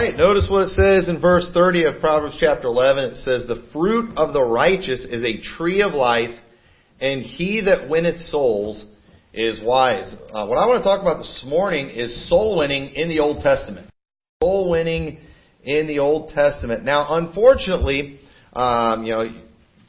right, 0.00 0.16
notice 0.16 0.46
what 0.48 0.68
it 0.68 0.70
says 0.70 1.08
in 1.08 1.20
verse 1.20 1.48
30 1.52 1.84
of 1.84 2.00
Proverbs 2.00 2.36
chapter 2.40 2.68
11. 2.68 3.04
It 3.04 3.16
says, 3.16 3.44
The 3.46 3.68
fruit 3.70 4.16
of 4.16 4.32
the 4.32 4.42
righteous 4.42 5.00
is 5.00 5.22
a 5.22 5.42
tree 5.56 5.82
of 5.82 5.92
life, 5.92 6.34
and 7.00 7.22
he 7.22 7.62
that 7.66 7.90
winneth 7.90 8.20
souls 8.22 8.84
is 9.34 9.58
wise. 9.62 10.14
Uh, 10.32 10.46
what 10.46 10.56
I 10.56 10.66
want 10.66 10.82
to 10.82 10.84
talk 10.84 11.02
about 11.02 11.18
this 11.18 11.44
morning 11.46 11.90
is 11.90 12.28
soul 12.30 12.58
winning 12.58 12.94
in 12.94 13.10
the 13.10 13.20
Old 13.20 13.42
Testament. 13.42 13.90
Soul 14.42 14.70
winning 14.70 15.18
in 15.62 15.86
the 15.86 15.98
Old 15.98 16.30
Testament. 16.30 16.82
Now, 16.82 17.14
unfortunately, 17.16 18.20
um, 18.54 19.04
you 19.04 19.12
know, 19.12 19.30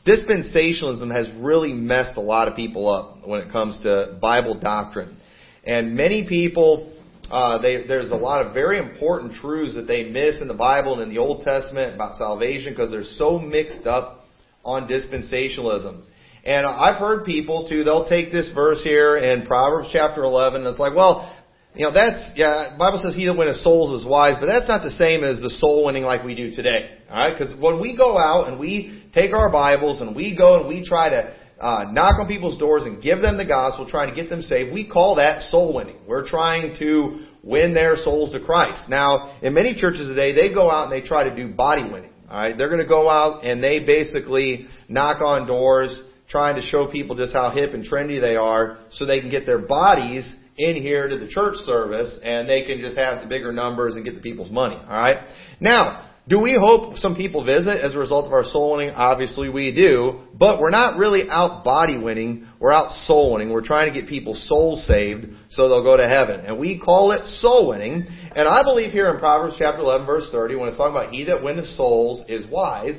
dispensationalism 0.05 1.09
has 1.09 1.29
really 1.39 1.71
messed 1.71 2.17
a 2.17 2.21
lot 2.21 2.49
of 2.49 2.57
people 2.57 2.89
up 2.89 3.25
when 3.25 3.41
it 3.41 3.51
comes 3.51 3.79
to 3.83 4.17
Bible 4.21 4.59
doctrine. 4.59 5.17
And 5.63 5.95
many 5.95 6.27
people 6.27 6.90
uh, 7.31 7.61
they, 7.61 7.87
there's 7.87 8.11
a 8.11 8.15
lot 8.15 8.45
of 8.45 8.53
very 8.53 8.77
important 8.77 9.33
truths 9.35 9.75
that 9.75 9.87
they 9.87 10.09
miss 10.09 10.41
in 10.41 10.49
the 10.49 10.53
Bible 10.53 10.93
and 10.93 11.01
in 11.01 11.09
the 11.09 11.17
Old 11.17 11.45
Testament 11.45 11.95
about 11.95 12.17
salvation 12.17 12.73
because 12.73 12.91
they're 12.91 13.05
so 13.15 13.39
mixed 13.39 13.87
up 13.87 14.25
on 14.65 14.87
dispensationalism. 14.89 16.03
And 16.43 16.65
I've 16.65 16.99
heard 16.99 17.23
people 17.23 17.69
too, 17.69 17.85
they'll 17.85 18.09
take 18.09 18.33
this 18.33 18.51
verse 18.53 18.83
here 18.83 19.15
in 19.15 19.45
Proverbs 19.45 19.89
chapter 19.93 20.23
11 20.23 20.61
and 20.61 20.69
it's 20.69 20.79
like, 20.79 20.93
well, 20.93 21.33
you 21.73 21.83
know, 21.85 21.93
that's, 21.93 22.31
yeah, 22.35 22.75
Bible 22.77 22.99
says 23.01 23.15
he 23.15 23.27
that 23.27 23.37
winneth 23.37 23.55
souls 23.57 24.01
is 24.01 24.05
wise, 24.05 24.35
but 24.41 24.47
that's 24.47 24.67
not 24.67 24.83
the 24.83 24.89
same 24.89 25.23
as 25.23 25.39
the 25.39 25.51
soul 25.51 25.85
winning 25.85 26.03
like 26.03 26.25
we 26.25 26.35
do 26.35 26.51
today. 26.51 26.97
Alright? 27.09 27.37
Because 27.37 27.55
when 27.61 27.79
we 27.79 27.95
go 27.95 28.17
out 28.17 28.49
and 28.49 28.59
we 28.59 29.07
take 29.13 29.31
our 29.31 29.49
Bibles 29.49 30.01
and 30.01 30.13
we 30.13 30.35
go 30.35 30.59
and 30.59 30.67
we 30.67 30.85
try 30.85 31.09
to 31.11 31.33
uh, 31.61 31.91
knock 31.91 32.19
on 32.19 32.27
people's 32.27 32.57
doors 32.57 32.83
and 32.83 33.01
give 33.01 33.21
them 33.21 33.37
the 33.37 33.45
gospel, 33.45 33.87
trying 33.87 34.09
to 34.09 34.15
get 34.15 34.29
them 34.29 34.41
saved. 34.41 34.73
We 34.73 34.89
call 34.89 35.15
that 35.15 35.43
soul 35.43 35.73
winning. 35.73 35.97
We're 36.07 36.27
trying 36.27 36.75
to 36.79 37.27
win 37.43 37.73
their 37.73 37.95
souls 37.97 38.31
to 38.33 38.39
Christ. 38.39 38.89
Now, 38.89 39.37
in 39.41 39.53
many 39.53 39.75
churches 39.75 40.07
today, 40.07 40.33
they 40.33 40.53
go 40.53 40.69
out 40.69 40.91
and 40.91 40.91
they 40.91 41.07
try 41.07 41.23
to 41.23 41.35
do 41.35 41.53
body 41.53 41.83
winning. 41.83 42.11
All 42.29 42.39
right, 42.39 42.57
they're 42.57 42.69
going 42.69 42.81
to 42.81 42.87
go 42.87 43.09
out 43.09 43.43
and 43.43 43.63
they 43.63 43.79
basically 43.79 44.67
knock 44.87 45.21
on 45.21 45.47
doors, 45.47 46.01
trying 46.29 46.55
to 46.55 46.61
show 46.61 46.89
people 46.89 47.15
just 47.15 47.33
how 47.33 47.51
hip 47.51 47.73
and 47.73 47.85
trendy 47.85 48.19
they 48.19 48.35
are, 48.35 48.79
so 48.91 49.05
they 49.05 49.19
can 49.19 49.29
get 49.29 49.45
their 49.45 49.59
bodies 49.59 50.33
in 50.57 50.75
here 50.75 51.07
to 51.07 51.17
the 51.17 51.27
church 51.27 51.55
service, 51.65 52.19
and 52.23 52.47
they 52.47 52.65
can 52.65 52.79
just 52.79 52.97
have 52.97 53.21
the 53.21 53.27
bigger 53.27 53.51
numbers 53.51 53.95
and 53.95 54.05
get 54.05 54.15
the 54.15 54.21
people's 54.21 54.51
money. 54.51 54.75
All 54.75 55.01
right. 55.01 55.27
Now, 55.59 56.10
do 56.31 56.39
we 56.39 56.55
hope 56.57 56.95
some 56.95 57.13
people 57.13 57.43
visit 57.43 57.81
as 57.81 57.93
a 57.93 57.97
result 57.97 58.25
of 58.25 58.31
our 58.31 58.45
soul 58.45 58.77
winning? 58.77 58.91
Obviously 58.91 59.49
we 59.49 59.75
do, 59.75 60.21
but 60.33 60.61
we're 60.61 60.69
not 60.69 60.97
really 60.97 61.23
out 61.29 61.65
body 61.65 61.97
winning, 61.97 62.47
we're 62.57 62.71
out 62.71 62.93
soul 63.05 63.33
winning. 63.33 63.51
We're 63.51 63.65
trying 63.65 63.91
to 63.91 63.99
get 63.99 64.07
people 64.07 64.33
soul 64.33 64.81
saved 64.87 65.25
so 65.49 65.67
they'll 65.67 65.83
go 65.83 65.97
to 65.97 66.07
heaven. 66.07 66.45
And 66.45 66.57
we 66.57 66.79
call 66.79 67.11
it 67.11 67.27
soul 67.41 67.67
winning. 67.67 68.07
And 68.33 68.47
I 68.47 68.63
believe 68.63 68.91
here 68.91 69.09
in 69.09 69.19
Proverbs 69.19 69.57
chapter 69.59 69.81
11 69.81 70.07
verse 70.07 70.29
30, 70.31 70.55
when 70.55 70.69
it's 70.69 70.77
talking 70.77 70.95
about 70.95 71.13
he 71.13 71.25
that 71.25 71.43
winneth 71.43 71.67
souls 71.75 72.23
is 72.29 72.47
wise, 72.49 72.97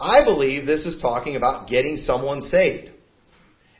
I 0.00 0.24
believe 0.24 0.66
this 0.66 0.84
is 0.84 1.00
talking 1.00 1.36
about 1.36 1.68
getting 1.68 1.96
someone 1.98 2.42
saved. 2.42 2.90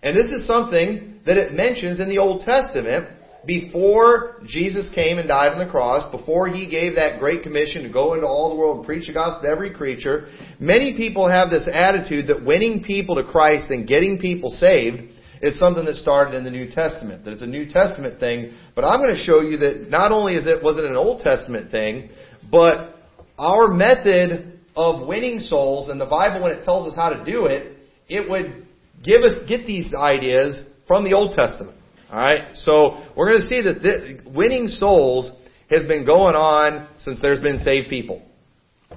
And 0.04 0.16
this 0.16 0.30
is 0.30 0.46
something 0.46 1.18
that 1.26 1.36
it 1.36 1.52
mentions 1.52 1.98
in 1.98 2.08
the 2.08 2.18
Old 2.18 2.42
Testament 2.42 3.08
before 3.46 4.36
Jesus 4.46 4.88
came 4.94 5.18
and 5.18 5.28
died 5.28 5.52
on 5.52 5.64
the 5.64 5.70
cross, 5.70 6.10
before 6.10 6.48
he 6.48 6.66
gave 6.66 6.96
that 6.96 7.18
great 7.18 7.42
commission 7.42 7.82
to 7.82 7.90
go 7.90 8.14
into 8.14 8.26
all 8.26 8.50
the 8.50 8.56
world 8.56 8.78
and 8.78 8.86
preach 8.86 9.06
the 9.06 9.12
gospel 9.12 9.42
to 9.42 9.48
every 9.48 9.72
creature, 9.72 10.28
many 10.58 10.96
people 10.96 11.28
have 11.28 11.50
this 11.50 11.68
attitude 11.72 12.28
that 12.28 12.44
winning 12.44 12.82
people 12.82 13.16
to 13.16 13.24
Christ 13.24 13.70
and 13.70 13.86
getting 13.86 14.18
people 14.18 14.50
saved 14.50 15.10
is 15.42 15.58
something 15.58 15.84
that 15.84 15.96
started 15.96 16.34
in 16.34 16.44
the 16.44 16.50
New 16.50 16.70
Testament, 16.70 17.24
that 17.24 17.32
it's 17.32 17.42
a 17.42 17.46
New 17.46 17.70
Testament 17.70 18.18
thing. 18.18 18.54
But 18.74 18.84
I'm 18.84 19.00
going 19.00 19.14
to 19.14 19.20
show 19.20 19.40
you 19.40 19.58
that 19.58 19.90
not 19.90 20.10
only 20.10 20.36
is 20.36 20.46
it 20.46 20.62
wasn't 20.62 20.86
an 20.86 20.96
Old 20.96 21.22
Testament 21.22 21.70
thing, 21.70 22.10
but 22.50 22.96
our 23.38 23.68
method 23.68 24.60
of 24.76 25.06
winning 25.06 25.40
souls 25.40 25.88
and 25.88 26.00
the 26.00 26.06
Bible 26.06 26.42
when 26.42 26.52
it 26.52 26.64
tells 26.64 26.90
us 26.90 26.96
how 26.96 27.10
to 27.10 27.24
do 27.24 27.46
it, 27.46 27.76
it 28.08 28.28
would 28.28 28.66
give 29.02 29.22
us 29.22 29.32
get 29.48 29.66
these 29.66 29.86
ideas 29.94 30.64
from 30.86 31.04
the 31.04 31.12
Old 31.12 31.34
Testament. 31.36 31.76
Alright? 32.14 32.54
So, 32.54 33.02
we're 33.16 33.30
going 33.32 33.42
to 33.42 33.48
see 33.48 33.62
that 33.62 33.82
this, 33.82 34.20
winning 34.24 34.68
souls 34.68 35.32
has 35.68 35.84
been 35.84 36.06
going 36.06 36.36
on 36.36 36.88
since 36.98 37.20
there's 37.20 37.40
been 37.40 37.58
saved 37.58 37.88
people. 37.88 38.22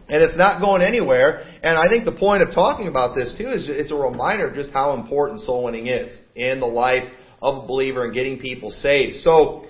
And 0.08 0.22
it's 0.22 0.38
not 0.38 0.62
going 0.62 0.84
anywhere. 0.84 1.44
And 1.64 1.80
I 1.80 1.88
think 1.90 2.06
the 2.06 2.12
point 2.12 2.44
of 2.44 2.54
talking 2.54 2.88
about 2.88 3.16
this 3.16 3.34
too 3.36 3.50
is 3.50 3.68
it's 3.68 3.92
a 3.92 3.96
reminder 3.96 4.50
of 4.50 4.54
just 4.54 4.72
how 4.72 4.94
important 4.94 5.42
soul 5.42 5.64
winning 5.64 5.88
is 5.88 6.16
in 6.36 6.60
the 6.60 6.68
life 6.68 7.12
of 7.42 7.64
a 7.64 7.68
believer 7.68 8.06
and 8.06 8.14
getting 8.14 8.38
people 8.38 8.70
saved. 8.70 9.18
So, 9.22 9.66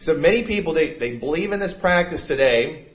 so 0.00 0.12
many 0.12 0.46
people 0.46 0.74
they, 0.74 0.98
they 0.98 1.16
believe 1.16 1.52
in 1.52 1.60
this 1.60 1.74
practice 1.80 2.26
today, 2.28 2.88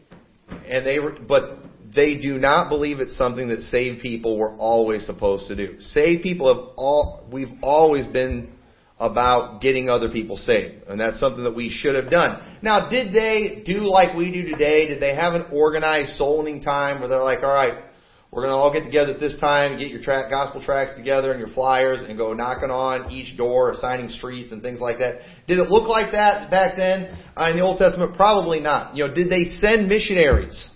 and 0.67 0.85
they 0.85 0.97
but 1.27 1.63
they 1.95 2.17
do 2.17 2.33
not 2.37 2.69
believe 2.69 2.99
it's 2.99 3.17
something 3.17 3.47
that 3.47 3.63
saved 3.63 4.03
people 4.03 4.37
were 4.37 4.55
always 4.57 5.07
supposed 5.07 5.47
to 5.47 5.55
do. 5.55 5.81
Saved 5.81 6.21
people 6.21 6.53
have 6.53 6.75
all 6.77 7.27
we've 7.31 7.57
always 7.63 8.05
been 8.05 8.53
about 8.99 9.61
getting 9.61 9.89
other 9.89 10.09
people 10.09 10.35
saved. 10.35 10.83
And 10.87 10.99
that's 10.99 11.19
something 11.19 11.43
that 11.45 11.55
we 11.55 11.69
should 11.69 11.95
have 11.95 12.11
done. 12.11 12.57
Now, 12.61 12.89
did 12.89 13.13
they 13.13 13.63
do 13.65 13.89
like 13.89 14.15
we 14.15 14.31
do 14.31 14.43
today? 14.43 14.87
Did 14.87 15.01
they 15.01 15.15
have 15.15 15.33
an 15.33 15.45
organized 15.53 16.17
soul 16.17 16.39
winning 16.39 16.61
time 16.61 16.99
where 16.99 17.07
they're 17.07 17.23
like, 17.23 17.39
all 17.41 17.53
right, 17.53 17.85
we're 18.31 18.43
going 18.43 18.51
to 18.51 18.57
all 18.57 18.71
get 18.71 18.83
together 18.83 19.13
at 19.13 19.19
this 19.19 19.39
time, 19.39 19.79
get 19.79 19.89
your 19.89 20.01
tra- 20.01 20.29
gospel 20.29 20.61
tracts 20.61 20.95
together 20.95 21.31
and 21.31 21.39
your 21.39 21.49
flyers 21.49 22.01
and 22.01 22.17
go 22.17 22.33
knocking 22.33 22.69
on 22.69 23.09
each 23.09 23.35
door, 23.37 23.71
assigning 23.71 24.09
streets 24.09 24.51
and 24.51 24.61
things 24.61 24.79
like 24.79 24.99
that. 24.99 25.21
Did 25.47 25.57
it 25.57 25.69
look 25.69 25.87
like 25.87 26.11
that 26.11 26.51
back 26.51 26.75
then 26.75 27.17
uh, 27.35 27.49
in 27.49 27.57
the 27.57 27.63
Old 27.63 27.79
Testament? 27.79 28.15
Probably 28.15 28.59
not. 28.59 28.95
You 28.95 29.07
know, 29.07 29.13
did 29.13 29.29
they 29.29 29.45
send 29.45 29.87
missionaries 29.87 30.69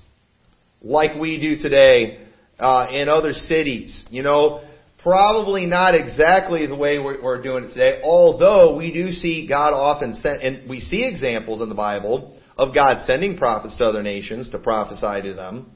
like 0.81 1.19
we 1.19 1.39
do 1.39 1.61
today 1.61 2.25
uh, 2.57 2.87
in 2.91 3.07
other 3.07 3.33
cities? 3.33 4.07
You 4.09 4.23
know, 4.23 4.63
Probably 5.03 5.65
not 5.65 5.95
exactly 5.95 6.65
the 6.65 6.77
way 6.77 6.97
we're 6.97 7.41
doing 7.41 7.65
it 7.65 7.69
today, 7.69 7.99
although 8.03 8.77
we 8.77 8.93
do 8.93 9.11
see 9.11 9.45
God 9.47 9.73
often 9.73 10.13
send, 10.13 10.41
and 10.41 10.69
we 10.69 10.79
see 10.79 11.05
examples 11.05 11.61
in 11.61 11.67
the 11.67 11.75
Bible 11.75 12.39
of 12.57 12.73
God 12.73 13.05
sending 13.05 13.37
prophets 13.37 13.75
to 13.77 13.83
other 13.83 14.01
nations 14.01 14.49
to 14.51 14.59
prophesy 14.59 15.27
to 15.27 15.33
them. 15.33 15.71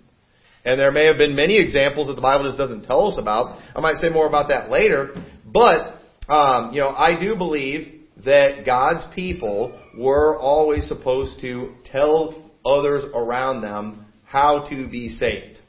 And 0.63 0.79
there 0.79 0.93
may 0.93 1.07
have 1.07 1.17
been 1.17 1.35
many 1.35 1.59
examples 1.61 2.07
that 2.07 2.15
the 2.15 2.21
Bible 2.21 2.45
just 2.45 2.57
doesn't 2.57 2.85
tell 2.85 3.11
us 3.11 3.17
about. 3.19 3.61
I 3.75 3.81
might 3.81 3.97
say 3.97 4.07
more 4.07 4.27
about 4.27 4.47
that 4.47 4.69
later. 4.69 5.13
But, 5.45 5.95
um, 6.29 6.73
you 6.73 6.79
know, 6.79 6.89
I 6.89 7.19
do 7.19 7.35
believe 7.35 8.01
that 8.23 8.65
God's 8.65 9.05
people 9.13 9.77
were 9.97 10.37
always 10.39 10.87
supposed 10.87 11.41
to 11.41 11.75
tell 11.91 12.51
others 12.65 13.03
around 13.13 13.61
them 13.61 14.05
how 14.23 14.69
to 14.69 14.89
be 14.89 15.09
saved. 15.09 15.59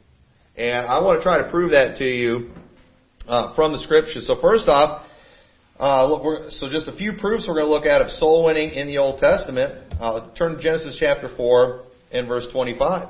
And 0.57 0.87
I 0.87 1.01
want 1.01 1.21
to 1.21 1.23
try 1.23 1.43
to 1.43 1.51
prove 1.51 1.71
that 1.73 1.99
to 1.99 2.05
you 2.05 2.51
uh, 3.29 3.55
from 3.55 3.73
the 3.73 3.79
scriptures. 3.79 4.27
So 4.27 4.41
first 4.41 4.67
off, 4.69 5.05
uh, 5.79 6.09
look, 6.09 6.51
so 6.51 6.69
just 6.69 6.89
a 6.89 6.97
few 6.97 7.13
proofs 7.21 7.47
we're 7.47 7.55
going 7.55 7.67
to 7.67 7.71
look 7.71 7.87
at 7.87 8.01
of 8.01 8.11
soul 8.11 8.47
winning 8.47 8.71
in 8.71 8.89
the 8.89 8.99
Old 8.99 9.21
Testament. 9.21 9.95
Uh, 10.01 10.35
turn 10.35 10.57
to 10.57 10.61
Genesis 10.61 10.97
chapter 10.99 11.29
4 11.37 11.85
and 12.11 12.27
verse 12.27 12.47
25. 12.53 13.09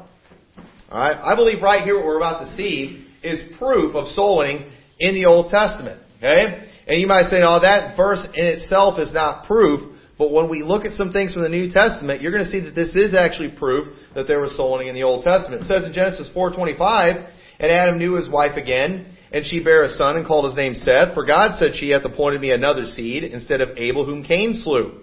All 0.91 1.03
right, 1.03 1.17
I 1.17 1.35
believe 1.35 1.63
right 1.63 1.83
here 1.83 1.97
what 1.97 2.05
we're 2.05 2.19
about 2.19 2.45
to 2.45 2.53
see 2.55 3.07
is 3.23 3.43
proof 3.59 3.95
of 3.95 4.09
soul 4.09 4.39
winning 4.39 4.71
in 4.99 5.15
the 5.15 5.27
Old 5.29 5.51
Testament. 5.51 6.03
Okay, 6.19 6.69
and 6.87 7.01
you 7.01 7.07
might 7.07 7.27
say, 7.31 7.43
"Oh, 7.43 7.61
that 7.61 7.97
verse 7.97 8.27
in 8.35 8.45
itself 8.45 8.99
is 8.99 9.13
not 9.13 9.47
proof." 9.47 9.81
But 10.19 10.33
when 10.33 10.49
we 10.49 10.63
look 10.63 10.85
at 10.85 10.93
some 10.93 11.13
things 11.13 11.33
from 11.33 11.45
the 11.45 11.49
New 11.49 11.71
Testament, 11.71 12.21
you're 12.23 12.33
going 12.33 12.45
to 12.45 12.51
see 12.51 12.61
that 12.61 12.75
this 12.75 12.97
is 12.97 13.15
actually 13.15 13.51
proof 13.51 13.87
that 14.15 14.27
there 14.27 14.41
was 14.41 14.57
soul 14.57 14.73
winning 14.73 14.89
in 14.89 14.95
the 14.95 15.05
Old 15.05 15.25
Testament. 15.25 15.63
It 15.63 15.67
says 15.67 15.85
in 15.85 15.93
Genesis 15.93 16.29
4:25, 16.35 17.25
and 17.61 17.71
Adam 17.71 17.99
knew 17.99 18.15
his 18.15 18.29
wife 18.29 18.57
again, 18.57 19.07
and 19.33 19.45
she 19.47 19.61
bare 19.61 19.85
a 19.85 19.95
son 19.95 20.17
and 20.17 20.27
called 20.27 20.47
his 20.47 20.57
name 20.57 20.75
Seth, 20.75 21.15
for 21.15 21.25
God 21.25 21.59
said 21.59 21.75
she 21.75 21.91
hath 21.91 22.05
appointed 22.05 22.41
me 22.41 22.51
another 22.51 22.85
seed 22.85 23.25
instead 23.25 23.61
of 23.61 23.77
Abel 23.77 24.05
whom 24.05 24.25
Cain 24.25 24.61
slew. 24.63 25.01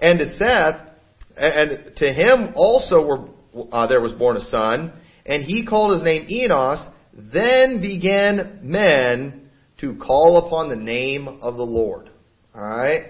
And 0.00 0.18
to 0.18 0.36
Seth, 0.36 0.88
and 1.36 1.96
to 1.96 2.12
him 2.12 2.52
also 2.56 3.06
were, 3.06 3.28
uh, 3.72 3.86
there 3.86 4.00
was 4.00 4.12
born 4.12 4.36
a 4.36 4.40
son, 4.40 4.92
and 5.26 5.44
he 5.44 5.66
called 5.66 5.94
his 5.94 6.02
name 6.02 6.26
Enos. 6.28 6.86
Then 7.32 7.80
began 7.80 8.60
men 8.62 9.50
to 9.80 9.96
call 9.96 10.46
upon 10.46 10.68
the 10.68 10.76
name 10.76 11.28
of 11.28 11.56
the 11.56 11.62
Lord. 11.62 12.10
Alright? 12.54 13.02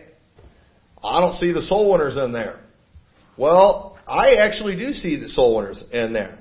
I 1.03 1.21
don't 1.21 1.35
see 1.35 1.53
the 1.53 1.63
soul 1.63 1.93
winners 1.93 2.17
in 2.17 2.33
there. 2.33 2.61
Well, 3.37 3.99
I 4.07 4.35
actually 4.37 4.77
do 4.77 4.93
see 4.93 5.19
the 5.19 5.29
soul 5.29 5.57
winners 5.57 5.83
in 5.93 6.13
there. 6.13 6.40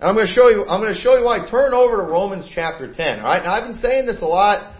And 0.00 0.08
I'm 0.08 0.14
going 0.14 0.26
to 0.26 0.32
show 0.32 0.48
you, 0.48 0.64
I'm 0.64 0.80
going 0.80 0.94
to 0.94 1.00
show 1.00 1.18
you 1.18 1.24
why. 1.24 1.48
Turn 1.50 1.74
over 1.74 1.96
to 1.96 2.02
Romans 2.02 2.48
chapter 2.54 2.92
10. 2.92 3.18
Alright? 3.18 3.42
Now 3.42 3.52
I've 3.54 3.68
been 3.68 3.80
saying 3.80 4.06
this 4.06 4.22
a 4.22 4.26
lot. 4.26 4.76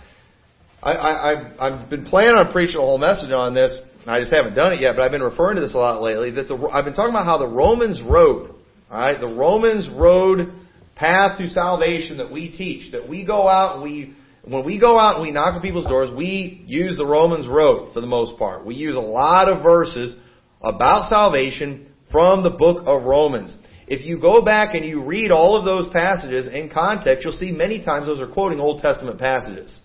I, 0.81 0.93
I, 0.93 1.67
I've 1.67 1.91
been 1.91 2.05
planning 2.05 2.37
on 2.39 2.53
preaching 2.53 2.77
a 2.77 2.83
whole 2.85 2.99
message 2.99 3.33
on 3.33 3.53
this. 3.53 3.81
I 4.07 4.21
just 4.21 4.33
haven't 4.33 4.55
done 4.55 4.73
it 4.73 4.81
yet, 4.81 4.95
but 4.95 5.03
I've 5.03 5.11
been 5.11 5.23
referring 5.23 5.57
to 5.57 5.61
this 5.61 5.75
a 5.75 5.79
lot 5.79 6.01
lately. 6.01 6.31
That 6.31 6.47
the, 6.47 6.57
I've 6.73 6.85
been 6.85 6.95
talking 6.95 7.11
about 7.11 7.27
how 7.27 7.39
the 7.39 7.49
Romans 7.49 8.01
road, 8.01 8.55
alright, 8.91 9.21
the 9.21 9.27
Romans 9.27 9.91
road 9.93 10.53
path 10.95 11.39
to 11.39 11.49
salvation 11.51 12.19
that 12.19 12.31
we 12.31 12.57
teach, 12.57 12.93
that 12.93 13.09
we 13.09 13.27
go 13.27 13.49
out 13.49 13.75
and 13.75 13.83
we, 13.83 14.15
when 14.45 14.65
we 14.65 14.79
go 14.79 14.99
out 14.99 15.17
and 15.17 15.23
we 15.23 15.33
knock 15.33 15.57
on 15.57 15.61
people's 15.61 15.87
doors, 15.87 16.11
we 16.17 16.63
use 16.67 16.97
the 16.97 17.05
Romans 17.05 17.49
road 17.49 17.93
for 17.93 18.01
the 18.01 18.07
most 18.07 18.39
part. 18.39 18.65
We 18.65 18.77
use 18.77 18.95
a 18.95 19.01
lot 19.01 19.49
of 19.49 19.65
verses 19.65 20.17
about 20.63 21.11
salvation 21.11 21.93
from 22.11 22.45
the 22.45 22.51
book 22.51 22.85
of 22.87 23.03
Romans. 23.03 23.55
If 23.91 24.05
you 24.05 24.21
go 24.21 24.45
back 24.45 24.75
and 24.75 24.85
you 24.85 25.05
read 25.05 25.31
all 25.31 25.57
of 25.57 25.65
those 25.65 25.93
passages 25.93 26.47
in 26.47 26.71
context, 26.71 27.25
you'll 27.25 27.33
see 27.33 27.53
many 27.53 27.85
times 27.85 28.07
those 28.07 28.21
are 28.21 28.29
quoting 28.29 28.61
Old 28.61 28.83
Testament 28.83 29.19
passages. 29.19 29.81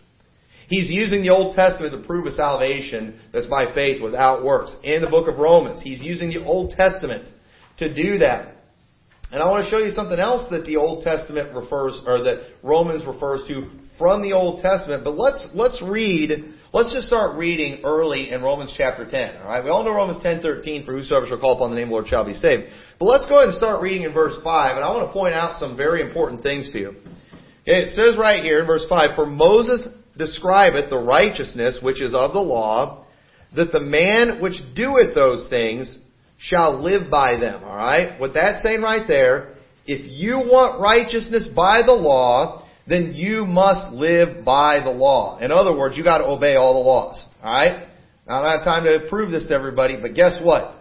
He's 0.68 0.90
using 0.90 1.24
the 1.24 1.30
Old 1.30 1.56
Testament 1.56 1.94
to 1.94 2.08
prove 2.08 2.26
a 2.26 2.32
salvation 2.32 3.20
that's 3.32 3.48
by 3.48 3.66
faith 3.74 4.02
without 4.02 4.44
works. 4.44 4.76
In 4.84 5.02
the 5.02 5.10
book 5.10 5.28
of 5.28 5.38
Romans, 5.38 5.82
he's 5.82 6.02
using 6.02 6.30
the 6.30 6.44
Old 6.44 6.72
Testament 6.72 7.30
to 7.80 7.94
do 7.94 8.20
that. 8.20 8.56
And 9.32 9.42
I 9.42 9.50
want 9.50 9.66
to 9.66 9.70
show 9.70 9.80
you 9.80 9.92
something 9.92 10.20
else 10.20 10.48
that 10.52 10.66
the 10.66 10.78
Old 10.78 11.04
Testament 11.04 11.56
refers, 11.56 12.00
or 12.06 12.24
that 12.24 12.48
Romans 12.62 13.06
refers 13.06 13.44
to 13.48 13.70
from 13.98 14.22
the 14.22 14.34
Old 14.34 14.62
Testament. 14.62 15.04
But 15.04 15.16
let's, 15.18 15.48
let's 15.54 15.82
read, 15.82 16.53
let's 16.74 16.92
just 16.92 17.06
start 17.06 17.38
reading 17.38 17.82
early 17.84 18.32
in 18.32 18.42
Romans 18.42 18.74
chapter 18.76 19.10
10. 19.10 19.38
Alright? 19.38 19.64
We 19.64 19.70
all 19.70 19.84
know 19.84 19.94
Romans 19.94 20.22
10:13, 20.24 20.86
for 20.86 20.94
whosoever 20.94 21.28
shall 21.28 21.38
call 21.38 21.56
upon 21.56 21.70
the 21.70 21.76
name 21.76 21.86
of 21.86 21.90
the 21.90 21.94
Lord 21.94 22.08
shall 22.08 22.26
be 22.26 22.34
saved. 22.34 22.64
But 23.00 23.06
let's 23.06 23.28
go 23.28 23.38
ahead 23.38 23.50
and 23.50 23.58
start 23.58 23.82
reading 23.82 24.04
in 24.04 24.14
verse 24.14 24.36
5, 24.44 24.76
and 24.76 24.84
I 24.84 24.90
want 24.90 25.08
to 25.08 25.14
point 25.14 25.36
out 25.36 25.60
some 25.60 25.78
very 25.78 26.02
important 26.02 26.42
things 26.42 26.72
to 26.72 26.80
you. 26.80 26.90
Okay, 27.62 27.84
it 27.84 27.96
says 27.96 28.18
right 28.18 28.44
here 28.44 28.60
in 28.60 28.66
verse 28.66 28.86
5, 28.90 29.16
For 29.16 29.28
Moses 29.28 29.88
describeth 30.18 30.90
the 30.90 30.98
righteousness 30.98 31.80
which 31.82 32.02
is 32.02 32.16
of 32.16 32.34
the 32.34 32.40
law, 32.40 33.06
that 33.56 33.72
the 33.72 33.80
man 33.80 34.42
which 34.42 34.60
doeth 34.76 35.14
those 35.14 35.48
things 35.50 35.96
shall 36.40 36.82
live 36.82 37.10
by 37.12 37.38
them. 37.40 37.64
Alright? 37.64 38.20
What 38.20 38.34
that's 38.34 38.64
saying 38.64 38.82
right 38.82 39.08
there, 39.08 39.54
if 39.86 40.12
you 40.12 40.38
want 40.38 40.82
righteousness 40.82 41.48
by 41.56 41.84
the 41.86 41.94
law, 41.94 42.63
then 42.88 43.14
you 43.14 43.46
must 43.46 43.94
live 43.94 44.44
by 44.44 44.82
the 44.84 44.90
law. 44.90 45.40
In 45.40 45.52
other 45.52 45.76
words, 45.76 45.98
you 45.98 46.04
gotta 46.04 46.26
obey 46.26 46.56
all 46.56 46.74
the 46.74 46.88
laws. 46.88 47.26
Alright? 47.44 47.88
Now 48.28 48.40
I 48.40 48.42
don't 48.42 48.60
have 48.60 48.66
time 48.66 48.84
to 48.84 49.08
prove 49.10 49.32
this 49.32 49.48
to 49.48 49.54
everybody, 49.54 49.98
but 50.02 50.14
guess 50.14 50.40
what? 50.42 50.76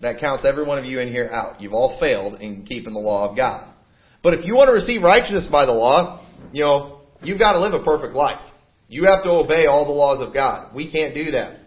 That 0.00 0.20
counts 0.20 0.44
every 0.44 0.64
one 0.64 0.78
of 0.78 0.84
you 0.84 1.00
in 1.00 1.08
here 1.08 1.28
out. 1.32 1.60
You've 1.60 1.72
all 1.72 1.98
failed 1.98 2.40
in 2.40 2.64
keeping 2.64 2.92
the 2.92 3.00
law 3.00 3.28
of 3.28 3.36
God. 3.36 3.68
But 4.22 4.34
if 4.34 4.44
you 4.44 4.54
want 4.54 4.68
to 4.68 4.72
receive 4.72 5.02
righteousness 5.02 5.48
by 5.50 5.66
the 5.66 5.72
law, 5.72 6.24
you 6.52 6.62
know, 6.62 7.00
you've 7.22 7.38
got 7.38 7.52
to 7.52 7.60
live 7.60 7.74
a 7.74 7.84
perfect 7.84 8.14
life. 8.14 8.40
You 8.88 9.04
have 9.04 9.22
to 9.24 9.30
obey 9.30 9.66
all 9.66 9.84
the 9.84 9.92
laws 9.92 10.26
of 10.26 10.32
God. 10.32 10.74
We 10.74 10.90
can't 10.90 11.14
do 11.14 11.32
that. 11.32 11.60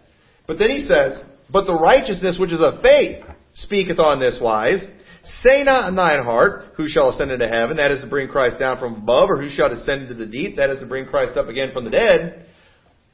But 0.46 0.58
then 0.58 0.70
he 0.70 0.84
says, 0.86 1.22
But 1.50 1.66
the 1.66 1.74
righteousness 1.74 2.36
which 2.38 2.52
is 2.52 2.60
of 2.60 2.82
faith 2.82 3.24
speaketh 3.54 3.98
on 3.98 4.18
this 4.18 4.38
wise. 4.40 4.84
Say 5.24 5.62
not 5.62 5.88
in 5.88 5.96
thine 5.96 6.22
heart, 6.22 6.72
Who 6.76 6.88
shall 6.88 7.10
ascend 7.10 7.30
into 7.30 7.48
heaven? 7.48 7.76
That 7.76 7.92
is 7.92 8.00
to 8.00 8.06
bring 8.06 8.28
Christ 8.28 8.58
down 8.58 8.78
from 8.78 8.94
above, 8.94 9.30
or 9.30 9.40
who 9.40 9.48
shall 9.48 9.68
descend 9.68 10.02
into 10.02 10.14
the 10.14 10.26
deep? 10.26 10.56
That 10.56 10.70
is 10.70 10.80
to 10.80 10.86
bring 10.86 11.06
Christ 11.06 11.36
up 11.36 11.48
again 11.48 11.72
from 11.72 11.84
the 11.84 11.90
dead. 11.90 12.46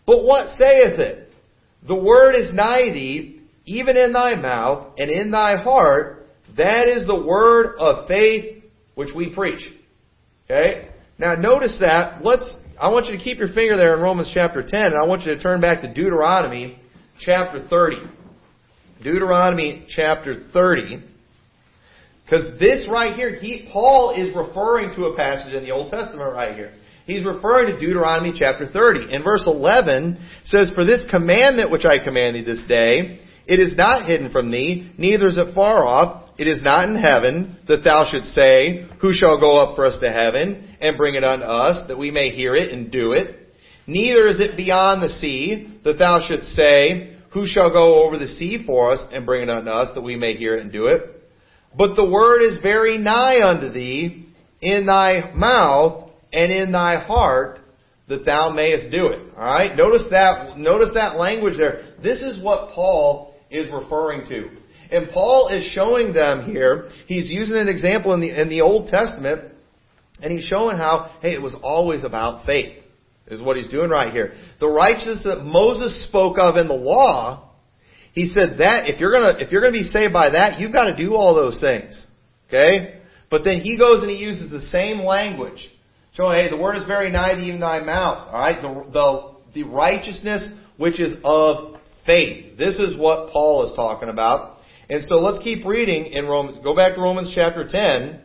But 0.06 0.24
what 0.24 0.56
saith 0.56 0.98
it? 0.98 1.28
The 1.86 1.94
word 1.94 2.34
is 2.34 2.52
nigh 2.54 2.90
thee, 2.92 3.42
even 3.66 3.96
in 3.96 4.12
thy 4.12 4.34
mouth 4.36 4.94
and 4.98 5.10
in 5.10 5.30
thy 5.30 5.56
heart. 5.62 6.26
That 6.56 6.88
is 6.88 7.06
the 7.06 7.24
word 7.26 7.76
of 7.78 8.08
faith 8.08 8.64
which 8.94 9.10
we 9.14 9.34
preach. 9.34 9.60
Okay? 10.46 10.88
Now 11.18 11.34
notice 11.34 11.78
that. 11.80 12.24
Let's 12.24 12.54
I 12.80 12.90
want 12.90 13.06
you 13.06 13.18
to 13.18 13.22
keep 13.22 13.38
your 13.38 13.52
finger 13.52 13.76
there 13.76 13.94
in 13.94 14.00
Romans 14.00 14.30
chapter 14.32 14.62
10, 14.62 14.86
and 14.86 14.94
I 14.94 15.06
want 15.06 15.22
you 15.22 15.34
to 15.34 15.42
turn 15.42 15.60
back 15.60 15.82
to 15.82 15.92
Deuteronomy 15.92 16.78
chapter 17.18 17.66
30. 17.68 17.96
Deuteronomy 19.02 19.86
chapter 19.88 20.44
30. 20.52 21.02
Because 22.28 22.58
this 22.58 22.86
right 22.90 23.16
here, 23.16 23.36
he, 23.36 23.68
Paul 23.72 24.10
is 24.10 24.36
referring 24.36 24.94
to 24.96 25.06
a 25.06 25.16
passage 25.16 25.54
in 25.54 25.62
the 25.62 25.70
Old 25.70 25.90
Testament 25.90 26.34
right 26.34 26.54
here. 26.54 26.72
He's 27.06 27.24
referring 27.24 27.74
to 27.74 27.80
Deuteronomy 27.80 28.34
chapter 28.38 28.66
30. 28.66 29.14
In 29.14 29.22
verse 29.22 29.44
11 29.46 30.18
says, 30.44 30.70
For 30.74 30.84
this 30.84 31.06
commandment 31.10 31.70
which 31.70 31.86
I 31.86 31.98
command 31.98 32.36
thee 32.36 32.44
this 32.44 32.62
day, 32.68 33.20
it 33.46 33.60
is 33.60 33.74
not 33.76 34.06
hidden 34.06 34.30
from 34.30 34.50
thee, 34.50 34.92
neither 34.98 35.28
is 35.28 35.38
it 35.38 35.54
far 35.54 35.86
off. 35.86 36.24
It 36.36 36.46
is 36.46 36.60
not 36.62 36.86
in 36.90 36.96
heaven 36.96 37.56
that 37.66 37.82
thou 37.82 38.04
shouldst 38.10 38.34
say, 38.34 38.86
Who 39.00 39.14
shall 39.14 39.40
go 39.40 39.56
up 39.56 39.74
for 39.74 39.86
us 39.86 39.98
to 40.00 40.10
heaven 40.10 40.76
and 40.82 40.98
bring 40.98 41.14
it 41.14 41.24
unto 41.24 41.46
us, 41.46 41.88
that 41.88 41.98
we 41.98 42.10
may 42.10 42.28
hear 42.28 42.54
it 42.54 42.70
and 42.72 42.92
do 42.92 43.12
it? 43.12 43.36
Neither 43.86 44.28
is 44.28 44.38
it 44.38 44.54
beyond 44.54 45.02
the 45.02 45.08
sea 45.18 45.80
that 45.84 45.98
thou 45.98 46.20
shouldst 46.28 46.50
say, 46.50 47.16
Who 47.32 47.46
shall 47.46 47.72
go 47.72 48.04
over 48.04 48.18
the 48.18 48.28
sea 48.28 48.64
for 48.66 48.92
us 48.92 49.00
and 49.12 49.24
bring 49.24 49.44
it 49.44 49.48
unto 49.48 49.70
us, 49.70 49.94
that 49.94 50.02
we 50.02 50.14
may 50.14 50.34
hear 50.34 50.58
it 50.58 50.60
and 50.60 50.70
do 50.70 50.88
it? 50.88 51.17
But 51.76 51.94
the 51.94 52.08
word 52.08 52.42
is 52.42 52.60
very 52.62 52.98
nigh 52.98 53.36
unto 53.42 53.70
thee, 53.70 54.26
in 54.60 54.86
thy 54.86 55.32
mouth 55.34 56.10
and 56.32 56.52
in 56.52 56.72
thy 56.72 57.00
heart, 57.00 57.60
that 58.08 58.24
thou 58.24 58.50
mayest 58.50 58.90
do 58.90 59.06
it. 59.08 59.20
Alright? 59.34 59.76
Notice 59.76 60.06
that, 60.10 60.58
notice 60.58 60.90
that 60.94 61.16
language 61.16 61.56
there. 61.56 61.94
This 62.02 62.22
is 62.22 62.42
what 62.42 62.72
Paul 62.74 63.34
is 63.50 63.72
referring 63.72 64.26
to. 64.28 64.50
And 64.90 65.10
Paul 65.10 65.48
is 65.48 65.70
showing 65.74 66.12
them 66.12 66.50
here, 66.50 66.88
he's 67.06 67.28
using 67.28 67.56
an 67.56 67.68
example 67.68 68.14
in 68.14 68.20
the, 68.20 68.40
in 68.40 68.48
the 68.48 68.62
Old 68.62 68.88
Testament, 68.88 69.52
and 70.22 70.32
he's 70.32 70.44
showing 70.44 70.76
how, 70.78 71.14
hey, 71.20 71.34
it 71.34 71.42
was 71.42 71.54
always 71.62 72.04
about 72.04 72.46
faith, 72.46 72.82
is 73.26 73.42
what 73.42 73.56
he's 73.56 73.68
doing 73.68 73.90
right 73.90 74.12
here. 74.12 74.32
The 74.60 74.68
righteousness 74.68 75.24
that 75.24 75.44
Moses 75.44 76.06
spoke 76.08 76.38
of 76.38 76.56
in 76.56 76.68
the 76.68 76.74
law, 76.74 77.47
he 78.18 78.26
said 78.26 78.58
that, 78.58 78.90
if 78.90 78.98
you're 78.98 79.12
gonna, 79.12 79.38
if 79.38 79.52
you're 79.52 79.60
gonna 79.60 79.72
be 79.72 79.84
saved 79.84 80.12
by 80.12 80.30
that, 80.30 80.58
you've 80.58 80.72
got 80.72 80.86
to 80.86 80.96
do 80.96 81.14
all 81.14 81.36
those 81.36 81.60
things. 81.60 82.04
Okay? 82.48 83.00
But 83.30 83.44
then 83.44 83.60
he 83.60 83.78
goes 83.78 84.02
and 84.02 84.10
he 84.10 84.16
uses 84.16 84.50
the 84.50 84.62
same 84.72 85.04
language. 85.04 85.60
Showing, 86.14 86.34
hey, 86.34 86.50
the 86.50 86.56
word 86.56 86.74
is 86.76 86.84
very 86.84 87.12
nigh 87.12 87.34
to 87.34 87.40
even 87.40 87.60
thy 87.60 87.78
mouth. 87.78 88.26
Alright? 88.26 88.60
The, 88.60 88.90
the, 88.90 89.62
the 89.62 89.70
righteousness 89.70 90.48
which 90.78 91.00
is 91.00 91.16
of 91.22 91.76
faith. 92.04 92.58
This 92.58 92.80
is 92.80 92.98
what 92.98 93.30
Paul 93.30 93.70
is 93.70 93.76
talking 93.76 94.08
about. 94.08 94.56
And 94.90 95.04
so 95.04 95.16
let's 95.20 95.38
keep 95.44 95.64
reading 95.64 96.06
in 96.06 96.26
Romans. 96.26 96.58
Go 96.64 96.74
back 96.74 96.96
to 96.96 97.00
Romans 97.00 97.30
chapter 97.32 97.68
10. 97.68 98.20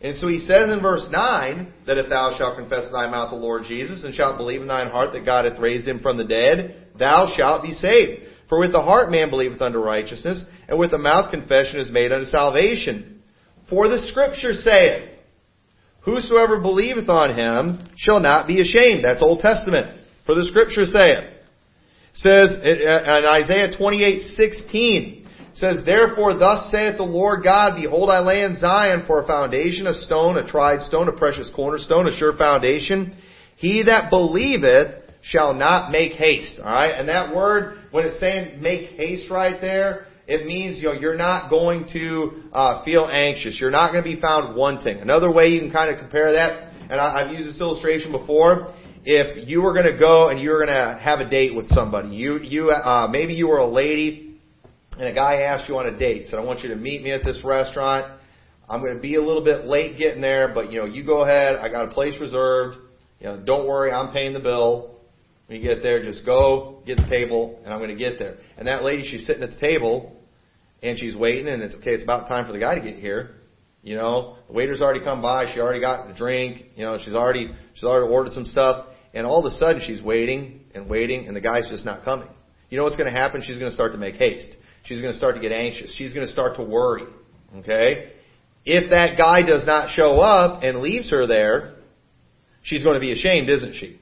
And 0.00 0.18
so 0.18 0.26
he 0.26 0.40
says 0.40 0.68
in 0.72 0.80
verse 0.82 1.06
9 1.12 1.72
that 1.86 1.96
if 1.96 2.08
thou 2.08 2.34
shalt 2.36 2.58
confess 2.58 2.86
in 2.86 2.92
thy 2.92 3.08
mouth 3.08 3.30
the 3.30 3.36
Lord 3.36 3.62
Jesus 3.68 4.02
and 4.02 4.14
shalt 4.16 4.36
believe 4.36 4.62
in 4.62 4.66
thine 4.66 4.90
heart 4.90 5.12
that 5.12 5.24
God 5.24 5.44
hath 5.44 5.60
raised 5.60 5.86
him 5.86 6.00
from 6.00 6.16
the 6.16 6.24
dead, 6.24 6.88
thou 6.98 7.32
shalt 7.36 7.62
be 7.62 7.74
saved. 7.74 8.31
For 8.52 8.58
with 8.58 8.72
the 8.72 8.82
heart 8.82 9.10
man 9.10 9.30
believeth 9.30 9.62
unto 9.62 9.78
righteousness, 9.78 10.44
and 10.68 10.78
with 10.78 10.90
the 10.90 10.98
mouth 10.98 11.30
confession 11.30 11.80
is 11.80 11.90
made 11.90 12.12
unto 12.12 12.26
salvation. 12.26 13.22
For 13.70 13.88
the 13.88 13.96
scripture 13.96 14.52
saith, 14.52 15.08
Whosoever 16.02 16.60
believeth 16.60 17.08
on 17.08 17.34
him 17.34 17.88
shall 17.96 18.20
not 18.20 18.46
be 18.46 18.60
ashamed. 18.60 19.06
That's 19.06 19.22
Old 19.22 19.38
Testament. 19.38 19.98
For 20.26 20.34
the 20.34 20.44
scripture 20.44 20.84
saith. 20.84 21.32
Says 22.12 22.58
in 22.62 23.24
Isaiah 23.26 23.74
28:16 23.74 25.24
says, 25.54 25.78
Therefore 25.86 26.34
thus 26.34 26.70
saith 26.70 26.98
the 26.98 27.04
Lord 27.04 27.42
God, 27.42 27.80
Behold, 27.80 28.10
I 28.10 28.20
lay 28.20 28.42
in 28.42 28.60
Zion 28.60 29.04
for 29.06 29.22
a 29.22 29.26
foundation, 29.26 29.86
a 29.86 29.94
stone, 29.94 30.36
a 30.36 30.46
tried 30.46 30.82
stone, 30.82 31.08
a 31.08 31.12
precious 31.12 31.48
cornerstone, 31.56 32.06
a 32.06 32.14
sure 32.14 32.36
foundation. 32.36 33.16
He 33.56 33.84
that 33.84 34.10
believeth 34.10 35.01
shall 35.22 35.54
not 35.54 35.90
make 35.90 36.12
haste. 36.12 36.58
Alright? 36.58 36.94
And 36.94 37.08
that 37.08 37.34
word, 37.34 37.78
when 37.90 38.04
it's 38.04 38.20
saying 38.20 38.60
make 38.60 38.90
haste 38.90 39.30
right 39.30 39.60
there, 39.60 40.06
it 40.26 40.46
means 40.46 40.78
you 40.78 40.84
know, 40.84 40.92
you're 40.92 41.16
not 41.16 41.50
going 41.50 41.88
to 41.92 42.42
uh, 42.52 42.84
feel 42.84 43.08
anxious. 43.10 43.58
You're 43.60 43.70
not 43.70 43.92
going 43.92 44.04
to 44.04 44.14
be 44.14 44.20
found 44.20 44.56
wanting. 44.56 44.98
Another 44.98 45.32
way 45.32 45.48
you 45.48 45.60
can 45.60 45.70
kind 45.70 45.90
of 45.90 45.98
compare 45.98 46.32
that, 46.32 46.72
and 46.82 47.00
I, 47.00 47.24
I've 47.24 47.32
used 47.32 47.48
this 47.48 47.60
illustration 47.60 48.12
before, 48.12 48.74
if 49.04 49.48
you 49.48 49.62
were 49.62 49.72
going 49.72 49.92
to 49.92 49.98
go 49.98 50.28
and 50.28 50.40
you 50.40 50.50
were 50.50 50.64
going 50.64 50.68
to 50.68 50.98
have 51.02 51.18
a 51.18 51.28
date 51.28 51.54
with 51.54 51.68
somebody, 51.70 52.10
you 52.10 52.38
you 52.38 52.70
uh, 52.70 53.08
maybe 53.10 53.34
you 53.34 53.48
were 53.48 53.58
a 53.58 53.66
lady 53.66 54.38
and 54.96 55.08
a 55.08 55.12
guy 55.12 55.42
asked 55.42 55.68
you 55.68 55.76
on 55.76 55.86
a 55.86 55.98
date, 55.98 56.28
said, 56.28 56.38
I 56.38 56.44
want 56.44 56.60
you 56.60 56.68
to 56.68 56.76
meet 56.76 57.02
me 57.02 57.10
at 57.10 57.24
this 57.24 57.42
restaurant. 57.44 58.20
I'm 58.68 58.80
going 58.80 58.94
to 58.94 59.00
be 59.00 59.16
a 59.16 59.22
little 59.22 59.42
bit 59.42 59.64
late 59.64 59.98
getting 59.98 60.20
there, 60.20 60.52
but 60.54 60.70
you 60.70 60.78
know, 60.78 60.84
you 60.84 61.04
go 61.04 61.22
ahead. 61.22 61.56
I 61.56 61.68
got 61.68 61.88
a 61.88 61.90
place 61.92 62.20
reserved. 62.20 62.78
You 63.18 63.26
know, 63.26 63.42
don't 63.44 63.66
worry, 63.66 63.90
I'm 63.90 64.12
paying 64.12 64.32
the 64.32 64.40
bill. 64.40 64.98
When 65.52 65.60
you 65.60 65.68
get 65.68 65.82
there, 65.82 66.02
just 66.02 66.24
go 66.24 66.82
get 66.86 66.96
the 66.96 67.06
table, 67.10 67.60
and 67.62 67.74
I'm 67.74 67.78
going 67.78 67.90
to 67.90 67.94
get 67.94 68.18
there. 68.18 68.36
And 68.56 68.66
that 68.68 68.84
lady, 68.84 69.06
she's 69.06 69.26
sitting 69.26 69.42
at 69.42 69.50
the 69.50 69.60
table, 69.60 70.16
and 70.82 70.98
she's 70.98 71.14
waiting, 71.14 71.46
and 71.46 71.62
it's 71.62 71.74
okay. 71.74 71.90
It's 71.90 72.02
about 72.02 72.26
time 72.26 72.46
for 72.46 72.52
the 72.52 72.58
guy 72.58 72.74
to 72.74 72.80
get 72.80 72.94
here. 72.94 73.32
You 73.82 73.96
know, 73.96 74.38
the 74.46 74.54
waiter's 74.54 74.80
already 74.80 75.04
come 75.04 75.20
by. 75.20 75.52
She 75.52 75.60
already 75.60 75.80
got 75.80 76.08
the 76.08 76.14
drink. 76.14 76.68
You 76.74 76.84
know, 76.84 76.96
she's 77.04 77.12
already 77.12 77.52
she's 77.74 77.84
already 77.84 78.10
ordered 78.10 78.32
some 78.32 78.46
stuff, 78.46 78.86
and 79.12 79.26
all 79.26 79.44
of 79.44 79.52
a 79.52 79.54
sudden 79.56 79.82
she's 79.86 80.02
waiting 80.02 80.60
and 80.74 80.88
waiting, 80.88 81.26
and 81.26 81.36
the 81.36 81.42
guy's 81.42 81.68
just 81.68 81.84
not 81.84 82.02
coming. 82.02 82.28
You 82.70 82.78
know 82.78 82.84
what's 82.84 82.96
going 82.96 83.12
to 83.12 83.18
happen? 83.18 83.42
She's 83.44 83.58
going 83.58 83.70
to 83.70 83.74
start 83.74 83.92
to 83.92 83.98
make 83.98 84.14
haste. 84.14 84.56
She's 84.84 85.02
going 85.02 85.12
to 85.12 85.18
start 85.18 85.34
to 85.34 85.40
get 85.42 85.52
anxious. 85.52 85.94
She's 85.98 86.14
going 86.14 86.26
to 86.26 86.32
start 86.32 86.56
to 86.56 86.64
worry. 86.64 87.04
Okay? 87.56 88.12
If 88.64 88.88
that 88.88 89.18
guy 89.18 89.42
does 89.42 89.66
not 89.66 89.90
show 89.94 90.18
up 90.18 90.62
and 90.62 90.78
leaves 90.78 91.10
her 91.10 91.26
there, 91.26 91.74
she's 92.62 92.82
going 92.82 92.94
to 92.94 93.00
be 93.00 93.12
ashamed, 93.12 93.50
isn't 93.50 93.74
she? 93.74 93.98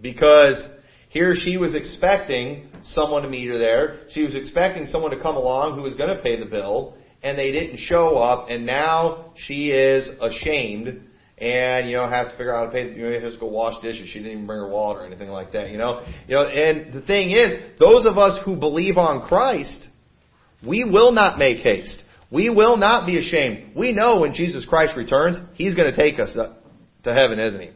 Because 0.00 0.68
here 1.08 1.34
she 1.34 1.56
was 1.56 1.74
expecting 1.74 2.68
someone 2.84 3.22
to 3.22 3.28
meet 3.28 3.48
her 3.48 3.58
there. 3.58 4.00
She 4.10 4.22
was 4.22 4.34
expecting 4.34 4.86
someone 4.86 5.10
to 5.10 5.20
come 5.20 5.36
along 5.36 5.76
who 5.76 5.82
was 5.82 5.94
going 5.94 6.14
to 6.14 6.22
pay 6.22 6.38
the 6.38 6.46
bill, 6.46 6.96
and 7.22 7.38
they 7.38 7.52
didn't 7.52 7.78
show 7.78 8.16
up, 8.16 8.48
and 8.50 8.66
now 8.66 9.32
she 9.36 9.70
is 9.70 10.08
ashamed 10.20 11.00
and 11.38 11.90
you 11.90 11.96
know 11.96 12.08
has 12.08 12.28
to 12.28 12.32
figure 12.32 12.54
out 12.54 12.66
how 12.66 12.72
to 12.72 12.72
pay. 12.72 12.94
You 12.94 13.10
know, 13.10 13.20
has 13.20 13.34
to 13.34 13.40
go 13.40 13.46
wash 13.46 13.82
dishes. 13.82 14.08
She 14.08 14.20
didn't 14.20 14.32
even 14.32 14.46
bring 14.46 14.58
her 14.58 14.68
wallet 14.68 14.98
or 14.98 15.06
anything 15.06 15.28
like 15.28 15.52
that. 15.52 15.70
You 15.70 15.78
know, 15.78 16.04
you 16.26 16.34
know. 16.34 16.46
And 16.46 16.92
the 16.92 17.02
thing 17.02 17.30
is, 17.30 17.78
those 17.78 18.06
of 18.06 18.16
us 18.16 18.40
who 18.44 18.56
believe 18.56 18.96
on 18.96 19.26
Christ, 19.28 19.86
we 20.66 20.84
will 20.84 21.12
not 21.12 21.38
make 21.38 21.58
haste. 21.58 22.02
We 22.30 22.50
will 22.50 22.76
not 22.76 23.06
be 23.06 23.18
ashamed. 23.18 23.76
We 23.76 23.92
know 23.92 24.20
when 24.20 24.34
Jesus 24.34 24.64
Christ 24.64 24.96
returns, 24.96 25.38
He's 25.54 25.74
going 25.74 25.90
to 25.90 25.96
take 25.96 26.18
us 26.18 26.32
to 26.32 27.14
heaven, 27.14 27.38
isn't 27.38 27.60
He? 27.60 27.70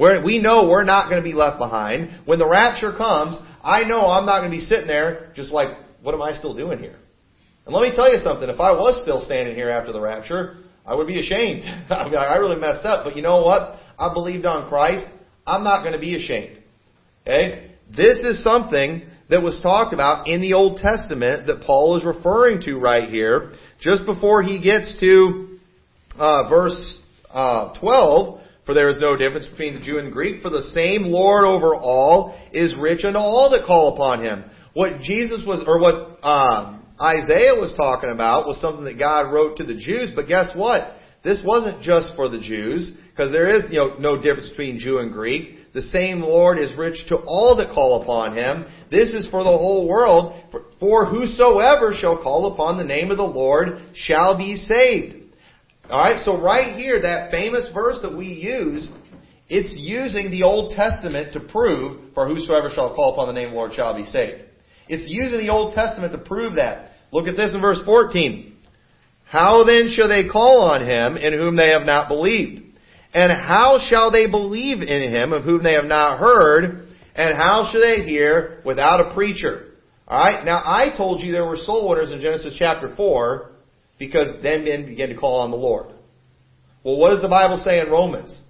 Where 0.00 0.24
we 0.24 0.38
know 0.38 0.66
we're 0.66 0.84
not 0.84 1.10
going 1.10 1.22
to 1.22 1.28
be 1.28 1.34
left 1.34 1.58
behind. 1.58 2.22
When 2.24 2.38
the 2.38 2.48
rapture 2.48 2.90
comes, 2.96 3.38
I 3.62 3.84
know 3.84 4.06
I'm 4.06 4.24
not 4.24 4.40
going 4.40 4.50
to 4.50 4.56
be 4.56 4.64
sitting 4.64 4.86
there 4.86 5.30
just 5.36 5.50
like, 5.50 5.76
what 6.00 6.14
am 6.14 6.22
I 6.22 6.32
still 6.32 6.54
doing 6.54 6.78
here? 6.78 6.96
And 7.66 7.74
let 7.74 7.82
me 7.82 7.94
tell 7.94 8.10
you 8.10 8.18
something. 8.20 8.48
If 8.48 8.60
I 8.60 8.72
was 8.72 8.98
still 9.02 9.20
standing 9.20 9.54
here 9.54 9.68
after 9.68 9.92
the 9.92 10.00
rapture, 10.00 10.56
I 10.86 10.94
would 10.94 11.06
be 11.06 11.20
ashamed. 11.20 11.64
I 11.90 12.04
mean, 12.06 12.14
I 12.14 12.36
really 12.36 12.58
messed 12.58 12.86
up. 12.86 13.04
But 13.04 13.14
you 13.14 13.20
know 13.20 13.42
what? 13.42 13.78
I 13.98 14.10
believed 14.14 14.46
on 14.46 14.70
Christ. 14.70 15.04
I'm 15.46 15.64
not 15.64 15.82
going 15.82 15.92
to 15.92 16.00
be 16.00 16.16
ashamed. 16.16 16.62
Okay? 17.26 17.72
This 17.94 18.20
is 18.20 18.42
something 18.42 19.02
that 19.28 19.42
was 19.42 19.60
talked 19.62 19.92
about 19.92 20.26
in 20.26 20.40
the 20.40 20.54
Old 20.54 20.78
Testament 20.78 21.46
that 21.46 21.60
Paul 21.66 21.98
is 21.98 22.06
referring 22.06 22.62
to 22.62 22.78
right 22.78 23.10
here, 23.10 23.52
just 23.78 24.06
before 24.06 24.42
he 24.42 24.62
gets 24.62 24.98
to 25.00 25.58
uh, 26.18 26.48
verse 26.48 26.94
uh, 27.30 27.78
12. 27.78 28.39
For 28.70 28.74
there 28.74 28.88
is 28.88 29.00
no 29.00 29.16
difference 29.16 29.48
between 29.48 29.74
the 29.74 29.80
Jew 29.80 29.98
and 29.98 30.06
the 30.06 30.12
Greek, 30.12 30.42
for 30.42 30.48
the 30.48 30.62
same 30.72 31.06
Lord 31.06 31.44
over 31.44 31.74
all 31.74 32.38
is 32.52 32.72
rich 32.78 33.04
unto 33.04 33.18
all 33.18 33.50
that 33.50 33.66
call 33.66 33.94
upon 33.94 34.22
him. 34.22 34.44
What 34.74 35.00
Jesus 35.00 35.42
was, 35.44 35.64
or 35.66 35.80
what 35.80 36.22
um, 36.22 36.86
Isaiah 37.02 37.58
was 37.58 37.74
talking 37.76 38.10
about 38.10 38.46
was 38.46 38.60
something 38.60 38.84
that 38.84 38.96
God 38.96 39.34
wrote 39.34 39.56
to 39.56 39.64
the 39.64 39.74
Jews, 39.74 40.12
but 40.14 40.28
guess 40.28 40.50
what? 40.54 40.92
This 41.24 41.42
wasn't 41.44 41.82
just 41.82 42.12
for 42.14 42.28
the 42.28 42.38
Jews, 42.38 42.92
because 43.10 43.32
there 43.32 43.52
is 43.56 43.64
you 43.72 43.78
know, 43.78 43.96
no 43.98 44.22
difference 44.22 44.50
between 44.50 44.78
Jew 44.78 44.98
and 44.98 45.10
Greek. 45.10 45.72
The 45.74 45.82
same 45.82 46.20
Lord 46.20 46.56
is 46.60 46.78
rich 46.78 47.08
to 47.08 47.16
all 47.16 47.56
that 47.56 47.74
call 47.74 48.02
upon 48.02 48.36
him. 48.36 48.66
This 48.88 49.08
is 49.08 49.28
for 49.32 49.42
the 49.42 49.50
whole 49.50 49.88
world. 49.88 50.40
For 50.78 51.06
whosoever 51.06 51.92
shall 51.92 52.22
call 52.22 52.54
upon 52.54 52.78
the 52.78 52.84
name 52.84 53.10
of 53.10 53.16
the 53.16 53.24
Lord 53.24 53.82
shall 53.94 54.38
be 54.38 54.54
saved. 54.54 55.19
Alright, 55.90 56.24
so 56.24 56.40
right 56.40 56.76
here, 56.76 57.02
that 57.02 57.32
famous 57.32 57.68
verse 57.74 57.98
that 58.02 58.16
we 58.16 58.26
use, 58.26 58.88
it's 59.48 59.74
using 59.76 60.30
the 60.30 60.44
Old 60.44 60.76
Testament 60.76 61.32
to 61.32 61.40
prove, 61.40 62.14
for 62.14 62.28
whosoever 62.28 62.70
shall 62.72 62.94
call 62.94 63.14
upon 63.14 63.26
the 63.26 63.32
name 63.32 63.48
of 63.48 63.54
the 63.54 63.56
Lord 63.56 63.74
shall 63.74 63.96
be 63.96 64.06
saved. 64.06 64.42
It's 64.88 65.10
using 65.10 65.40
the 65.40 65.52
Old 65.52 65.74
Testament 65.74 66.12
to 66.12 66.18
prove 66.18 66.54
that. 66.54 66.92
Look 67.10 67.26
at 67.26 67.36
this 67.36 67.52
in 67.52 67.60
verse 67.60 67.80
14. 67.84 68.54
How 69.24 69.64
then 69.64 69.92
shall 69.92 70.08
they 70.08 70.28
call 70.28 70.62
on 70.62 70.86
him 70.86 71.16
in 71.16 71.32
whom 71.32 71.56
they 71.56 71.70
have 71.70 71.86
not 71.86 72.08
believed? 72.08 72.62
And 73.12 73.32
how 73.32 73.80
shall 73.88 74.12
they 74.12 74.30
believe 74.30 74.82
in 74.82 75.12
him 75.12 75.32
of 75.32 75.42
whom 75.42 75.64
they 75.64 75.72
have 75.72 75.86
not 75.86 76.20
heard? 76.20 76.86
And 77.16 77.36
how 77.36 77.68
shall 77.70 77.80
they 77.80 78.04
hear 78.04 78.62
without 78.64 79.00
a 79.00 79.12
preacher? 79.12 79.72
Alright, 80.06 80.44
now 80.44 80.62
I 80.64 80.96
told 80.96 81.20
you 81.20 81.32
there 81.32 81.46
were 81.46 81.56
soul 81.56 81.88
winners 81.88 82.12
in 82.12 82.20
Genesis 82.20 82.54
chapter 82.56 82.94
4 82.94 83.49
because 84.00 84.42
then 84.42 84.64
men 84.64 84.86
began 84.86 85.10
to 85.10 85.14
call 85.14 85.42
on 85.42 85.52
the 85.52 85.56
Lord. 85.56 85.92
Well, 86.82 86.96
what 86.96 87.10
does 87.10 87.20
the 87.20 87.28
Bible 87.28 87.62
say 87.62 87.78
in 87.80 87.90
Romans? 87.90 88.40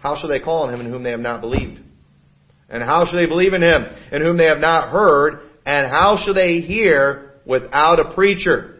How 0.00 0.18
shall 0.18 0.30
they 0.30 0.40
call 0.40 0.64
on 0.64 0.74
him 0.74 0.80
in 0.80 0.90
whom 0.90 1.04
they 1.04 1.10
have 1.10 1.20
not 1.20 1.42
believed? 1.42 1.78
And 2.70 2.82
how 2.82 3.04
shall 3.04 3.20
they 3.20 3.26
believe 3.26 3.52
in 3.52 3.62
him 3.62 3.84
in 4.10 4.22
whom 4.22 4.38
they 4.38 4.46
have 4.46 4.58
not 4.58 4.90
heard? 4.90 5.46
And 5.66 5.88
how 5.90 6.18
shall 6.24 6.34
they 6.34 6.60
hear 6.60 7.34
without 7.44 8.00
a 8.00 8.14
preacher? 8.14 8.78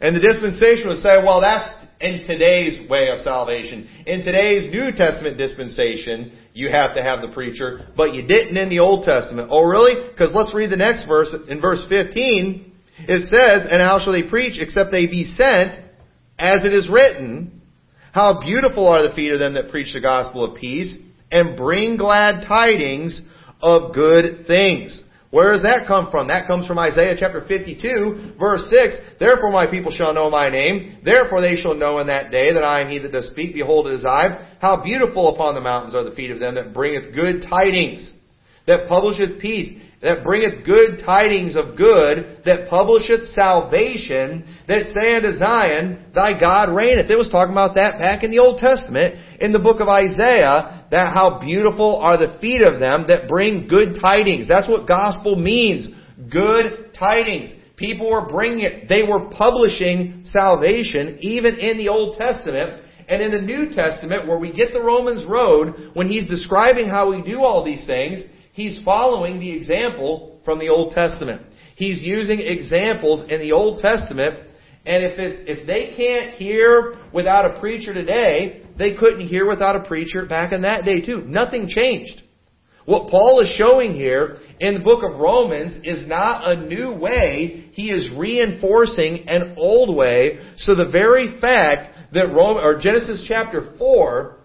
And 0.00 0.14
the 0.14 0.20
dispensation 0.20 0.88
would 0.88 1.02
say, 1.02 1.16
well, 1.24 1.40
that's 1.40 1.74
in 2.00 2.24
today's 2.24 2.88
way 2.88 3.08
of 3.10 3.20
salvation. 3.22 3.88
In 4.06 4.22
today's 4.22 4.72
New 4.72 4.92
Testament 4.92 5.36
dispensation, 5.36 6.38
you 6.52 6.68
have 6.68 6.94
to 6.94 7.02
have 7.02 7.20
the 7.20 7.32
preacher, 7.34 7.88
but 7.96 8.14
you 8.14 8.22
didn't 8.22 8.56
in 8.56 8.68
the 8.68 8.78
Old 8.78 9.04
Testament. 9.04 9.48
Oh, 9.50 9.64
really? 9.64 10.08
Because 10.10 10.30
let's 10.34 10.54
read 10.54 10.70
the 10.70 10.76
next 10.76 11.08
verse. 11.08 11.34
In 11.48 11.60
verse 11.60 11.84
15, 11.88 12.73
it 12.98 13.28
says, 13.28 13.68
And 13.70 13.80
how 13.80 14.00
shall 14.02 14.12
they 14.12 14.28
preach 14.28 14.58
except 14.60 14.90
they 14.90 15.06
be 15.06 15.24
sent, 15.24 15.80
as 16.38 16.64
it 16.64 16.72
is 16.72 16.88
written, 16.90 17.62
How 18.12 18.40
beautiful 18.40 18.88
are 18.88 19.06
the 19.06 19.14
feet 19.14 19.32
of 19.32 19.38
them 19.38 19.54
that 19.54 19.70
preach 19.70 19.92
the 19.92 20.00
gospel 20.00 20.44
of 20.44 20.56
peace, 20.56 20.94
and 21.30 21.56
bring 21.56 21.96
glad 21.96 22.46
tidings 22.46 23.20
of 23.60 23.94
good 23.94 24.46
things. 24.46 25.00
Where 25.34 25.52
does 25.52 25.62
that 25.62 25.88
come 25.88 26.12
from? 26.12 26.28
That 26.28 26.46
comes 26.46 26.64
from 26.64 26.78
Isaiah 26.78 27.16
chapter 27.18 27.40
52, 27.40 28.34
verse 28.38 28.62
6. 28.70 29.18
Therefore 29.18 29.50
my 29.50 29.68
people 29.68 29.90
shall 29.90 30.14
know 30.14 30.30
my 30.30 30.48
name. 30.48 30.98
Therefore 31.04 31.40
they 31.40 31.56
shall 31.56 31.74
know 31.74 31.98
in 31.98 32.06
that 32.06 32.30
day 32.30 32.52
that 32.52 32.62
I 32.62 32.82
am 32.82 32.88
he 32.88 33.00
that 33.00 33.10
does 33.10 33.26
speak. 33.30 33.52
Behold, 33.52 33.88
it 33.88 33.94
is 33.94 34.04
I. 34.04 34.54
How 34.60 34.84
beautiful 34.84 35.34
upon 35.34 35.56
the 35.56 35.60
mountains 35.60 35.92
are 35.92 36.04
the 36.04 36.14
feet 36.14 36.30
of 36.30 36.38
them 36.38 36.54
that 36.54 36.72
bringeth 36.72 37.12
good 37.16 37.44
tidings, 37.50 38.12
that 38.68 38.86
publisheth 38.86 39.40
peace, 39.40 39.82
that 40.04 40.22
bringeth 40.22 40.66
good 40.66 41.00
tidings 41.04 41.56
of 41.56 41.78
good, 41.78 42.42
that 42.44 42.68
publisheth 42.68 43.26
salvation, 43.28 44.44
that 44.68 44.92
say 44.92 45.16
unto 45.16 45.32
Zion, 45.38 46.12
Thy 46.14 46.38
God 46.38 46.76
reigneth. 46.76 47.10
It 47.10 47.16
was 47.16 47.30
talking 47.32 47.52
about 47.52 47.74
that 47.76 47.98
back 47.98 48.22
in 48.22 48.30
the 48.30 48.38
Old 48.38 48.58
Testament, 48.58 49.16
in 49.40 49.52
the 49.52 49.58
book 49.58 49.80
of 49.80 49.88
Isaiah, 49.88 50.84
that 50.90 51.14
how 51.14 51.40
beautiful 51.40 52.00
are 52.02 52.18
the 52.18 52.38
feet 52.38 52.60
of 52.60 52.78
them 52.80 53.06
that 53.08 53.28
bring 53.28 53.66
good 53.66 53.96
tidings. 53.98 54.46
That's 54.46 54.68
what 54.68 54.86
gospel 54.86 55.36
means. 55.36 55.88
Good 56.30 56.92
tidings. 56.92 57.54
People 57.76 58.10
were 58.10 58.28
bringing 58.28 58.60
it. 58.60 58.90
They 58.90 59.02
were 59.02 59.30
publishing 59.30 60.24
salvation, 60.26 61.16
even 61.22 61.56
in 61.56 61.78
the 61.78 61.88
Old 61.88 62.18
Testament. 62.18 62.82
And 63.08 63.22
in 63.22 63.32
the 63.32 63.40
New 63.40 63.74
Testament, 63.74 64.28
where 64.28 64.38
we 64.38 64.52
get 64.52 64.72
the 64.72 64.82
Romans 64.82 65.24
road, 65.26 65.92
when 65.94 66.08
he's 66.08 66.28
describing 66.28 66.88
how 66.88 67.10
we 67.10 67.22
do 67.22 67.40
all 67.40 67.64
these 67.64 67.86
things, 67.86 68.22
He's 68.54 68.80
following 68.84 69.40
the 69.40 69.50
example 69.50 70.38
from 70.44 70.60
the 70.60 70.68
Old 70.68 70.92
Testament. 70.92 71.42
He's 71.74 72.00
using 72.04 72.38
examples 72.38 73.28
in 73.28 73.40
the 73.40 73.50
Old 73.50 73.80
Testament, 73.80 74.48
and 74.86 75.02
if 75.02 75.18
it's, 75.18 75.42
if 75.48 75.66
they 75.66 75.92
can't 75.96 76.34
hear 76.34 76.94
without 77.12 77.50
a 77.50 77.58
preacher 77.58 77.92
today, 77.92 78.62
they 78.78 78.94
couldn't 78.94 79.26
hear 79.26 79.44
without 79.44 79.74
a 79.74 79.82
preacher 79.88 80.24
back 80.24 80.52
in 80.52 80.62
that 80.62 80.84
day 80.84 81.00
too. 81.00 81.22
Nothing 81.26 81.66
changed. 81.66 82.22
What 82.84 83.10
Paul 83.10 83.40
is 83.40 83.52
showing 83.58 83.94
here 83.94 84.36
in 84.60 84.74
the 84.74 84.80
book 84.80 85.02
of 85.02 85.18
Romans 85.18 85.80
is 85.82 86.06
not 86.06 86.48
a 86.48 86.64
new 86.64 86.94
way. 86.94 87.70
He 87.72 87.90
is 87.90 88.08
reinforcing 88.16 89.28
an 89.28 89.54
old 89.56 89.96
way. 89.96 90.38
So 90.58 90.76
the 90.76 90.90
very 90.90 91.40
fact 91.40 92.12
that 92.12 92.32
Rome, 92.32 92.58
or 92.58 92.78
Genesis 92.78 93.24
chapter 93.26 93.72
4 93.78 94.36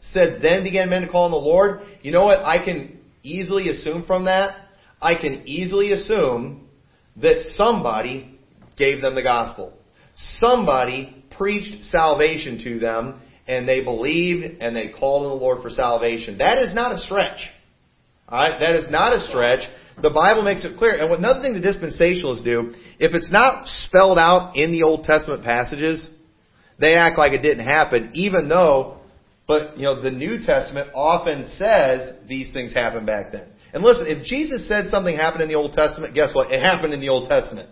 said, 0.00 0.42
then 0.42 0.64
began 0.64 0.90
men 0.90 1.02
to 1.02 1.08
call 1.08 1.24
on 1.24 1.30
the 1.30 1.38
Lord. 1.38 1.80
You 2.02 2.12
know 2.12 2.24
what? 2.24 2.44
I 2.44 2.62
can 2.62 2.97
easily 3.22 3.68
assume 3.68 4.04
from 4.06 4.24
that? 4.24 4.56
I 5.00 5.14
can 5.14 5.46
easily 5.46 5.92
assume 5.92 6.68
that 7.16 7.40
somebody 7.56 8.38
gave 8.76 9.00
them 9.00 9.14
the 9.14 9.22
gospel. 9.22 9.72
Somebody 10.38 11.24
preached 11.36 11.84
salvation 11.84 12.62
to 12.64 12.78
them 12.78 13.20
and 13.46 13.68
they 13.68 13.82
believed 13.82 14.60
and 14.60 14.74
they 14.74 14.88
called 14.88 15.26
on 15.26 15.38
the 15.38 15.44
Lord 15.44 15.62
for 15.62 15.70
salvation. 15.70 16.38
That 16.38 16.58
is 16.58 16.74
not 16.74 16.94
a 16.94 16.98
stretch. 16.98 17.40
Alright? 18.28 18.60
That 18.60 18.74
is 18.76 18.90
not 18.90 19.14
a 19.16 19.26
stretch. 19.28 19.60
The 20.02 20.10
Bible 20.10 20.42
makes 20.42 20.64
it 20.64 20.76
clear. 20.76 20.92
And 20.92 21.12
another 21.12 21.40
thing 21.40 21.54
the 21.54 21.60
dispensationalists 21.60 22.44
do, 22.44 22.74
if 22.98 23.14
it's 23.14 23.32
not 23.32 23.66
spelled 23.66 24.18
out 24.18 24.54
in 24.54 24.70
the 24.70 24.82
Old 24.82 25.04
Testament 25.04 25.42
passages, 25.42 26.08
they 26.78 26.94
act 26.94 27.18
like 27.18 27.32
it 27.32 27.42
didn't 27.42 27.64
happen, 27.64 28.10
even 28.14 28.48
though 28.48 28.97
but, 29.48 29.78
you 29.78 29.84
know, 29.84 30.00
the 30.02 30.10
New 30.10 30.44
Testament 30.44 30.90
often 30.94 31.50
says 31.56 32.12
these 32.28 32.52
things 32.52 32.74
happened 32.74 33.06
back 33.06 33.32
then. 33.32 33.48
And 33.72 33.82
listen, 33.82 34.04
if 34.06 34.24
Jesus 34.24 34.68
said 34.68 34.88
something 34.88 35.16
happened 35.16 35.42
in 35.42 35.48
the 35.48 35.54
Old 35.54 35.72
Testament, 35.72 36.14
guess 36.14 36.34
what? 36.34 36.52
It 36.52 36.60
happened 36.60 36.92
in 36.92 37.00
the 37.00 37.08
Old 37.08 37.30
Testament. 37.30 37.70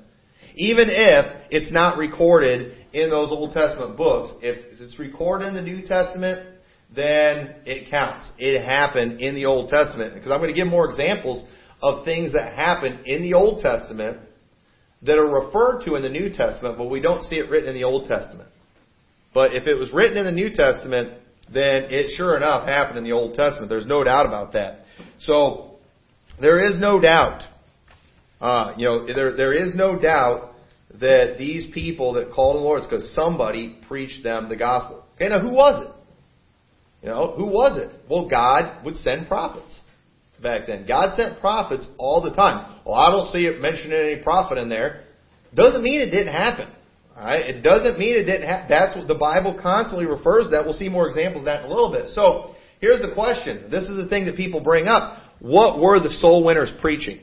Even 0.55 0.87
if 0.89 1.27
it's 1.51 1.71
not 1.71 1.99
recorded 1.99 2.79
in 2.95 3.11
those 3.11 3.31
Old 3.31 3.53
Testament 3.53 3.97
books, 3.97 4.33
if 4.41 4.81
it's 4.81 4.99
recorded 4.99 5.49
in 5.49 5.55
the 5.55 5.61
New 5.61 5.87
Testament, 5.87 6.49
then 6.95 7.57
it 7.67 7.91
counts. 7.91 8.31
It 8.39 8.65
happened 8.65 9.21
in 9.21 9.35
the 9.35 9.45
Old 9.45 9.69
Testament. 9.69 10.15
Because 10.15 10.31
I'm 10.31 10.41
going 10.41 10.53
to 10.53 10.59
give 10.59 10.67
more 10.67 10.89
examples 10.89 11.45
of 11.83 12.07
things 12.07 12.33
that 12.33 12.55
happened 12.55 13.05
in 13.05 13.21
the 13.21 13.35
Old 13.35 13.61
Testament 13.61 14.19
that 15.03 15.19
are 15.19 15.45
referred 15.45 15.85
to 15.85 15.95
in 15.97 16.03
the 16.03 16.09
New 16.09 16.31
Testament, 16.31 16.79
but 16.79 16.87
we 16.87 17.03
don't 17.03 17.23
see 17.23 17.37
it 17.37 17.51
written 17.51 17.69
in 17.69 17.75
the 17.75 17.85
Old 17.85 18.09
Testament. 18.09 18.49
But 19.35 19.55
if 19.55 19.67
it 19.67 19.75
was 19.75 19.93
written 19.93 20.17
in 20.17 20.25
the 20.25 20.33
New 20.33 20.55
Testament, 20.55 21.21
then 21.53 21.85
it 21.91 22.11
sure 22.17 22.37
enough 22.37 22.67
happened 22.67 22.99
in 22.99 23.05
the 23.05 23.13
Old 23.13 23.35
Testament. 23.35 23.69
There's 23.69 23.87
no 23.87 24.03
doubt 24.05 24.27
about 24.27 24.53
that. 24.55 24.81
So 25.21 25.77
there 26.41 26.71
is 26.71 26.79
no 26.79 27.01
doubt. 27.01 27.43
Uh, 28.41 28.75
you 28.77 28.85
know, 28.85 29.07
there 29.07 29.37
there 29.37 29.53
is 29.53 29.75
no 29.75 29.99
doubt 29.99 30.53
that 31.01 31.37
these 31.39 31.73
people 31.73 32.15
that 32.15 32.33
called 32.33 32.57
the 32.57 32.61
Lord 32.61 32.83
is 32.83 32.87
because 32.87 33.13
somebody 33.15 33.79
preached 33.89 34.23
them 34.23 34.49
the 34.49 34.57
gospel. 34.57 35.05
Okay, 35.17 35.29
now 35.29 35.41
who 35.41 35.53
was 35.53 35.87
it? 35.87 35.93
You 37.03 37.09
know, 37.11 37.35
who 37.37 37.47
was 37.47 37.79
it? 37.79 37.95
Well, 38.11 38.29
God 38.29 38.85
would 38.85 38.97
send 38.97 39.29
prophets 39.29 39.81
back 40.43 40.67
then. 40.67 40.87
God 40.87 41.17
sent 41.17 41.41
prophets 41.41 41.87
all 41.99 42.23
the 42.23 42.35
time. 42.35 42.81
Well, 42.85 42.95
I 42.95 43.11
don't 43.11 43.31
see 43.33 43.47
it 43.47 43.61
mentioning 43.61 43.99
any 43.99 44.23
prophet 44.23 44.59
in 44.59 44.69
there. 44.69 45.05
Doesn't 45.55 45.83
mean 45.83 46.01
it 46.01 46.11
didn't 46.11 46.33
happen. 46.33 46.69
Right? 47.17 47.41
It 47.41 47.63
doesn't 47.63 47.99
mean 47.99 48.15
it 48.15 48.25
didn't 48.25 48.47
happen. 48.47 48.67
That's 48.69 48.95
what 48.95 49.09
the 49.09 49.15
Bible 49.15 49.59
constantly 49.61 50.05
refers 50.05 50.45
to 50.45 50.51
that. 50.51 50.65
We'll 50.65 50.75
see 50.75 50.91
more 50.91 51.07
examples 51.07 51.43
of 51.43 51.45
that 51.47 51.65
in 51.65 51.71
a 51.71 51.73
little 51.73 51.91
bit. 51.91 52.11
So, 52.11 52.55
here's 52.81 53.01
the 53.01 53.15
question. 53.15 53.71
This 53.71 53.85
is 53.85 53.97
the 53.97 54.07
thing 54.09 54.27
that 54.27 54.37
people 54.37 54.61
bring 54.61 54.87
up. 54.87 55.23
What 55.41 55.81
were 55.81 55.99
the 55.99 56.11
soul 56.11 56.45
winners 56.45 56.71
preaching? 56.81 57.21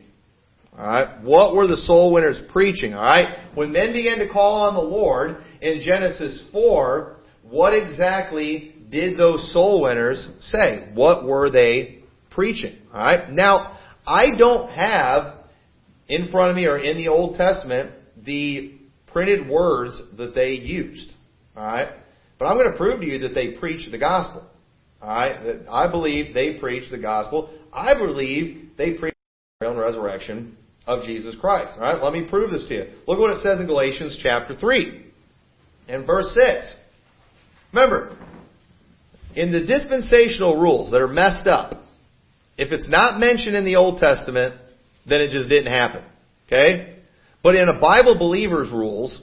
Alright? 0.74 1.24
What 1.24 1.56
were 1.56 1.68
the 1.68 1.78
soul 1.78 2.12
winners 2.12 2.42
preaching? 2.52 2.96
Alright? 2.96 3.56
When 3.56 3.72
men 3.72 3.94
began 3.94 4.18
to 4.20 4.28
call 4.28 4.64
on 4.64 4.74
the 4.74 4.82
Lord 4.82 5.38
in 5.62 5.82
Genesis 5.86 6.42
4, 6.52 7.18
what 7.44 7.74
exactly 7.74 8.74
did 8.90 9.18
those 9.18 9.54
soul 9.54 9.82
winners 9.84 10.28
say? 10.42 10.90
What 10.96 11.26
were 11.26 11.52
they 11.52 12.00
preaching? 12.32 12.78
Alright? 12.92 13.30
Now, 13.32 13.78
I 14.08 14.36
don't 14.36 14.70
have 14.70 15.36
in 16.08 16.32
front 16.32 16.50
of 16.50 16.56
me 16.56 16.66
or 16.66 16.80
in 16.80 16.98
the 16.98 17.10
Old 17.10 17.38
Testament 17.38 17.94
the 18.26 18.73
printed 19.14 19.48
words 19.48 20.02
that 20.18 20.36
they 20.36 20.52
used. 20.52 21.12
Alright? 21.56 21.90
But 22.40 22.46
I'm 22.46 22.58
going 22.58 22.72
to 22.72 22.78
prove 22.78 23.00
to 23.00 23.06
you 23.06 23.20
that 23.20 23.34
they 23.34 23.54
preached 23.54 23.92
the 23.92 23.98
gospel. 23.98 24.46
Alright? 25.02 25.44
That 25.46 25.70
I 25.72 25.90
believe 25.90 26.34
they 26.34 26.58
preached 26.60 26.92
the 26.92 26.98
gospel. 26.98 27.50
I 27.72 27.94
believe 27.94 28.72
they 28.78 28.94
preached 28.94 29.18
the 29.62 29.70
and 29.70 29.80
resurrection 29.80 30.58
of 30.86 31.06
Jesus 31.06 31.36
Christ. 31.40 31.74
Alright? 31.76 32.04
Let 32.04 32.14
me 32.14 32.28
prove 32.30 32.52
this 32.52 32.68
to 32.68 32.74
you. 32.74 32.86
Look 33.08 33.20
what 33.20 33.30
it 33.30 33.42
says 33.42 33.60
in 33.60 33.68
Galatians 33.68 34.20
chapter 34.22 34.56
3 34.56 35.06
and 35.88 36.06
verse 36.06 36.34
6. 36.34 36.76
Remember, 37.72 38.18
in 39.36 39.52
the 39.52 39.66
dispensational 39.66 40.62
rules 40.62 40.92
that 40.92 41.02
are 41.02 41.08
messed 41.08 41.48
up, 41.48 41.84
if 42.58 42.72
it's 42.72 42.90
not 42.90 43.20
mentioned 43.20 43.56
in 43.56 43.66
the 43.66 43.78
Old 43.78 44.00
Testament, 44.00 44.56
then 45.08 45.22
it 45.22 45.32
just 45.32 45.50
didn't 45.50 45.72
happen. 45.72 46.04
Okay? 46.48 47.00
But 47.44 47.56
in 47.56 47.68
a 47.68 47.80
Bible 47.80 48.18
believer's 48.18 48.72
rules, 48.72 49.22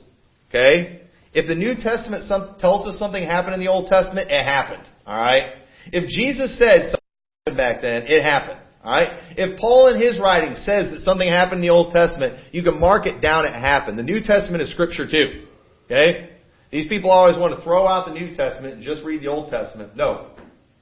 okay, 0.48 1.00
if 1.32 1.46
the 1.48 1.54
New 1.54 1.74
Testament 1.74 2.24
some, 2.24 2.56
tells 2.60 2.86
us 2.86 2.98
something 2.98 3.22
happened 3.22 3.54
in 3.54 3.60
the 3.60 3.68
Old 3.68 3.88
Testament, 3.88 4.30
it 4.30 4.44
happened. 4.44 4.82
Alright? 5.06 5.54
If 5.86 6.08
Jesus 6.08 6.58
said 6.58 6.92
something 6.92 7.56
back 7.56 7.82
then, 7.82 8.04
it 8.06 8.22
happened. 8.22 8.60
Alright? 8.84 9.08
If 9.36 9.58
Paul 9.58 9.94
in 9.94 10.00
his 10.00 10.18
writing 10.20 10.54
says 10.56 10.92
that 10.92 11.00
something 11.00 11.28
happened 11.28 11.62
in 11.62 11.68
the 11.68 11.72
Old 11.72 11.92
Testament, 11.92 12.34
you 12.52 12.62
can 12.62 12.78
mark 12.80 13.06
it 13.06 13.20
down, 13.20 13.46
it 13.46 13.54
happened. 13.54 13.98
The 13.98 14.02
New 14.02 14.20
Testament 14.22 14.62
is 14.62 14.72
scripture 14.72 15.08
too. 15.10 15.46
Okay? 15.86 16.30
These 16.70 16.88
people 16.88 17.10
always 17.10 17.38
want 17.38 17.56
to 17.56 17.64
throw 17.64 17.86
out 17.86 18.06
the 18.06 18.14
New 18.14 18.34
Testament 18.34 18.74
and 18.74 18.82
just 18.82 19.02
read 19.04 19.22
the 19.22 19.28
Old 19.28 19.50
Testament. 19.50 19.96
No. 19.96 20.30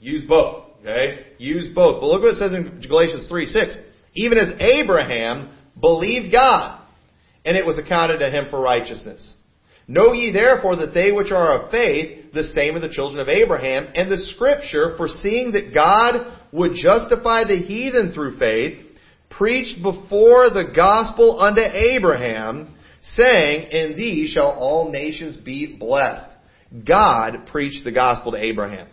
Use 0.01 0.23
both. 0.27 0.65
Okay? 0.81 1.27
Use 1.39 1.75
both. 1.75 2.01
But 2.01 2.07
look 2.07 2.23
what 2.23 2.35
it 2.35 2.39
says 2.39 2.53
in 2.53 2.81
Galatians 2.87 3.27
3 3.29 3.47
6. 3.47 3.77
Even 4.15 4.39
as 4.39 4.49
Abraham 4.61 5.55
believed 5.81 6.33
God, 6.33 6.78
and 7.49 7.57
it 7.57 7.65
was 7.65 7.79
accounted 7.79 8.21
to 8.21 8.31
him 8.31 8.49
for 8.51 8.61
righteousness. 8.61 9.35
Know 9.89 10.13
ye 10.13 10.35
therefore 10.35 10.77
that 10.77 10.93
they 10.93 11.13
which 11.13 11.33
are 11.33 11.63
of 11.63 11.71
faith, 11.71 12.35
the 12.35 12.53
same 12.55 12.77
are 12.77 12.81
the 12.81 12.93
children 12.93 13.21
of 13.21 13.29
Abraham, 13.31 13.89
and 13.95 14.13
the 14.13 14.19
scripture, 14.19 14.95
foreseeing 14.99 15.53
that 15.53 15.73
God 15.73 16.31
would 16.53 16.73
justify 16.75 17.45
the 17.45 17.57
heathen 17.57 18.13
through 18.13 18.39
faith, 18.39 18.85
preached 19.31 19.83
before 19.83 20.51
the 20.51 20.71
gospel 20.77 21.41
unto 21.41 21.63
Abraham, 21.63 22.75
saying, 23.15 23.71
In 23.71 23.97
thee 23.97 24.31
shall 24.31 24.51
all 24.51 24.93
nations 24.93 25.39
be 25.39 25.75
blessed. 25.75 26.29
God 26.87 27.47
preached 27.51 27.83
the 27.83 27.93
gospel 27.93 28.33
to 28.33 28.45
Abraham. 28.45 28.89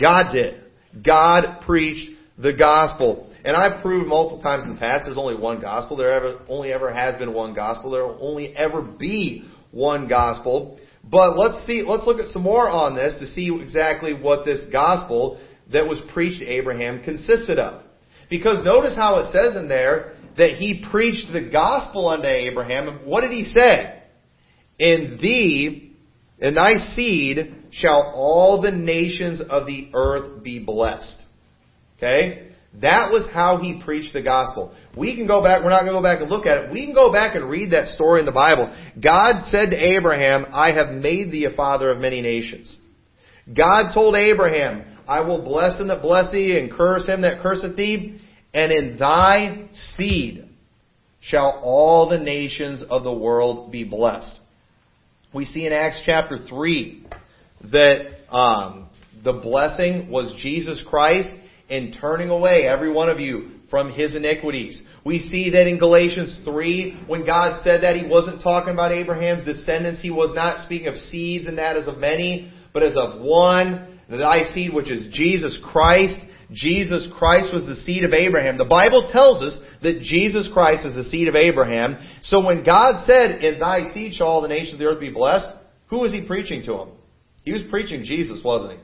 God 0.00 0.32
did. 0.32 0.64
God 1.04 1.60
preached 1.66 2.10
the 2.38 2.54
gospel. 2.54 3.29
And 3.44 3.56
I've 3.56 3.82
proved 3.82 4.08
multiple 4.08 4.42
times 4.42 4.64
in 4.64 4.74
the 4.74 4.78
past 4.78 5.06
there's 5.06 5.18
only 5.18 5.36
one 5.36 5.60
gospel. 5.60 5.96
There 5.96 6.12
ever, 6.12 6.44
only 6.48 6.72
ever 6.72 6.92
has 6.92 7.18
been 7.18 7.32
one 7.32 7.54
gospel. 7.54 7.90
There 7.90 8.04
will 8.04 8.18
only 8.20 8.54
ever 8.56 8.82
be 8.82 9.48
one 9.70 10.08
gospel. 10.08 10.78
But 11.02 11.38
let's 11.38 11.66
see, 11.66 11.82
let's 11.86 12.06
look 12.06 12.18
at 12.18 12.28
some 12.28 12.42
more 12.42 12.68
on 12.68 12.94
this 12.94 13.14
to 13.20 13.26
see 13.26 13.56
exactly 13.62 14.12
what 14.12 14.44
this 14.44 14.66
gospel 14.70 15.40
that 15.72 15.86
was 15.86 16.00
preached 16.12 16.40
to 16.40 16.46
Abraham 16.46 17.02
consisted 17.02 17.58
of. 17.58 17.84
Because 18.28 18.64
notice 18.64 18.94
how 18.94 19.18
it 19.18 19.32
says 19.32 19.56
in 19.56 19.68
there 19.68 20.14
that 20.36 20.54
he 20.54 20.84
preached 20.90 21.32
the 21.32 21.48
gospel 21.50 22.08
unto 22.08 22.26
Abraham. 22.26 23.00
What 23.04 23.22
did 23.22 23.32
he 23.32 23.44
say? 23.44 24.02
In 24.78 25.18
thee, 25.20 25.96
in 26.38 26.54
thy 26.54 26.76
seed, 26.94 27.54
shall 27.72 28.12
all 28.14 28.62
the 28.62 28.70
nations 28.70 29.40
of 29.40 29.66
the 29.66 29.90
earth 29.94 30.42
be 30.42 30.58
blessed. 30.58 31.24
Okay? 31.96 32.49
That 32.74 33.10
was 33.10 33.28
how 33.32 33.58
he 33.58 33.82
preached 33.84 34.12
the 34.12 34.22
gospel. 34.22 34.74
We 34.96 35.16
can 35.16 35.26
go 35.26 35.42
back, 35.42 35.64
we're 35.64 35.70
not 35.70 35.82
going 35.82 35.92
to 35.92 35.98
go 35.98 36.02
back 36.02 36.20
and 36.20 36.30
look 36.30 36.46
at 36.46 36.64
it. 36.64 36.72
We 36.72 36.86
can 36.86 36.94
go 36.94 37.12
back 37.12 37.34
and 37.34 37.50
read 37.50 37.72
that 37.72 37.88
story 37.88 38.20
in 38.20 38.26
the 38.26 38.32
Bible. 38.32 38.74
God 39.02 39.44
said 39.46 39.70
to 39.70 39.76
Abraham, 39.76 40.46
I 40.52 40.72
have 40.72 40.94
made 40.94 41.32
thee 41.32 41.46
a 41.46 41.56
father 41.56 41.90
of 41.90 41.98
many 41.98 42.20
nations. 42.20 42.76
God 43.52 43.92
told 43.92 44.14
Abraham, 44.14 44.84
I 45.08 45.22
will 45.22 45.42
bless 45.42 45.80
him 45.80 45.88
that 45.88 46.02
bless 46.02 46.30
thee 46.30 46.58
and 46.58 46.70
curse 46.70 47.06
him 47.06 47.22
that 47.22 47.42
curseth 47.42 47.76
thee, 47.76 48.20
and 48.54 48.70
in 48.70 48.96
thy 48.96 49.68
seed 49.96 50.48
shall 51.20 51.60
all 51.64 52.08
the 52.08 52.18
nations 52.18 52.84
of 52.88 53.02
the 53.02 53.12
world 53.12 53.72
be 53.72 53.82
blessed. 53.82 54.38
We 55.34 55.44
see 55.44 55.66
in 55.66 55.72
Acts 55.72 56.02
chapter 56.06 56.38
3 56.38 57.06
that 57.72 58.34
um, 58.34 58.88
the 59.24 59.32
blessing 59.32 60.08
was 60.10 60.34
Jesus 60.40 60.82
Christ 60.88 61.30
in 61.70 61.92
turning 61.92 62.28
away 62.28 62.66
every 62.66 62.92
one 62.92 63.08
of 63.08 63.20
you 63.20 63.52
from 63.70 63.92
his 63.92 64.16
iniquities. 64.16 64.82
We 65.04 65.20
see 65.20 65.50
that 65.50 65.68
in 65.68 65.78
Galatians 65.78 66.40
3, 66.44 67.04
when 67.06 67.24
God 67.24 67.62
said 67.64 67.82
that, 67.84 67.96
he 67.96 68.06
wasn't 68.06 68.42
talking 68.42 68.74
about 68.74 68.92
Abraham's 68.92 69.44
descendants. 69.44 70.02
He 70.02 70.10
was 70.10 70.34
not 70.34 70.64
speaking 70.64 70.88
of 70.88 70.96
seeds 70.96 71.46
and 71.46 71.56
that 71.58 71.76
as 71.76 71.86
of 71.86 71.98
many, 71.98 72.52
but 72.74 72.82
as 72.82 72.96
of 72.96 73.22
one, 73.22 74.00
thy 74.10 74.42
seed, 74.52 74.74
which 74.74 74.90
is 74.90 75.08
Jesus 75.12 75.58
Christ. 75.64 76.18
Jesus 76.52 77.06
Christ 77.16 77.54
was 77.54 77.64
the 77.66 77.76
seed 77.76 78.02
of 78.02 78.12
Abraham. 78.12 78.58
The 78.58 78.64
Bible 78.64 79.08
tells 79.12 79.40
us 79.40 79.56
that 79.82 80.00
Jesus 80.02 80.50
Christ 80.52 80.84
is 80.84 80.96
the 80.96 81.04
seed 81.04 81.28
of 81.28 81.36
Abraham. 81.36 81.96
So 82.24 82.44
when 82.44 82.64
God 82.64 83.04
said, 83.06 83.42
in 83.44 83.60
thy 83.60 83.92
seed 83.94 84.14
shall 84.14 84.26
all 84.26 84.42
the 84.42 84.48
nations 84.48 84.74
of 84.74 84.80
the 84.80 84.86
earth 84.86 85.00
be 85.00 85.12
blessed, 85.12 85.46
who 85.86 86.00
was 86.00 86.12
he 86.12 86.26
preaching 86.26 86.64
to 86.64 86.74
him? 86.74 86.88
He 87.44 87.52
was 87.52 87.62
preaching 87.70 88.02
Jesus, 88.04 88.40
wasn't 88.44 88.72
he? 88.72 88.78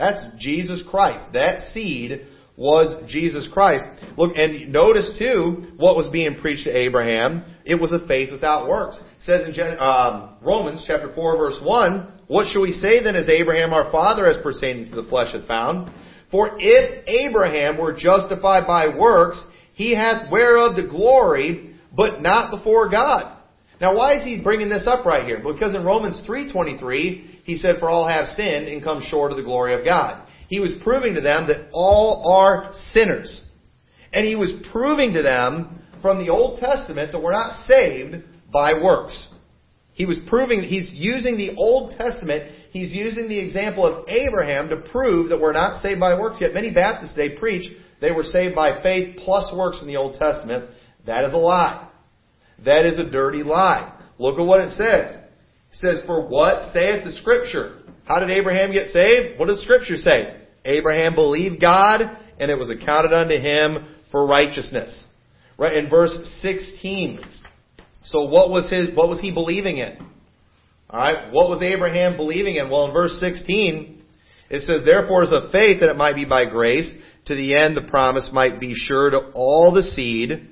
That's 0.00 0.24
Jesus 0.38 0.82
Christ. 0.88 1.34
That 1.34 1.72
seed 1.74 2.26
was 2.56 3.04
Jesus 3.06 3.46
Christ. 3.52 3.84
Look, 4.16 4.34
and 4.34 4.72
notice 4.72 5.14
too 5.18 5.74
what 5.76 5.94
was 5.94 6.08
being 6.10 6.40
preached 6.40 6.64
to 6.64 6.74
Abraham. 6.74 7.44
It 7.66 7.74
was 7.74 7.92
a 7.92 8.06
faith 8.08 8.32
without 8.32 8.66
works. 8.66 8.96
It 8.98 9.22
says 9.24 9.46
in 9.46 9.52
Gen- 9.52 9.76
uh, 9.78 10.36
Romans 10.40 10.84
chapter 10.86 11.12
4 11.14 11.36
verse 11.36 11.58
1, 11.62 12.20
What 12.28 12.46
shall 12.50 12.62
we 12.62 12.72
say 12.72 13.04
then 13.04 13.14
as 13.14 13.28
Abraham 13.28 13.74
our 13.74 13.92
father 13.92 14.26
as 14.26 14.42
pertaining 14.42 14.88
to 14.88 15.02
the 15.02 15.08
flesh 15.08 15.34
hath 15.34 15.46
found? 15.46 15.92
For 16.30 16.56
if 16.58 17.06
Abraham 17.06 17.76
were 17.76 17.94
justified 17.94 18.66
by 18.66 18.96
works, 18.96 19.38
he 19.74 19.94
hath 19.94 20.32
whereof 20.32 20.76
the 20.76 20.88
glory, 20.88 21.76
but 21.94 22.22
not 22.22 22.56
before 22.56 22.88
God. 22.88 23.36
Now 23.80 23.96
why 23.96 24.18
is 24.18 24.24
he 24.24 24.42
bringing 24.42 24.68
this 24.68 24.86
up 24.86 25.06
right 25.06 25.24
here? 25.24 25.38
Because 25.38 25.74
in 25.74 25.84
Romans 25.84 26.22
3.23, 26.28 27.40
he 27.44 27.56
said, 27.56 27.76
For 27.78 27.88
all 27.88 28.06
have 28.06 28.28
sinned 28.36 28.68
and 28.68 28.82
come 28.82 29.02
short 29.02 29.30
of 29.30 29.38
the 29.38 29.42
glory 29.42 29.74
of 29.74 29.84
God. 29.84 30.26
He 30.48 30.60
was 30.60 30.72
proving 30.82 31.14
to 31.14 31.20
them 31.20 31.46
that 31.46 31.70
all 31.72 32.30
are 32.34 32.72
sinners. 32.92 33.42
And 34.12 34.26
he 34.26 34.36
was 34.36 34.52
proving 34.72 35.14
to 35.14 35.22
them 35.22 35.82
from 36.02 36.18
the 36.18 36.30
Old 36.30 36.60
Testament 36.60 37.12
that 37.12 37.22
we're 37.22 37.32
not 37.32 37.64
saved 37.64 38.24
by 38.52 38.74
works. 38.74 39.28
He 39.92 40.06
was 40.06 40.18
proving, 40.28 40.62
he's 40.62 40.90
using 40.92 41.36
the 41.36 41.54
Old 41.56 41.94
Testament, 41.96 42.52
he's 42.70 42.92
using 42.92 43.28
the 43.28 43.38
example 43.38 43.86
of 43.86 44.08
Abraham 44.08 44.68
to 44.70 44.78
prove 44.78 45.28
that 45.28 45.40
we're 45.40 45.52
not 45.52 45.82
saved 45.82 46.00
by 46.00 46.18
works. 46.18 46.40
Yet 46.40 46.54
many 46.54 46.72
Baptists 46.72 47.14
today 47.14 47.36
preach 47.38 47.70
they 48.00 48.10
were 48.10 48.22
saved 48.22 48.54
by 48.54 48.82
faith 48.82 49.18
plus 49.18 49.54
works 49.54 49.82
in 49.82 49.88
the 49.88 49.96
Old 49.96 50.18
Testament. 50.18 50.70
That 51.06 51.24
is 51.24 51.32
a 51.32 51.36
lie. 51.36 51.89
That 52.64 52.86
is 52.86 52.98
a 52.98 53.10
dirty 53.10 53.42
lie. 53.42 53.98
Look 54.18 54.38
at 54.38 54.44
what 54.44 54.60
it 54.60 54.72
says. 54.72 55.16
It 55.72 55.76
says, 55.76 55.98
For 56.06 56.28
what 56.28 56.72
saith 56.72 57.04
the 57.04 57.12
Scripture? 57.12 57.78
How 58.04 58.20
did 58.20 58.30
Abraham 58.30 58.72
get 58.72 58.88
saved? 58.88 59.38
What 59.38 59.46
does 59.46 59.62
Scripture 59.62 59.96
say? 59.96 60.36
Abraham 60.64 61.14
believed 61.14 61.60
God, 61.60 62.02
and 62.38 62.50
it 62.50 62.58
was 62.58 62.70
accounted 62.70 63.12
unto 63.12 63.38
him 63.38 63.94
for 64.10 64.26
righteousness. 64.26 65.06
Right 65.56 65.76
in 65.76 65.88
verse 65.88 66.16
16. 66.40 67.20
So 68.02 68.22
what 68.22 68.50
was 68.50 68.70
his 68.70 68.96
what 68.96 69.08
was 69.08 69.20
he 69.20 69.30
believing 69.30 69.78
in? 69.78 69.98
Alright, 70.90 71.32
what 71.32 71.48
was 71.48 71.62
Abraham 71.62 72.16
believing 72.16 72.56
in? 72.56 72.70
Well 72.70 72.86
in 72.86 72.92
verse 72.92 73.20
16, 73.20 74.02
it 74.50 74.62
says, 74.62 74.84
Therefore 74.84 75.22
is 75.22 75.32
of 75.32 75.52
faith 75.52 75.80
that 75.80 75.90
it 75.90 75.96
might 75.96 76.16
be 76.16 76.24
by 76.24 76.46
grace, 76.50 76.92
to 77.26 77.34
the 77.36 77.56
end 77.56 77.76
the 77.76 77.88
promise 77.88 78.28
might 78.32 78.58
be 78.58 78.74
sure 78.74 79.10
to 79.10 79.30
all 79.34 79.72
the 79.72 79.82
seed, 79.82 80.49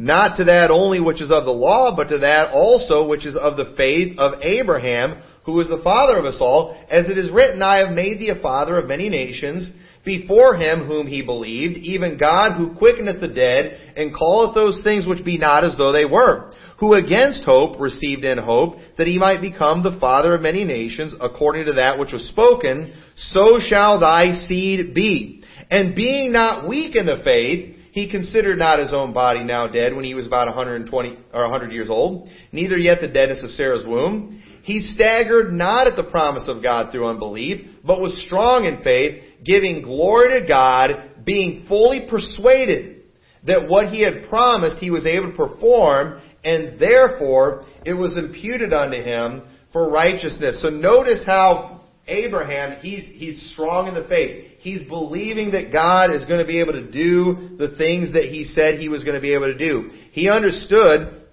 not 0.00 0.38
to 0.38 0.44
that 0.44 0.70
only 0.70 0.98
which 0.98 1.20
is 1.20 1.30
of 1.30 1.44
the 1.44 1.50
law, 1.50 1.94
but 1.94 2.08
to 2.08 2.16
that 2.20 2.52
also 2.54 3.06
which 3.06 3.26
is 3.26 3.36
of 3.36 3.58
the 3.58 3.74
faith 3.76 4.18
of 4.18 4.40
Abraham, 4.40 5.20
who 5.44 5.60
is 5.60 5.68
the 5.68 5.82
father 5.84 6.16
of 6.16 6.24
us 6.24 6.38
all, 6.40 6.74
as 6.90 7.10
it 7.10 7.18
is 7.18 7.30
written, 7.30 7.60
I 7.60 7.84
have 7.84 7.94
made 7.94 8.18
thee 8.18 8.30
a 8.30 8.40
father 8.40 8.78
of 8.78 8.88
many 8.88 9.10
nations, 9.10 9.70
before 10.02 10.56
him 10.56 10.86
whom 10.86 11.06
he 11.06 11.20
believed, 11.20 11.76
even 11.76 12.16
God 12.16 12.56
who 12.56 12.74
quickeneth 12.76 13.20
the 13.20 13.28
dead, 13.28 13.92
and 13.94 14.16
calleth 14.16 14.54
those 14.54 14.82
things 14.82 15.06
which 15.06 15.22
be 15.22 15.36
not 15.36 15.64
as 15.64 15.76
though 15.76 15.92
they 15.92 16.06
were, 16.06 16.50
who 16.78 16.94
against 16.94 17.42
hope 17.42 17.78
received 17.78 18.24
in 18.24 18.38
hope, 18.38 18.76
that 18.96 19.06
he 19.06 19.18
might 19.18 19.42
become 19.42 19.82
the 19.82 19.98
father 20.00 20.34
of 20.34 20.40
many 20.40 20.64
nations, 20.64 21.14
according 21.20 21.66
to 21.66 21.74
that 21.74 21.98
which 21.98 22.14
was 22.14 22.26
spoken, 22.28 22.94
so 23.16 23.58
shall 23.60 24.00
thy 24.00 24.32
seed 24.32 24.94
be. 24.94 25.44
And 25.70 25.94
being 25.94 26.32
not 26.32 26.66
weak 26.66 26.96
in 26.96 27.04
the 27.04 27.20
faith, 27.22 27.76
he 27.92 28.10
considered 28.10 28.58
not 28.58 28.78
his 28.78 28.92
own 28.92 29.12
body 29.12 29.42
now 29.42 29.66
dead 29.66 29.94
when 29.94 30.04
he 30.04 30.14
was 30.14 30.26
about 30.26 30.46
120 30.46 31.18
or 31.32 31.42
100 31.42 31.72
years 31.72 31.90
old, 31.90 32.28
neither 32.52 32.78
yet 32.78 33.00
the 33.00 33.08
deadness 33.08 33.42
of 33.42 33.50
Sarah's 33.50 33.86
womb. 33.86 34.42
He 34.62 34.80
staggered 34.80 35.52
not 35.52 35.86
at 35.86 35.96
the 35.96 36.10
promise 36.10 36.48
of 36.48 36.62
God 36.62 36.92
through 36.92 37.08
unbelief, 37.08 37.66
but 37.84 38.00
was 38.00 38.24
strong 38.26 38.66
in 38.66 38.82
faith, 38.82 39.22
giving 39.44 39.82
glory 39.82 40.40
to 40.40 40.46
God, 40.46 41.24
being 41.24 41.64
fully 41.66 42.06
persuaded 42.08 43.02
that 43.46 43.68
what 43.68 43.88
he 43.88 44.02
had 44.02 44.28
promised 44.28 44.78
he 44.78 44.90
was 44.90 45.06
able 45.06 45.30
to 45.30 45.36
perform, 45.36 46.20
and 46.44 46.78
therefore 46.78 47.64
it 47.84 47.94
was 47.94 48.16
imputed 48.16 48.72
unto 48.72 48.96
him 49.02 49.42
for 49.72 49.90
righteousness. 49.90 50.60
So 50.62 50.68
notice 50.68 51.24
how 51.24 51.80
Abraham, 52.06 52.80
he's, 52.80 53.08
he's 53.08 53.52
strong 53.52 53.88
in 53.88 53.94
the 53.94 54.06
faith. 54.08 54.49
He's 54.60 54.86
believing 54.86 55.52
that 55.52 55.72
God 55.72 56.10
is 56.10 56.26
going 56.26 56.40
to 56.40 56.46
be 56.46 56.60
able 56.60 56.74
to 56.74 56.92
do 56.92 57.56
the 57.56 57.74
things 57.78 58.12
that 58.12 58.24
he 58.24 58.44
said 58.44 58.78
he 58.78 58.90
was 58.90 59.04
going 59.04 59.14
to 59.14 59.20
be 59.20 59.32
able 59.32 59.46
to 59.46 59.56
do. 59.56 59.90
He 60.12 60.28
understood 60.28 61.24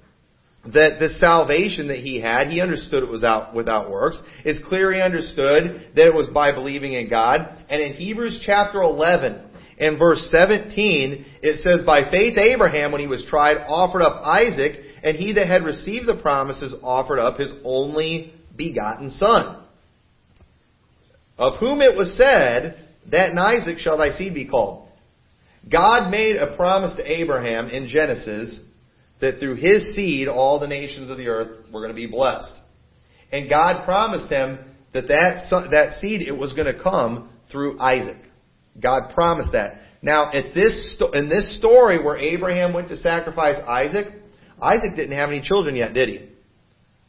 that 0.63 0.97
the 0.99 1.09
salvation 1.19 1.89
that 1.89 1.97
he 1.97 2.21
had, 2.21 2.47
he 2.47 2.61
understood 2.61 3.03
it 3.03 3.09
was 3.09 3.25
out 3.25 3.53
without 3.53 3.91
works. 3.91 4.21
It's 4.45 4.65
clear 4.67 4.93
he 4.93 5.01
understood 5.01 5.91
that 5.95 6.07
it 6.07 6.13
was 6.13 6.27
by 6.27 6.53
believing 6.53 6.93
in 6.93 7.09
God. 7.09 7.65
And 7.69 7.81
in 7.81 7.93
Hebrews 7.93 8.41
chapter 8.45 8.81
11, 8.81 9.43
in 9.77 9.99
verse 9.99 10.25
17, 10.31 11.25
it 11.41 11.57
says, 11.57 11.85
By 11.85 12.09
faith 12.09 12.37
Abraham, 12.37 12.93
when 12.93 13.01
he 13.01 13.07
was 13.07 13.25
tried, 13.29 13.57
offered 13.67 14.01
up 14.01 14.25
Isaac, 14.25 14.83
and 15.03 15.17
he 15.17 15.33
that 15.33 15.47
had 15.47 15.63
received 15.63 16.07
the 16.07 16.21
promises 16.21 16.73
offered 16.81 17.19
up 17.19 17.37
his 17.37 17.51
only 17.65 18.33
begotten 18.55 19.09
son, 19.09 19.63
of 21.37 21.59
whom 21.59 21.81
it 21.81 21.95
was 21.95 22.17
said, 22.17 22.86
That 23.11 23.31
in 23.31 23.37
Isaac 23.37 23.77
shall 23.77 23.97
thy 23.97 24.11
seed 24.11 24.33
be 24.33 24.47
called. 24.47 24.87
God 25.69 26.11
made 26.11 26.35
a 26.35 26.55
promise 26.55 26.95
to 26.95 27.11
Abraham 27.11 27.69
in 27.69 27.87
Genesis 27.87 28.59
that 29.19 29.39
through 29.39 29.55
his 29.55 29.95
seed 29.95 30.27
all 30.27 30.59
the 30.59 30.67
nations 30.67 31.09
of 31.09 31.17
the 31.17 31.27
earth 31.27 31.65
were 31.71 31.81
going 31.81 31.93
to 31.93 31.95
be 31.95 32.07
blessed. 32.07 32.53
And 33.31 33.49
God 33.49 33.83
promised 33.85 34.29
him 34.29 34.59
that 34.93 35.07
that, 35.07 35.67
that 35.71 35.99
seed, 35.99 36.21
it 36.21 36.37
was 36.37 36.53
going 36.53 36.73
to 36.73 36.81
come 36.81 37.29
through 37.51 37.79
Isaac. 37.79 38.17
God 38.81 39.13
promised 39.13 39.51
that. 39.53 39.81
Now, 40.01 40.31
at 40.31 40.53
this, 40.53 41.01
in 41.13 41.27
this 41.27 41.57
story 41.57 42.01
where 42.01 42.17
Abraham 42.17 42.73
went 42.73 42.89
to 42.89 42.97
sacrifice 42.97 43.57
Isaac, 43.67 44.07
Isaac 44.61 44.95
didn't 44.95 45.17
have 45.17 45.29
any 45.29 45.41
children 45.41 45.75
yet, 45.75 45.93
did 45.93 46.09
he? 46.09 46.29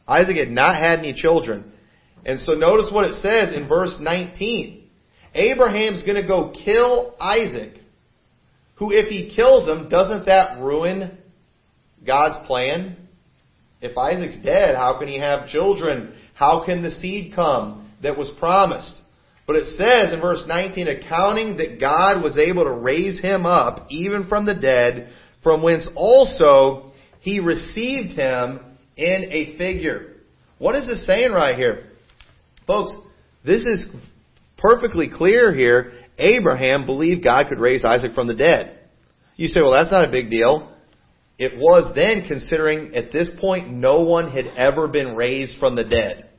Isaac 0.07 0.37
had 0.37 0.49
not 0.49 0.81
had 0.81 0.99
any 0.99 1.13
children. 1.13 1.71
And 2.25 2.39
so 2.39 2.53
notice 2.53 2.89
what 2.91 3.05
it 3.05 3.21
says 3.21 3.55
in 3.55 3.67
verse 3.67 3.95
19. 3.99 4.78
Abraham's 5.33 6.03
going 6.03 6.21
to 6.21 6.27
go 6.27 6.53
kill 6.65 7.15
Isaac, 7.19 7.73
who 8.75 8.91
if 8.91 9.09
he 9.09 9.33
kills 9.35 9.67
him, 9.67 9.89
doesn't 9.89 10.25
that 10.25 10.59
ruin 10.59 11.17
God's 12.05 12.45
plan? 12.47 12.95
If 13.81 13.97
Isaac's 13.97 14.41
dead, 14.43 14.75
how 14.75 14.97
can 14.99 15.07
he 15.07 15.19
have 15.19 15.47
children? 15.49 16.13
How 16.33 16.65
can 16.65 16.81
the 16.81 16.91
seed 16.91 17.33
come 17.35 17.91
that 18.01 18.17
was 18.17 18.31
promised? 18.39 18.93
But 19.45 19.55
it 19.55 19.65
says 19.75 20.13
in 20.13 20.21
verse 20.21 20.43
19, 20.47 20.87
accounting 20.87 21.57
that 21.57 21.79
God 21.79 22.21
was 22.21 22.37
able 22.37 22.65
to 22.65 22.71
raise 22.71 23.19
him 23.19 23.45
up 23.45 23.87
even 23.89 24.27
from 24.27 24.45
the 24.45 24.53
dead, 24.53 25.09
from 25.41 25.63
whence 25.63 25.87
also 25.95 26.91
he 27.21 27.39
received 27.39 28.15
him 28.15 28.59
in 28.95 29.29
a 29.31 29.57
figure. 29.57 30.17
What 30.59 30.75
is 30.75 30.85
this 30.85 31.05
saying 31.07 31.31
right 31.31 31.55
here? 31.55 31.85
Folks, 32.67 32.91
this 33.43 33.65
is 33.65 33.85
perfectly 34.61 35.09
clear 35.09 35.53
here. 35.53 35.93
Abraham 36.17 36.85
believed 36.85 37.23
God 37.23 37.47
could 37.49 37.59
raise 37.59 37.85
Isaac 37.85 38.13
from 38.13 38.27
the 38.27 38.35
dead. 38.35 38.79
You 39.35 39.47
say, 39.47 39.61
well, 39.61 39.71
that's 39.71 39.91
not 39.91 40.07
a 40.07 40.11
big 40.11 40.29
deal. 40.29 40.75
It 41.37 41.57
was 41.57 41.93
then, 41.95 42.25
considering 42.27 42.93
at 42.95 43.13
this 43.13 43.29
point 43.39 43.71
no 43.71 44.01
one 44.01 44.29
had 44.29 44.47
ever 44.57 44.89
been 44.89 45.15
raised 45.15 45.57
from 45.57 45.75
the 45.75 45.85
dead. 45.85 46.29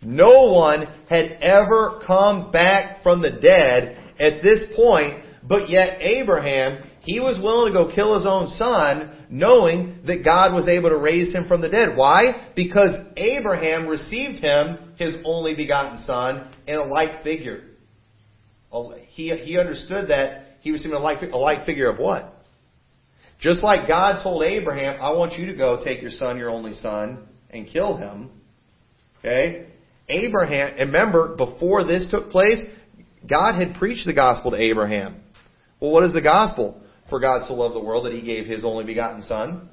No 0.00 0.52
one 0.52 0.86
had 1.08 1.38
ever 1.40 2.00
come 2.06 2.52
back 2.52 3.02
from 3.02 3.22
the 3.22 3.40
dead 3.42 4.12
at 4.20 4.42
this 4.42 4.64
point, 4.76 5.24
but 5.42 5.68
yet 5.68 6.00
Abraham, 6.00 6.88
he 7.00 7.18
was 7.18 7.42
willing 7.42 7.72
to 7.72 7.78
go 7.78 7.92
kill 7.92 8.14
his 8.14 8.26
own 8.26 8.48
son, 8.56 9.26
knowing 9.28 10.00
that 10.06 10.24
God 10.24 10.54
was 10.54 10.68
able 10.68 10.90
to 10.90 10.96
raise 10.96 11.34
him 11.34 11.48
from 11.48 11.60
the 11.60 11.68
dead. 11.68 11.96
Why? 11.96 12.50
Because 12.54 12.90
Abraham 13.16 13.88
received 13.88 14.38
him, 14.40 14.83
his 14.96 15.16
only 15.24 15.54
begotten 15.54 15.98
son, 16.04 16.54
in 16.66 16.76
a 16.76 16.84
like 16.84 17.22
figure. 17.22 17.62
He, 19.08 19.30
he 19.36 19.58
understood 19.58 20.08
that 20.08 20.56
he 20.60 20.70
received 20.70 20.94
a 20.94 20.98
like, 20.98 21.22
a 21.22 21.36
like 21.36 21.66
figure 21.66 21.90
of 21.90 21.98
what? 21.98 22.32
Just 23.38 23.62
like 23.62 23.86
God 23.86 24.22
told 24.22 24.42
Abraham, 24.42 25.00
I 25.00 25.12
want 25.12 25.34
you 25.34 25.46
to 25.46 25.56
go 25.56 25.82
take 25.84 26.00
your 26.00 26.10
son, 26.10 26.38
your 26.38 26.50
only 26.50 26.74
son, 26.74 27.26
and 27.50 27.66
kill 27.66 27.96
him. 27.96 28.30
Okay? 29.18 29.66
Abraham, 30.08 30.76
remember, 30.78 31.36
before 31.36 31.84
this 31.84 32.06
took 32.10 32.30
place, 32.30 32.58
God 33.28 33.58
had 33.58 33.74
preached 33.74 34.06
the 34.06 34.12
gospel 34.12 34.50
to 34.52 34.56
Abraham. 34.56 35.22
Well, 35.80 35.90
what 35.90 36.04
is 36.04 36.12
the 36.12 36.20
gospel? 36.20 36.80
For 37.08 37.20
God 37.20 37.46
so 37.46 37.54
loved 37.54 37.74
the 37.74 37.80
world 37.80 38.06
that 38.06 38.12
he 38.12 38.22
gave 38.22 38.46
his 38.46 38.64
only 38.64 38.84
begotten 38.84 39.22
Son. 39.22 39.68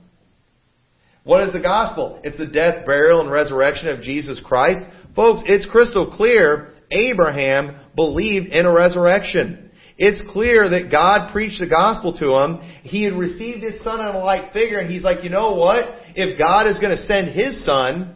What 1.24 1.44
is 1.44 1.54
the 1.54 1.60
gospel? 1.60 2.20
It's 2.24 2.38
the 2.38 2.48
death, 2.48 2.86
burial, 2.86 3.22
and 3.22 3.32
resurrection 3.32 3.90
of 3.90 4.02
Jesus 4.02 4.42
Christ. 4.44 4.82
Folks, 5.16 5.44
it's 5.46 5.66
crystal 5.66 6.12
clear 6.12 6.74
Abraham 6.90 7.80
believed 7.96 8.48
in 8.48 8.66
a 8.66 8.72
resurrection. 8.72 9.72
It's 9.98 10.24
clear 10.32 10.70
that 10.70 10.90
God 10.92 11.32
preached 11.32 11.60
the 11.60 11.68
gospel 11.68 12.18
to 12.18 12.36
him. 12.38 12.58
He 12.84 13.04
had 13.04 13.14
received 13.14 13.62
his 13.62 13.84
son 13.84 14.00
in 14.00 14.16
a 14.16 14.20
light 14.20 14.52
figure, 14.54 14.80
and 14.80 14.90
he's 14.90 15.04
like, 15.04 15.24
you 15.24 15.30
know 15.30 15.56
what? 15.56 15.86
If 16.16 16.40
God 16.40 16.68
is 16.68 16.80
going 16.80 16.96
to 16.96 17.04
send 17.04 17.36
his 17.36 17.66
son, 17.66 18.16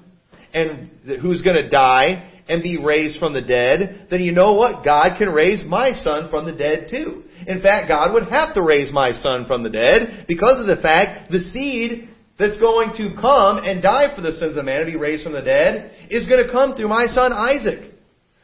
and 0.55 0.89
who's 1.21 1.41
going 1.41 1.58
to 1.58 1.69
die 1.69 2.31
and 2.47 2.63
be 2.63 2.77
raised 2.77 3.19
from 3.19 3.34
the 3.34 3.41
dead, 3.41 4.08
then 4.10 4.21
you 4.21 4.31
know 4.31 4.53
what? 4.53 4.86
God 4.86 5.17
can 5.17 5.29
raise 5.29 5.63
my 5.65 5.91
son 5.91 6.29
from 6.29 6.45
the 6.45 6.55
dead 6.55 6.88
too. 6.89 7.23
In 7.45 7.62
fact, 7.62 7.89
God 7.89 8.13
would 8.13 8.29
have 8.29 8.53
to 8.55 8.62
raise 8.62 8.91
my 8.91 9.12
son 9.12 9.45
from 9.45 9.63
the 9.63 9.69
dead 9.69 10.25
because 10.27 10.60
of 10.60 10.65
the 10.65 10.81
fact 10.81 11.31
the 11.31 11.39
seed 11.39 12.10
that's 12.38 12.58
going 12.58 12.91
to 12.98 13.15
come 13.19 13.58
and 13.63 13.82
die 13.82 14.13
for 14.15 14.21
the 14.21 14.34
sins 14.34 14.58
of 14.58 14.65
man 14.65 14.82
and 14.82 14.91
be 14.91 14.98
raised 14.98 15.24
from 15.24 15.34
the 15.34 15.41
dead 15.41 15.91
is 16.10 16.28
going 16.28 16.45
to 16.45 16.52
come 16.52 16.74
through 16.76 16.89
my 16.89 17.08
son 17.08 17.32
Isaac. 17.32 17.93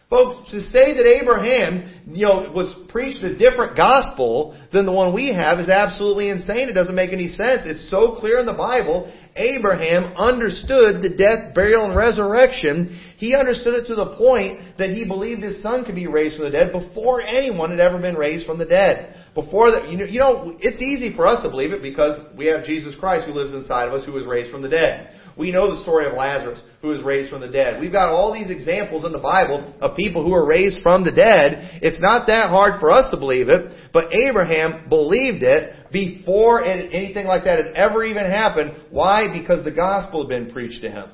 Folks, 0.09 0.51
to 0.51 0.59
say 0.59 0.93
that 0.97 1.05
Abraham, 1.07 2.03
you 2.07 2.25
know, 2.25 2.51
was 2.53 2.75
preached 2.89 3.23
a 3.23 3.37
different 3.37 3.77
gospel 3.77 4.59
than 4.73 4.85
the 4.85 4.91
one 4.91 5.13
we 5.13 5.33
have 5.33 5.57
is 5.57 5.69
absolutely 5.69 6.27
insane. 6.27 6.67
It 6.67 6.73
doesn't 6.73 6.95
make 6.95 7.13
any 7.13 7.29
sense. 7.29 7.61
It's 7.63 7.89
so 7.89 8.17
clear 8.19 8.37
in 8.39 8.45
the 8.45 8.51
Bible. 8.51 9.09
Abraham 9.37 10.11
understood 10.17 11.01
the 11.01 11.15
death, 11.15 11.55
burial, 11.55 11.85
and 11.85 11.95
resurrection. 11.95 12.99
He 13.15 13.35
understood 13.35 13.75
it 13.75 13.87
to 13.87 13.95
the 13.95 14.15
point 14.17 14.77
that 14.77 14.89
he 14.89 15.05
believed 15.05 15.43
his 15.43 15.61
son 15.63 15.85
could 15.85 15.95
be 15.95 16.07
raised 16.07 16.35
from 16.35 16.43
the 16.43 16.51
dead 16.51 16.73
before 16.73 17.21
anyone 17.21 17.71
had 17.71 17.79
ever 17.79 17.97
been 17.97 18.15
raised 18.15 18.45
from 18.45 18.57
the 18.57 18.65
dead. 18.65 19.15
Before 19.33 19.71
that, 19.71 19.89
you 19.89 19.97
know, 19.97 20.05
you 20.05 20.19
know, 20.19 20.57
it's 20.59 20.81
easy 20.81 21.15
for 21.15 21.25
us 21.25 21.41
to 21.43 21.49
believe 21.49 21.71
it 21.71 21.81
because 21.81 22.19
we 22.37 22.47
have 22.47 22.65
Jesus 22.65 22.95
Christ 22.99 23.27
who 23.27 23.33
lives 23.33 23.53
inside 23.53 23.87
of 23.87 23.93
us 23.93 24.05
who 24.05 24.11
was 24.11 24.25
raised 24.25 24.51
from 24.51 24.61
the 24.61 24.69
dead. 24.69 25.17
We 25.37 25.51
know 25.51 25.73
the 25.73 25.81
story 25.83 26.05
of 26.05 26.13
Lazarus 26.13 26.61
who 26.81 26.89
was 26.89 27.01
raised 27.01 27.29
from 27.29 27.39
the 27.39 27.47
dead. 27.47 27.79
We've 27.79 27.91
got 27.91 28.09
all 28.09 28.33
these 28.33 28.49
examples 28.49 29.05
in 29.05 29.13
the 29.13 29.19
Bible 29.19 29.73
of 29.79 29.95
people 29.95 30.23
who 30.25 30.31
were 30.31 30.45
raised 30.45 30.81
from 30.81 31.05
the 31.05 31.11
dead. 31.13 31.79
It's 31.81 32.01
not 32.01 32.27
that 32.27 32.49
hard 32.49 32.81
for 32.81 32.91
us 32.91 33.09
to 33.11 33.17
believe 33.17 33.47
it, 33.47 33.71
but 33.93 34.11
Abraham 34.13 34.89
believed 34.89 35.43
it 35.43 35.91
before 35.93 36.63
anything 36.63 37.25
like 37.25 37.45
that 37.45 37.65
had 37.65 37.73
ever 37.75 38.03
even 38.03 38.25
happened. 38.25 38.75
Why? 38.89 39.31
Because 39.31 39.63
the 39.63 39.71
gospel 39.71 40.27
had 40.27 40.29
been 40.29 40.51
preached 40.51 40.81
to 40.81 40.91
him. 40.91 41.09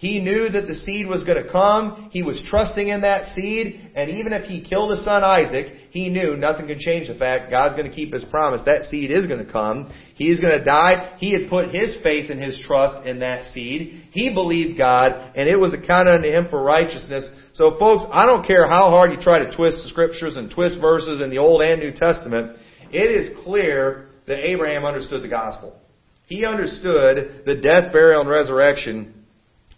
He 0.00 0.18
knew 0.18 0.48
that 0.48 0.66
the 0.66 0.76
seed 0.76 1.06
was 1.06 1.24
going 1.24 1.44
to 1.44 1.52
come. 1.52 2.08
He 2.10 2.22
was 2.22 2.40
trusting 2.48 2.88
in 2.88 3.02
that 3.02 3.34
seed. 3.34 3.92
And 3.94 4.08
even 4.08 4.32
if 4.32 4.48
he 4.48 4.64
killed 4.64 4.92
his 4.92 5.04
son 5.04 5.22
Isaac, 5.22 5.74
he 5.90 6.08
knew 6.08 6.36
nothing 6.36 6.68
could 6.68 6.78
change 6.78 7.08
the 7.08 7.16
fact 7.16 7.50
God's 7.50 7.76
going 7.76 7.86
to 7.86 7.94
keep 7.94 8.10
his 8.10 8.24
promise. 8.24 8.62
That 8.64 8.84
seed 8.84 9.10
is 9.10 9.26
going 9.26 9.44
to 9.44 9.52
come. 9.52 9.92
He's 10.14 10.40
going 10.40 10.58
to 10.58 10.64
die. 10.64 11.18
He 11.18 11.34
had 11.34 11.50
put 11.50 11.74
his 11.74 11.98
faith 12.02 12.30
and 12.30 12.42
his 12.42 12.58
trust 12.66 13.06
in 13.06 13.18
that 13.18 13.52
seed. 13.52 14.08
He 14.12 14.32
believed 14.32 14.78
God, 14.78 15.36
and 15.36 15.46
it 15.46 15.60
was 15.60 15.74
accounted 15.74 16.14
unto 16.14 16.30
him 16.30 16.46
for 16.48 16.64
righteousness. 16.64 17.28
So 17.52 17.76
folks, 17.78 18.02
I 18.10 18.24
don't 18.24 18.46
care 18.46 18.66
how 18.66 18.88
hard 18.88 19.10
you 19.10 19.18
try 19.20 19.40
to 19.40 19.54
twist 19.54 19.82
the 19.84 19.90
scriptures 19.90 20.34
and 20.34 20.50
twist 20.50 20.80
verses 20.80 21.20
in 21.20 21.28
the 21.28 21.38
Old 21.38 21.60
and 21.60 21.78
New 21.78 21.92
Testament, 21.92 22.56
it 22.90 23.10
is 23.10 23.36
clear 23.44 24.08
that 24.26 24.48
Abraham 24.48 24.86
understood 24.86 25.22
the 25.22 25.28
gospel. 25.28 25.78
He 26.24 26.46
understood 26.46 27.42
the 27.44 27.60
death, 27.60 27.92
burial, 27.92 28.22
and 28.22 28.30
resurrection 28.30 29.19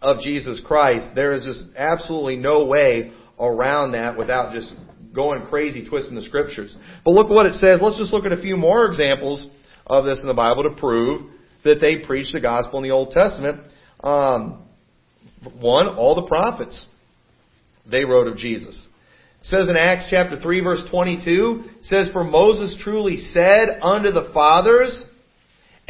of 0.02 0.20
Jesus 0.20 0.60
Christ, 0.64 1.14
there 1.14 1.32
is 1.32 1.44
just 1.44 1.64
absolutely 1.76 2.36
no 2.36 2.66
way 2.66 3.12
around 3.40 3.92
that 3.92 4.18
without 4.18 4.52
just 4.52 4.74
going 5.14 5.46
crazy 5.46 5.86
twisting 5.88 6.14
the 6.14 6.22
scriptures. 6.22 6.76
But 7.04 7.12
look 7.12 7.30
what 7.30 7.46
it 7.46 7.54
says. 7.54 7.80
Let's 7.82 7.98
just 7.98 8.12
look 8.12 8.24
at 8.24 8.32
a 8.32 8.40
few 8.40 8.56
more 8.56 8.86
examples 8.86 9.46
of 9.86 10.04
this 10.04 10.18
in 10.20 10.26
the 10.26 10.34
Bible 10.34 10.64
to 10.64 10.70
prove 10.78 11.30
that 11.64 11.78
they 11.80 12.04
preached 12.04 12.32
the 12.32 12.40
gospel 12.40 12.78
in 12.78 12.84
the 12.84 12.90
Old 12.90 13.12
Testament. 13.12 13.60
Um, 14.02 14.64
one, 15.60 15.88
all 15.88 16.14
the 16.14 16.26
prophets, 16.26 16.86
they 17.90 18.04
wrote 18.04 18.26
of 18.26 18.36
Jesus. 18.36 18.86
It 19.40 19.46
says 19.46 19.68
in 19.68 19.76
Acts 19.76 20.06
chapter 20.10 20.40
3 20.40 20.60
verse 20.60 20.82
22, 20.90 21.64
says, 21.82 22.10
For 22.12 22.24
Moses 22.24 22.76
truly 22.82 23.16
said 23.16 23.80
unto 23.82 24.12
the 24.12 24.30
fathers, 24.32 25.04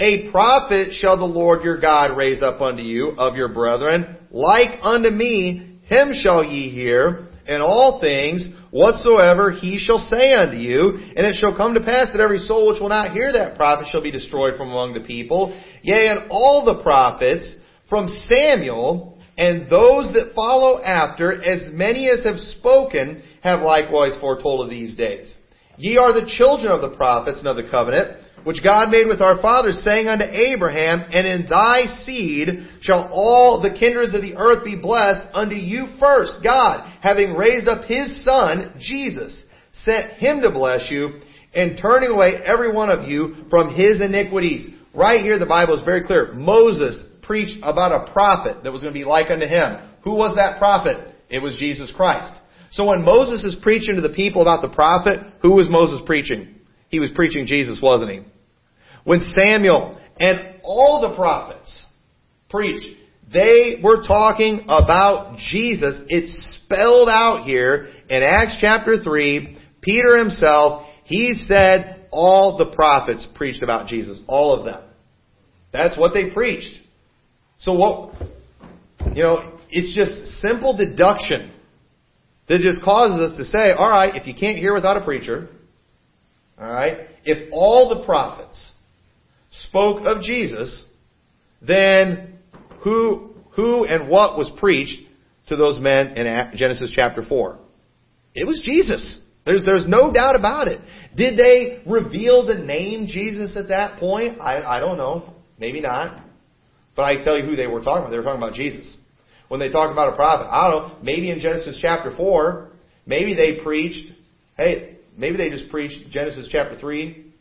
A 0.02 0.32
prophet 0.32 0.94
shall 0.94 1.16
the 1.16 1.24
Lord 1.24 1.62
your 1.62 1.78
God 1.78 2.16
raise 2.16 2.42
up 2.42 2.60
unto 2.60 2.82
you 2.82 3.10
of 3.10 3.36
your 3.36 3.50
brethren, 3.50 4.16
like 4.32 4.80
unto 4.82 5.08
me, 5.08 5.78
him 5.84 6.10
shall 6.12 6.42
ye 6.42 6.70
hear, 6.70 7.28
in 7.46 7.60
all 7.60 8.00
things 8.00 8.44
whatsoever 8.72 9.52
he 9.52 9.78
shall 9.78 10.00
say 10.10 10.34
unto 10.34 10.56
you, 10.56 10.98
and 11.16 11.24
it 11.24 11.36
shall 11.36 11.56
come 11.56 11.74
to 11.74 11.80
pass 11.84 12.08
that 12.10 12.20
every 12.20 12.40
soul 12.40 12.68
which 12.68 12.80
will 12.80 12.88
not 12.88 13.12
hear 13.12 13.32
that 13.32 13.56
prophet 13.56 13.86
shall 13.92 14.02
be 14.02 14.10
destroyed 14.10 14.54
from 14.56 14.70
among 14.70 14.92
the 14.92 15.06
people. 15.06 15.56
Yea, 15.82 16.08
and 16.08 16.30
all 16.30 16.64
the 16.64 16.82
prophets 16.82 17.54
from 17.88 18.08
Samuel 18.28 19.20
and 19.38 19.70
those 19.70 20.12
that 20.14 20.32
follow 20.34 20.82
after, 20.82 21.40
as 21.40 21.70
many 21.72 22.08
as 22.08 22.24
have 22.24 22.40
spoken, 22.58 23.22
have 23.44 23.60
likewise 23.60 24.18
foretold 24.20 24.64
of 24.64 24.70
these 24.70 24.94
days. 24.94 25.36
Ye 25.78 25.96
are 25.96 26.12
the 26.12 26.28
children 26.36 26.72
of 26.72 26.80
the 26.80 26.96
prophets 26.96 27.38
and 27.38 27.46
of 27.46 27.54
the 27.54 27.70
covenant, 27.70 28.18
which 28.44 28.62
God 28.62 28.90
made 28.90 29.06
with 29.06 29.20
our 29.20 29.40
fathers, 29.40 29.82
saying 29.84 30.08
unto 30.08 30.24
Abraham, 30.24 31.04
And 31.12 31.26
in 31.26 31.46
thy 31.48 31.86
seed 32.04 32.68
shall 32.80 33.10
all 33.12 33.60
the 33.60 33.76
kindreds 33.78 34.14
of 34.14 34.22
the 34.22 34.36
earth 34.36 34.64
be 34.64 34.76
blessed, 34.76 35.22
unto 35.32 35.54
you 35.54 35.86
first, 36.00 36.34
God, 36.42 36.90
having 37.00 37.34
raised 37.34 37.68
up 37.68 37.84
his 37.84 38.24
son, 38.24 38.74
Jesus, 38.78 39.44
sent 39.84 40.12
him 40.12 40.40
to 40.42 40.50
bless 40.50 40.90
you, 40.90 41.20
and 41.54 41.78
turning 41.80 42.10
away 42.10 42.34
every 42.44 42.72
one 42.72 42.90
of 42.90 43.08
you 43.08 43.44
from 43.50 43.74
his 43.74 44.00
iniquities. 44.00 44.70
Right 44.94 45.22
here 45.22 45.38
the 45.38 45.46
Bible 45.46 45.78
is 45.78 45.84
very 45.84 46.04
clear. 46.04 46.32
Moses 46.32 47.02
preached 47.22 47.58
about 47.62 47.92
a 47.92 48.12
prophet 48.12 48.64
that 48.64 48.72
was 48.72 48.82
going 48.82 48.92
to 48.92 48.98
be 48.98 49.04
like 49.04 49.30
unto 49.30 49.46
him. 49.46 49.88
Who 50.04 50.16
was 50.16 50.36
that 50.36 50.58
prophet? 50.58 51.14
It 51.28 51.40
was 51.40 51.56
Jesus 51.58 51.92
Christ. 51.96 52.34
So 52.72 52.86
when 52.86 53.04
Moses 53.04 53.44
is 53.44 53.56
preaching 53.62 53.96
to 53.96 54.00
the 54.00 54.14
people 54.14 54.42
about 54.42 54.62
the 54.62 54.74
prophet, 54.74 55.18
who 55.42 55.52
was 55.52 55.68
Moses 55.70 56.00
preaching? 56.06 56.56
He 56.88 57.00
was 57.00 57.10
preaching 57.14 57.46
Jesus, 57.46 57.80
wasn't 57.82 58.10
he? 58.10 58.20
When 59.04 59.20
Samuel 59.20 60.00
and 60.18 60.60
all 60.62 61.08
the 61.08 61.16
prophets 61.16 61.86
preached, 62.48 62.86
they 63.32 63.80
were 63.82 64.02
talking 64.06 64.64
about 64.64 65.38
Jesus. 65.38 66.02
It's 66.08 66.60
spelled 66.64 67.08
out 67.08 67.44
here 67.44 67.88
in 68.08 68.22
Acts 68.22 68.58
chapter 68.60 69.02
3. 69.02 69.58
Peter 69.80 70.18
himself, 70.18 70.86
he 71.04 71.34
said 71.34 72.06
all 72.10 72.58
the 72.58 72.74
prophets 72.74 73.26
preached 73.34 73.62
about 73.62 73.88
Jesus. 73.88 74.20
All 74.28 74.58
of 74.58 74.64
them. 74.64 74.82
That's 75.72 75.96
what 75.96 76.12
they 76.12 76.30
preached. 76.30 76.78
So 77.58 77.72
what, 77.72 78.14
you 79.14 79.22
know, 79.22 79.58
it's 79.70 79.96
just 79.96 80.40
simple 80.42 80.76
deduction 80.76 81.52
that 82.48 82.60
just 82.60 82.82
causes 82.82 83.32
us 83.32 83.36
to 83.38 83.44
say, 83.44 83.72
alright, 83.72 84.14
if 84.14 84.26
you 84.26 84.34
can't 84.34 84.58
hear 84.58 84.74
without 84.74 84.98
a 84.98 85.04
preacher, 85.04 85.48
alright, 86.60 87.08
if 87.24 87.48
all 87.52 87.98
the 87.98 88.04
prophets 88.04 88.72
spoke 89.52 90.04
of 90.04 90.22
Jesus, 90.22 90.86
then 91.60 92.38
who, 92.82 93.30
who 93.54 93.84
and 93.84 94.08
what 94.08 94.36
was 94.36 94.50
preached 94.58 95.00
to 95.48 95.56
those 95.56 95.80
men 95.80 96.16
in 96.16 96.52
Genesis 96.56 96.92
chapter 96.94 97.22
4? 97.22 97.58
It 98.34 98.46
was 98.46 98.60
Jesus. 98.64 99.20
There's, 99.44 99.64
there's 99.64 99.86
no 99.86 100.12
doubt 100.12 100.36
about 100.36 100.68
it. 100.68 100.80
Did 101.16 101.36
they 101.36 101.82
reveal 101.86 102.46
the 102.46 102.54
name 102.54 103.06
Jesus 103.06 103.56
at 103.56 103.68
that 103.68 103.98
point? 103.98 104.40
I, 104.40 104.62
I 104.62 104.80
don't 104.80 104.96
know. 104.96 105.34
Maybe 105.58 105.80
not. 105.80 106.24
But 106.94 107.02
I 107.02 107.22
tell 107.22 107.38
you 107.38 107.44
who 107.44 107.56
they 107.56 107.66
were 107.66 107.80
talking 107.80 108.02
about. 108.02 108.10
They 108.10 108.16
were 108.16 108.22
talking 108.22 108.42
about 108.42 108.54
Jesus. 108.54 108.96
When 109.48 109.60
they 109.60 109.70
talk 109.70 109.92
about 109.92 110.12
a 110.12 110.16
prophet, 110.16 110.46
I 110.50 110.70
don't 110.70 110.88
know, 110.88 110.98
maybe 111.02 111.30
in 111.30 111.40
Genesis 111.40 111.78
chapter 111.80 112.14
4, 112.16 112.70
maybe 113.04 113.34
they 113.34 113.62
preached, 113.62 114.12
hey, 114.56 114.96
maybe 115.16 115.36
they 115.36 115.50
just 115.50 115.70
preached 115.70 116.10
Genesis 116.10 116.48
chapter 116.50 116.78
3, 116.78 117.31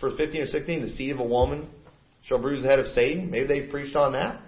verse 0.00 0.14
15 0.16 0.42
or 0.42 0.46
16, 0.46 0.82
the 0.82 0.88
seed 0.90 1.12
of 1.12 1.20
a 1.20 1.24
woman 1.24 1.68
shall 2.24 2.38
bruise 2.38 2.62
the 2.62 2.68
head 2.68 2.78
of 2.78 2.86
Satan. 2.86 3.30
Maybe 3.30 3.46
they 3.46 3.66
preached 3.66 3.96
on 3.96 4.12
that. 4.12 4.40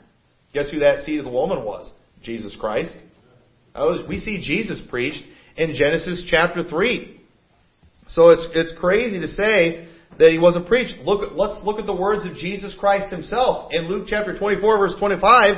Guess 0.53 0.71
who 0.71 0.81
that 0.81 1.05
seed 1.05 1.19
of 1.19 1.25
the 1.25 1.31
woman 1.31 1.65
was? 1.65 1.93
Jesus 2.23 2.55
Christ. 2.59 2.95
We 4.09 4.19
see 4.19 4.41
Jesus 4.41 4.83
preached 4.89 5.23
in 5.57 5.75
Genesis 5.75 6.27
chapter 6.29 6.63
3. 6.63 7.21
So 8.09 8.31
it's, 8.31 8.47
it's 8.55 8.79
crazy 8.81 9.21
to 9.21 9.29
say 9.29 9.89
that 10.19 10.33
he 10.33 10.39
wasn't 10.39 10.67
preached. 10.67 10.97
Look, 11.05 11.33
let's 11.35 11.65
look 11.65 11.79
at 11.79 11.87
the 11.87 11.95
words 11.95 12.27
of 12.27 12.35
Jesus 12.35 12.75
Christ 12.79 13.13
himself. 13.13 13.71
In 13.73 13.89
Luke 13.89 14.07
chapter 14.09 14.37
24 14.37 14.79
verse 14.79 14.95
25, 14.99 15.55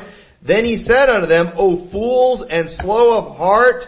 Then 0.46 0.64
he 0.64 0.82
said 0.84 1.08
unto 1.08 1.26
them, 1.26 1.52
O 1.56 1.90
fools 1.90 2.44
and 2.48 2.68
slow 2.80 3.16
of 3.16 3.36
heart 3.36 3.84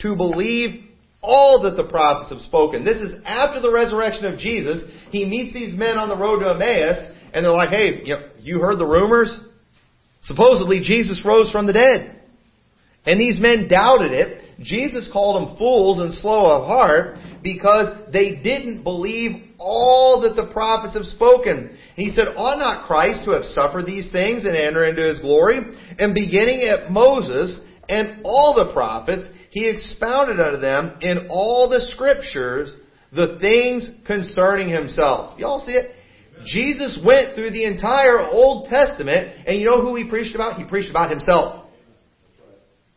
to 0.00 0.16
believe 0.16 0.84
all 1.20 1.62
that 1.62 1.76
the 1.76 1.88
prophets 1.88 2.30
have 2.30 2.40
spoken. 2.42 2.84
This 2.84 2.98
is 2.98 3.20
after 3.24 3.60
the 3.60 3.72
resurrection 3.72 4.26
of 4.26 4.38
Jesus. 4.38 4.82
He 5.14 5.24
meets 5.24 5.54
these 5.54 5.78
men 5.78 5.96
on 5.96 6.08
the 6.08 6.16
road 6.16 6.40
to 6.40 6.50
Emmaus, 6.50 7.06
and 7.32 7.44
they're 7.44 7.52
like, 7.52 7.68
hey, 7.68 8.02
you 8.40 8.58
heard 8.58 8.80
the 8.80 8.84
rumors? 8.84 9.30
Supposedly 10.22 10.80
Jesus 10.80 11.22
rose 11.24 11.52
from 11.52 11.68
the 11.68 11.72
dead. 11.72 12.20
And 13.06 13.20
these 13.20 13.38
men 13.40 13.68
doubted 13.68 14.10
it. 14.10 14.42
Jesus 14.58 15.08
called 15.12 15.36
them 15.36 15.56
fools 15.56 16.00
and 16.00 16.12
slow 16.14 16.50
of 16.50 16.66
heart 16.66 17.18
because 17.44 18.10
they 18.12 18.42
didn't 18.42 18.82
believe 18.82 19.54
all 19.56 20.22
that 20.22 20.34
the 20.34 20.52
prophets 20.52 20.96
have 20.96 21.04
spoken. 21.04 21.68
And 21.68 21.78
he 21.94 22.10
said, 22.10 22.34
Ought 22.34 22.58
not 22.58 22.88
Christ 22.88 23.20
to 23.24 23.32
have 23.32 23.44
suffered 23.44 23.86
these 23.86 24.10
things 24.10 24.44
and 24.44 24.56
enter 24.56 24.82
into 24.82 25.06
his 25.06 25.20
glory? 25.20 25.60
And 25.96 26.12
beginning 26.12 26.62
at 26.62 26.90
Moses 26.90 27.60
and 27.88 28.22
all 28.24 28.54
the 28.56 28.72
prophets, 28.72 29.28
he 29.50 29.68
expounded 29.68 30.40
unto 30.40 30.58
them 30.58 30.98
in 31.02 31.28
all 31.30 31.68
the 31.68 31.86
scriptures 31.94 32.74
the 33.14 33.38
things 33.40 33.88
concerning 34.06 34.68
himself. 34.68 35.38
Y'all 35.38 35.64
see 35.64 35.72
it? 35.72 35.92
Jesus 36.44 36.98
went 37.04 37.34
through 37.34 37.50
the 37.50 37.64
entire 37.64 38.18
Old 38.18 38.68
Testament, 38.68 39.46
and 39.46 39.58
you 39.58 39.64
know 39.64 39.80
who 39.80 39.94
he 39.96 40.08
preached 40.08 40.34
about? 40.34 40.58
He 40.58 40.64
preached 40.64 40.90
about 40.90 41.10
himself. 41.10 41.66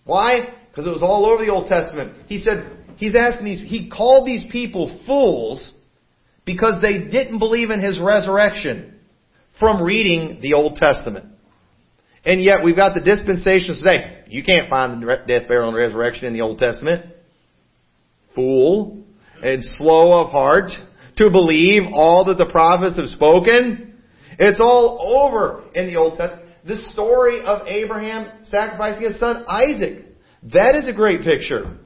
Why? 0.04 0.36
Because 0.70 0.88
it 0.88 0.90
was 0.90 1.04
all 1.04 1.26
over 1.26 1.46
the 1.46 1.52
Old 1.52 1.68
Testament. 1.68 2.26
He 2.28 2.40
said, 2.40 2.72
he's 2.98 3.16
asking 3.16 3.46
these, 3.46 3.62
he 3.62 3.90
called 3.90 4.28
these 4.28 4.44
people 4.52 5.02
fools 5.06 5.74
because 6.46 6.82
they 6.82 7.10
didn't 7.10 7.40
believe 7.40 7.70
in 7.70 7.80
his 7.80 8.00
resurrection 8.02 9.00
from 9.60 9.84
reading 9.84 10.40
the 10.42 10.54
Old 10.54 10.76
Testament. 10.78 11.34
And 12.26 12.42
yet 12.42 12.64
we've 12.64 12.76
got 12.76 12.94
the 12.94 13.02
dispensations 13.02 13.80
today. 13.80 14.24
You 14.28 14.44
can't 14.44 14.70
find 14.70 15.02
the 15.02 15.24
death, 15.28 15.48
burial, 15.48 15.70
and 15.70 15.78
resurrection 15.78 16.26
in 16.26 16.34
the 16.34 16.42
Old 16.42 16.58
Testament. 16.58 17.14
Fool 18.36 19.06
and 19.41 19.63
slow 19.63 20.21
of 20.21 20.32
heart 20.32 20.71
to 21.17 21.30
believe 21.30 21.84
all 21.93 22.26
that 22.26 22.38
the 22.38 22.50
prophets 22.50 22.97
have 22.97 23.10
spoken. 23.10 23.95
It's 24.39 24.60
all 24.60 25.26
over 25.26 25.63
in 25.73 25.88
the 25.88 25.97
Old 26.00 26.17
Testament. 26.17 26.47
The 26.65 26.78
story 26.91 27.41
of 27.43 27.67
Abraham 27.67 28.43
sacrificing 28.43 29.08
his 29.08 29.19
son 29.19 29.45
Isaac. 29.47 30.06
That 30.54 30.76
is 30.76 30.88
a 30.88 30.93
great 30.93 31.21
picture 31.21 31.78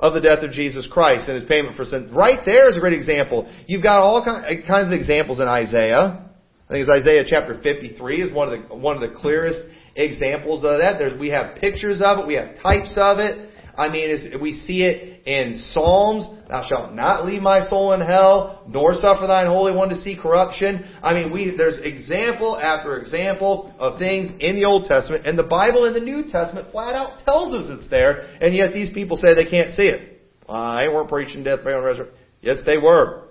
of 0.00 0.14
the 0.14 0.20
death 0.20 0.44
of 0.44 0.52
Jesus 0.52 0.88
Christ 0.90 1.28
and 1.28 1.40
his 1.40 1.48
payment 1.48 1.76
for 1.76 1.84
sin. 1.84 2.10
Right 2.14 2.38
there 2.44 2.68
is 2.68 2.76
a 2.76 2.80
great 2.80 2.92
example. 2.92 3.52
You've 3.66 3.82
got 3.82 3.98
all 3.98 4.24
kinds 4.24 4.88
of 4.88 4.92
examples 4.92 5.40
in 5.40 5.48
Isaiah. 5.48 6.30
I 6.68 6.72
think 6.72 6.86
it's 6.86 7.00
Isaiah 7.00 7.24
chapter 7.26 7.60
53 7.60 8.22
is 8.22 8.32
one 8.32 8.52
of 8.52 8.68
the, 8.68 8.74
one 8.74 9.02
of 9.02 9.02
the 9.02 9.16
clearest 9.18 9.58
examples 9.96 10.62
of 10.62 10.78
that. 10.78 10.98
There's, 10.98 11.18
we 11.18 11.30
have 11.30 11.56
pictures 11.56 12.00
of 12.04 12.20
it. 12.20 12.26
We 12.26 12.34
have 12.34 12.56
types 12.62 12.92
of 12.96 13.18
it. 13.18 13.47
I 13.78 13.88
mean, 13.88 14.40
we 14.42 14.54
see 14.54 14.82
it 14.82 15.24
in 15.24 15.54
Psalms. 15.72 16.26
Thou 16.48 16.66
shalt 16.68 16.94
not 16.94 17.24
leave 17.24 17.42
my 17.42 17.68
soul 17.68 17.92
in 17.92 18.00
hell, 18.00 18.64
nor 18.66 18.94
suffer 18.94 19.28
thine 19.28 19.46
Holy 19.46 19.72
One 19.72 19.88
to 19.90 19.94
see 19.96 20.18
corruption. 20.20 20.84
I 21.00 21.14
mean, 21.14 21.32
we, 21.32 21.54
there's 21.56 21.78
example 21.82 22.58
after 22.58 22.98
example 22.98 23.72
of 23.78 24.00
things 24.00 24.32
in 24.40 24.56
the 24.56 24.64
Old 24.64 24.86
Testament, 24.88 25.26
and 25.26 25.38
the 25.38 25.44
Bible 25.44 25.84
in 25.84 25.94
the 25.94 26.00
New 26.00 26.24
Testament 26.30 26.72
flat 26.72 26.96
out 26.96 27.24
tells 27.24 27.54
us 27.54 27.66
it's 27.78 27.88
there, 27.88 28.26
and 28.40 28.52
yet 28.52 28.72
these 28.74 28.92
people 28.92 29.16
say 29.16 29.34
they 29.34 29.48
can't 29.48 29.72
see 29.74 29.84
it. 29.84 30.22
Uh, 30.48 30.76
they 30.76 30.92
weren't 30.92 31.08
preaching 31.08 31.44
death, 31.44 31.60
burial, 31.62 31.80
and 31.80 31.86
resurrection. 31.86 32.18
Yes, 32.40 32.58
they 32.66 32.78
were. 32.78 33.28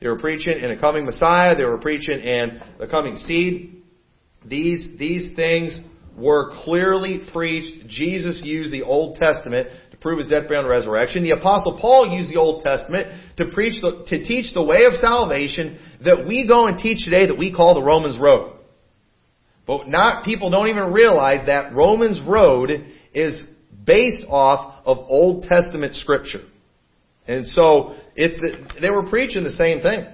They 0.00 0.08
were 0.08 0.18
preaching 0.18 0.54
in 0.54 0.70
a 0.70 0.80
coming 0.80 1.04
Messiah. 1.04 1.56
They 1.56 1.64
were 1.64 1.78
preaching 1.78 2.20
in 2.20 2.62
the 2.78 2.86
coming 2.86 3.16
seed. 3.16 3.82
These, 4.46 4.96
these 4.98 5.36
things 5.36 5.78
were 6.16 6.52
clearly 6.64 7.22
preached. 7.32 7.88
Jesus 7.88 8.40
used 8.44 8.72
the 8.72 8.82
Old 8.82 9.16
Testament 9.16 9.68
prove 10.00 10.18
his 10.18 10.28
death, 10.28 10.44
burial, 10.48 10.64
and 10.64 10.70
resurrection. 10.70 11.22
The 11.22 11.30
apostle 11.30 11.78
Paul 11.80 12.10
used 12.16 12.30
the 12.30 12.38
Old 12.38 12.62
Testament 12.64 13.08
to 13.36 13.46
preach, 13.46 13.80
the, 13.80 14.04
to 14.06 14.24
teach 14.24 14.52
the 14.54 14.64
way 14.64 14.84
of 14.84 14.94
salvation 14.94 15.78
that 16.04 16.26
we 16.26 16.46
go 16.48 16.66
and 16.66 16.78
teach 16.78 17.04
today 17.04 17.26
that 17.26 17.38
we 17.38 17.52
call 17.52 17.74
the 17.74 17.82
Romans 17.82 18.18
Road. 18.18 18.56
But 19.66 19.88
not, 19.88 20.24
people 20.24 20.50
don't 20.50 20.68
even 20.68 20.92
realize 20.92 21.46
that 21.46 21.74
Romans 21.74 22.20
Road 22.26 22.70
is 23.14 23.42
based 23.86 24.22
off 24.28 24.82
of 24.84 24.98
Old 24.98 25.44
Testament 25.44 25.94
scripture. 25.94 26.42
And 27.26 27.46
so, 27.46 27.96
it's 28.16 28.36
the, 28.36 28.80
they 28.80 28.90
were 28.90 29.08
preaching 29.08 29.44
the 29.44 29.52
same 29.52 29.80
thing. 29.80 30.06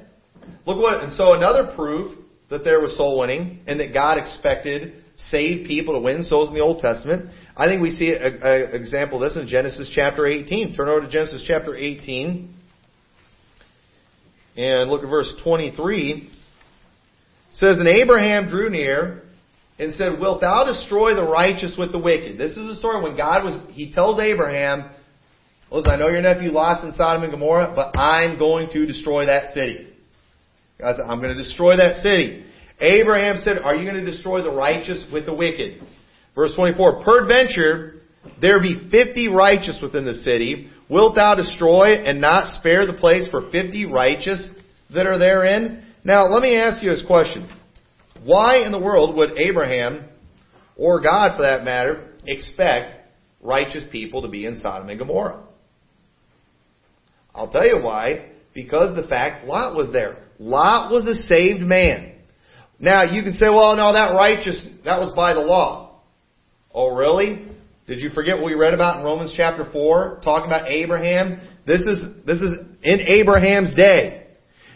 Look 0.66 0.78
what, 0.78 1.02
and 1.02 1.12
so 1.16 1.32
another 1.32 1.72
proof 1.74 2.18
that 2.50 2.64
there 2.64 2.80
was 2.80 2.96
soul 2.96 3.18
winning 3.18 3.60
and 3.66 3.80
that 3.80 3.92
God 3.92 4.18
expected 4.18 5.02
saved 5.16 5.66
people 5.66 5.94
to 5.94 6.00
win 6.00 6.22
souls 6.24 6.48
in 6.48 6.54
the 6.54 6.60
Old 6.60 6.80
Testament. 6.80 7.30
I 7.56 7.66
think 7.68 7.80
we 7.80 7.90
see 7.92 8.14
an 8.14 8.74
example 8.74 9.22
of 9.22 9.30
this 9.30 9.40
in 9.40 9.48
Genesis 9.48 9.90
chapter 9.94 10.26
18. 10.26 10.74
Turn 10.76 10.88
over 10.88 11.00
to 11.00 11.10
Genesis 11.10 11.42
chapter 11.46 11.74
18 11.74 12.54
and 14.58 14.90
look 14.90 15.02
at 15.02 15.08
verse 15.08 15.32
23. 15.42 16.12
It 16.12 16.32
says, 17.52 17.78
And 17.78 17.88
Abraham 17.88 18.50
drew 18.50 18.68
near 18.68 19.22
and 19.78 19.94
said, 19.94 20.20
Wilt 20.20 20.42
thou 20.42 20.64
destroy 20.64 21.14
the 21.14 21.26
righteous 21.26 21.76
with 21.78 21.92
the 21.92 21.98
wicked? 21.98 22.36
This 22.36 22.58
is 22.58 22.66
the 22.68 22.76
story 22.76 23.02
when 23.02 23.16
God 23.16 23.42
was, 23.42 23.58
he 23.70 23.90
tells 23.90 24.20
Abraham, 24.20 24.90
Listen, 25.70 25.90
I 25.90 25.96
know 25.96 26.08
your 26.08 26.20
nephew 26.20 26.50
Lot's 26.50 26.84
in 26.84 26.92
Sodom 26.92 27.22
and 27.22 27.32
Gomorrah, 27.32 27.72
but 27.74 27.98
I'm 27.98 28.38
going 28.38 28.68
to 28.70 28.86
destroy 28.86 29.26
that 29.26 29.54
city. 29.54 29.88
God 30.78 30.96
said, 30.96 31.06
I'm 31.08 31.20
going 31.20 31.34
to 31.34 31.42
destroy 31.42 31.78
that 31.78 32.02
city. 32.02 32.44
Abraham 32.80 33.38
said, 33.42 33.58
Are 33.58 33.74
you 33.74 33.90
going 33.90 34.04
to 34.04 34.10
destroy 34.10 34.42
the 34.42 34.52
righteous 34.52 35.06
with 35.10 35.24
the 35.24 35.34
wicked? 35.34 35.80
Verse 36.36 36.54
24, 36.54 37.02
Peradventure, 37.02 37.94
there 38.40 38.60
be 38.60 38.88
fifty 38.90 39.28
righteous 39.28 39.78
within 39.82 40.04
the 40.04 40.14
city. 40.14 40.70
Wilt 40.88 41.16
thou 41.16 41.34
destroy 41.34 42.04
and 42.04 42.20
not 42.20 42.58
spare 42.58 42.86
the 42.86 42.92
place 42.92 43.26
for 43.30 43.50
fifty 43.50 43.86
righteous 43.86 44.50
that 44.94 45.06
are 45.06 45.18
therein? 45.18 45.84
Now, 46.04 46.28
let 46.28 46.42
me 46.42 46.54
ask 46.56 46.82
you 46.82 46.90
this 46.90 47.04
question. 47.06 47.50
Why 48.22 48.58
in 48.64 48.70
the 48.70 48.78
world 48.78 49.16
would 49.16 49.38
Abraham, 49.38 50.08
or 50.76 51.00
God 51.00 51.36
for 51.36 51.42
that 51.42 51.64
matter, 51.64 52.12
expect 52.26 52.94
righteous 53.40 53.84
people 53.90 54.22
to 54.22 54.28
be 54.28 54.46
in 54.46 54.56
Sodom 54.56 54.88
and 54.90 54.98
Gomorrah? 54.98 55.44
I'll 57.34 57.50
tell 57.50 57.66
you 57.66 57.80
why. 57.82 58.30
Because 58.54 58.94
the 58.96 59.08
fact 59.08 59.46
Lot 59.46 59.74
was 59.74 59.92
there. 59.92 60.16
Lot 60.38 60.90
was 60.90 61.06
a 61.06 61.14
saved 61.14 61.60
man. 61.60 62.18
Now 62.78 63.04
you 63.04 63.22
can 63.22 63.32
say, 63.32 63.48
well, 63.48 63.76
no, 63.76 63.92
that 63.92 64.14
righteous, 64.14 64.66
that 64.84 64.98
was 64.98 65.12
by 65.14 65.34
the 65.34 65.40
law. 65.40 65.85
Oh, 66.76 66.94
really? 66.94 67.46
Did 67.86 68.00
you 68.00 68.10
forget 68.10 68.36
what 68.36 68.44
we 68.44 68.54
read 68.54 68.74
about 68.74 68.98
in 68.98 69.04
Romans 69.04 69.32
chapter 69.34 69.66
4, 69.72 70.20
talking 70.22 70.44
about 70.44 70.68
Abraham? 70.68 71.40
This 71.66 71.80
is, 71.80 72.04
this 72.26 72.42
is 72.42 72.52
in 72.82 73.00
Abraham's 73.00 73.74
day. 73.74 74.26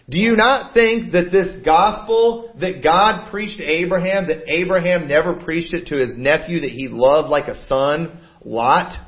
Do 0.09 0.17
you 0.17 0.35
not 0.35 0.73
think 0.73 1.13
that 1.13 1.31
this 1.31 1.63
gospel 1.63 2.57
that 2.59 2.83
God 2.83 3.31
preached 3.31 3.59
to 3.59 3.65
Abraham, 3.65 4.29
that 4.29 4.51
Abraham 4.51 5.09
never 5.09 5.35
preached 5.35 5.75
it 5.75 5.89
to 5.89 5.97
his 5.97 6.17
nephew 6.17 6.61
that 6.61 6.71
he 6.71 6.89
loved 6.91 7.29
like 7.29 7.49
a 7.49 7.67
son, 7.67 8.19
Lot? 8.43 8.99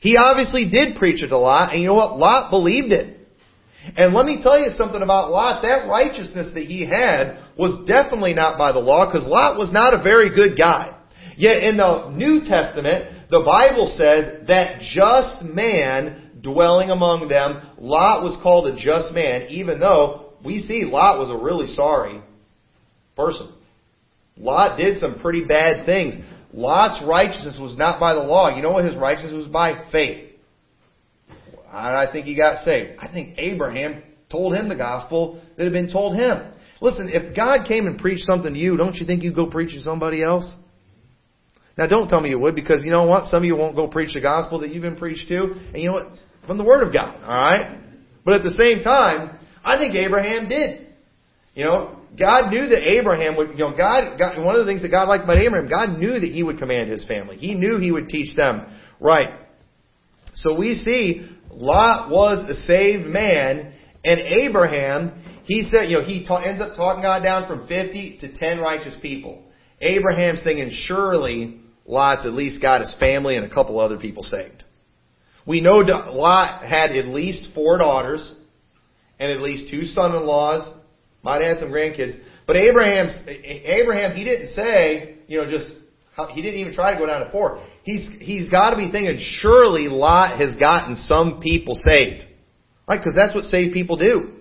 He 0.00 0.16
obviously 0.16 0.68
did 0.68 0.96
preach 0.96 1.22
it 1.22 1.28
to 1.28 1.38
Lot, 1.38 1.72
and 1.72 1.80
you 1.80 1.86
know 1.86 1.94
what? 1.94 2.18
Lot 2.18 2.50
believed 2.50 2.90
it. 2.90 3.16
And 3.96 4.12
let 4.12 4.26
me 4.26 4.42
tell 4.42 4.58
you 4.58 4.70
something 4.76 5.02
about 5.02 5.30
Lot. 5.30 5.62
That 5.62 5.86
righteousness 5.86 6.52
that 6.52 6.64
he 6.64 6.84
had 6.84 7.44
was 7.56 7.86
definitely 7.86 8.34
not 8.34 8.58
by 8.58 8.72
the 8.72 8.80
law, 8.80 9.06
because 9.06 9.24
Lot 9.24 9.56
was 9.56 9.72
not 9.72 9.94
a 9.94 10.02
very 10.02 10.34
good 10.34 10.58
guy. 10.58 10.98
Yet 11.36 11.62
in 11.62 11.76
the 11.76 12.10
New 12.10 12.40
Testament, 12.46 13.28
the 13.30 13.42
Bible 13.44 13.92
says 13.96 14.46
that 14.48 14.80
just 14.80 15.42
man 15.42 16.30
dwelling 16.42 16.90
among 16.90 17.28
them, 17.28 17.62
Lot 17.78 18.22
was 18.22 18.38
called 18.42 18.66
a 18.66 18.76
just 18.76 19.12
man, 19.12 19.46
even 19.48 19.80
though 19.80 20.32
we 20.44 20.60
see 20.60 20.84
Lot 20.84 21.18
was 21.18 21.30
a 21.30 21.42
really 21.42 21.68
sorry 21.74 22.20
person. 23.16 23.52
Lot 24.36 24.76
did 24.76 24.98
some 24.98 25.20
pretty 25.20 25.44
bad 25.44 25.86
things. 25.86 26.14
Lot's 26.52 27.02
righteousness 27.06 27.58
was 27.60 27.76
not 27.76 28.00
by 28.00 28.14
the 28.14 28.20
law. 28.20 28.54
You 28.54 28.62
know 28.62 28.72
what 28.72 28.84
his 28.84 28.96
righteousness 28.96 29.44
was 29.44 29.46
by? 29.46 29.88
Faith. 29.90 30.30
I 31.70 32.06
think 32.12 32.26
he 32.26 32.36
got 32.36 32.64
saved. 32.64 32.98
I 32.98 33.10
think 33.10 33.38
Abraham 33.38 34.02
told 34.30 34.54
him 34.54 34.68
the 34.68 34.76
gospel 34.76 35.40
that 35.56 35.64
had 35.64 35.72
been 35.72 35.90
told 35.90 36.14
him. 36.14 36.52
Listen, 36.82 37.08
if 37.08 37.34
God 37.34 37.66
came 37.66 37.86
and 37.86 37.98
preached 37.98 38.24
something 38.24 38.52
to 38.52 38.58
you, 38.58 38.76
don't 38.76 38.96
you 38.96 39.06
think 39.06 39.22
you'd 39.22 39.36
go 39.36 39.48
preach 39.48 39.72
to 39.74 39.80
somebody 39.80 40.22
else? 40.22 40.54
Now 41.76 41.86
don't 41.86 42.08
tell 42.08 42.20
me 42.20 42.30
you 42.30 42.38
would, 42.38 42.54
because 42.54 42.84
you 42.84 42.90
know 42.90 43.06
what? 43.06 43.26
Some 43.26 43.38
of 43.38 43.44
you 43.44 43.56
won't 43.56 43.76
go 43.76 43.88
preach 43.88 44.14
the 44.14 44.20
gospel 44.20 44.60
that 44.60 44.70
you've 44.70 44.82
been 44.82 44.96
preached 44.96 45.28
to, 45.28 45.42
and 45.42 45.76
you 45.76 45.88
know 45.88 45.94
what? 45.94 46.06
From 46.46 46.58
the 46.58 46.64
Word 46.64 46.86
of 46.86 46.92
God, 46.92 47.16
alright? 47.22 47.78
But 48.24 48.34
at 48.34 48.42
the 48.42 48.50
same 48.50 48.82
time, 48.82 49.38
I 49.64 49.78
think 49.78 49.94
Abraham 49.94 50.48
did. 50.48 50.88
You 51.54 51.64
know, 51.64 51.98
God 52.18 52.50
knew 52.50 52.66
that 52.66 52.88
Abraham 52.88 53.36
would, 53.36 53.50
you 53.50 53.58
know, 53.58 53.76
God, 53.76 54.18
God, 54.18 54.44
one 54.44 54.54
of 54.54 54.64
the 54.64 54.70
things 54.70 54.82
that 54.82 54.90
God 54.90 55.08
liked 55.08 55.24
about 55.24 55.38
Abraham, 55.38 55.68
God 55.68 55.98
knew 55.98 56.18
that 56.18 56.30
he 56.30 56.42
would 56.42 56.58
command 56.58 56.90
his 56.90 57.04
family. 57.06 57.36
He 57.36 57.54
knew 57.54 57.78
he 57.78 57.92
would 57.92 58.08
teach 58.08 58.36
them 58.36 58.66
right. 59.00 59.28
So 60.34 60.58
we 60.58 60.74
see 60.74 61.28
Lot 61.50 62.10
was 62.10 62.48
a 62.48 62.54
saved 62.64 63.06
man, 63.06 63.74
and 64.04 64.20
Abraham, 64.20 65.22
he 65.44 65.68
said, 65.70 65.90
you 65.90 65.98
know, 65.98 66.04
he 66.04 66.26
ta- 66.26 66.42
ends 66.42 66.60
up 66.60 66.76
talking 66.76 67.02
God 67.02 67.22
down 67.22 67.46
from 67.46 67.66
50 67.68 68.18
to 68.20 68.36
10 68.36 68.58
righteous 68.58 68.96
people. 69.02 69.42
Abraham's 69.82 70.42
thinking, 70.42 70.70
surely 70.72 71.60
Lot's 71.84 72.24
at 72.24 72.32
least 72.32 72.62
got 72.62 72.80
his 72.80 72.94
family 72.98 73.36
and 73.36 73.44
a 73.44 73.52
couple 73.52 73.78
other 73.78 73.98
people 73.98 74.22
saved. 74.22 74.64
We 75.46 75.60
know 75.60 75.78
Lot 75.78 76.64
had 76.64 76.92
at 76.92 77.06
least 77.06 77.48
four 77.54 77.78
daughters 77.78 78.32
and 79.18 79.32
at 79.32 79.40
least 79.40 79.70
two 79.70 79.82
son-in-laws 79.82 80.72
might 81.22 81.44
have 81.44 81.56
had 81.56 81.60
some 81.60 81.72
grandkids. 81.72 82.18
But 82.46 82.56
Abraham's, 82.56 83.12
Abraham, 83.26 84.16
he 84.16 84.24
didn't 84.24 84.54
say, 84.54 85.16
you 85.26 85.38
know, 85.38 85.50
just, 85.50 85.70
he 86.30 86.42
didn't 86.42 86.60
even 86.60 86.74
try 86.74 86.92
to 86.92 86.98
go 86.98 87.06
down 87.06 87.24
to 87.26 87.32
four. 87.32 87.64
He's, 87.82 88.08
he's 88.20 88.48
got 88.48 88.70
to 88.70 88.76
be 88.76 88.90
thinking, 88.92 89.18
surely 89.40 89.88
Lot 89.88 90.38
has 90.38 90.56
gotten 90.56 90.94
some 90.94 91.40
people 91.42 91.74
saved. 91.74 92.24
Right? 92.88 92.98
Because 92.98 93.14
that's 93.16 93.34
what 93.34 93.44
saved 93.44 93.74
people 93.74 93.96
do. 93.96 94.34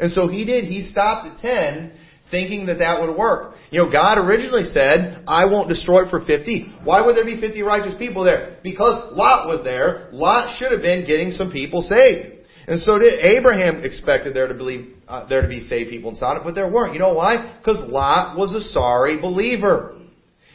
And 0.00 0.12
so 0.12 0.26
he 0.28 0.44
did. 0.44 0.64
He 0.64 0.88
stopped 0.90 1.28
at 1.28 1.38
10 1.38 1.92
thinking 2.30 2.66
that 2.66 2.78
that 2.78 3.00
would 3.00 3.16
work. 3.16 3.54
You 3.70 3.84
know, 3.84 3.90
God 3.90 4.18
originally 4.18 4.64
said, 4.64 5.24
I 5.26 5.44
won't 5.46 5.68
destroy 5.68 6.06
it 6.06 6.10
for 6.10 6.24
50. 6.24 6.80
Why 6.84 7.04
would 7.04 7.16
there 7.16 7.24
be 7.24 7.40
50 7.40 7.62
righteous 7.62 7.94
people 7.98 8.24
there? 8.24 8.58
Because 8.62 9.12
Lot 9.16 9.46
was 9.48 9.62
there. 9.64 10.08
Lot 10.12 10.56
should 10.58 10.72
have 10.72 10.82
been 10.82 11.06
getting 11.06 11.32
some 11.32 11.52
people 11.52 11.82
saved. 11.82 12.40
And 12.66 12.80
so 12.80 12.98
did 12.98 13.20
Abraham 13.24 13.84
expected 13.84 14.34
there 14.34 14.46
to 14.46 14.54
believe 14.54 14.94
uh, 15.08 15.28
there 15.28 15.42
to 15.42 15.48
be 15.48 15.60
saved 15.60 15.90
people 15.90 16.10
in 16.10 16.16
Sodom, 16.16 16.44
but 16.44 16.54
there 16.54 16.70
weren't. 16.70 16.94
You 16.94 17.00
know 17.00 17.14
why? 17.14 17.58
Because 17.58 17.88
Lot 17.90 18.38
was 18.38 18.54
a 18.54 18.60
sorry 18.70 19.20
believer. 19.20 19.98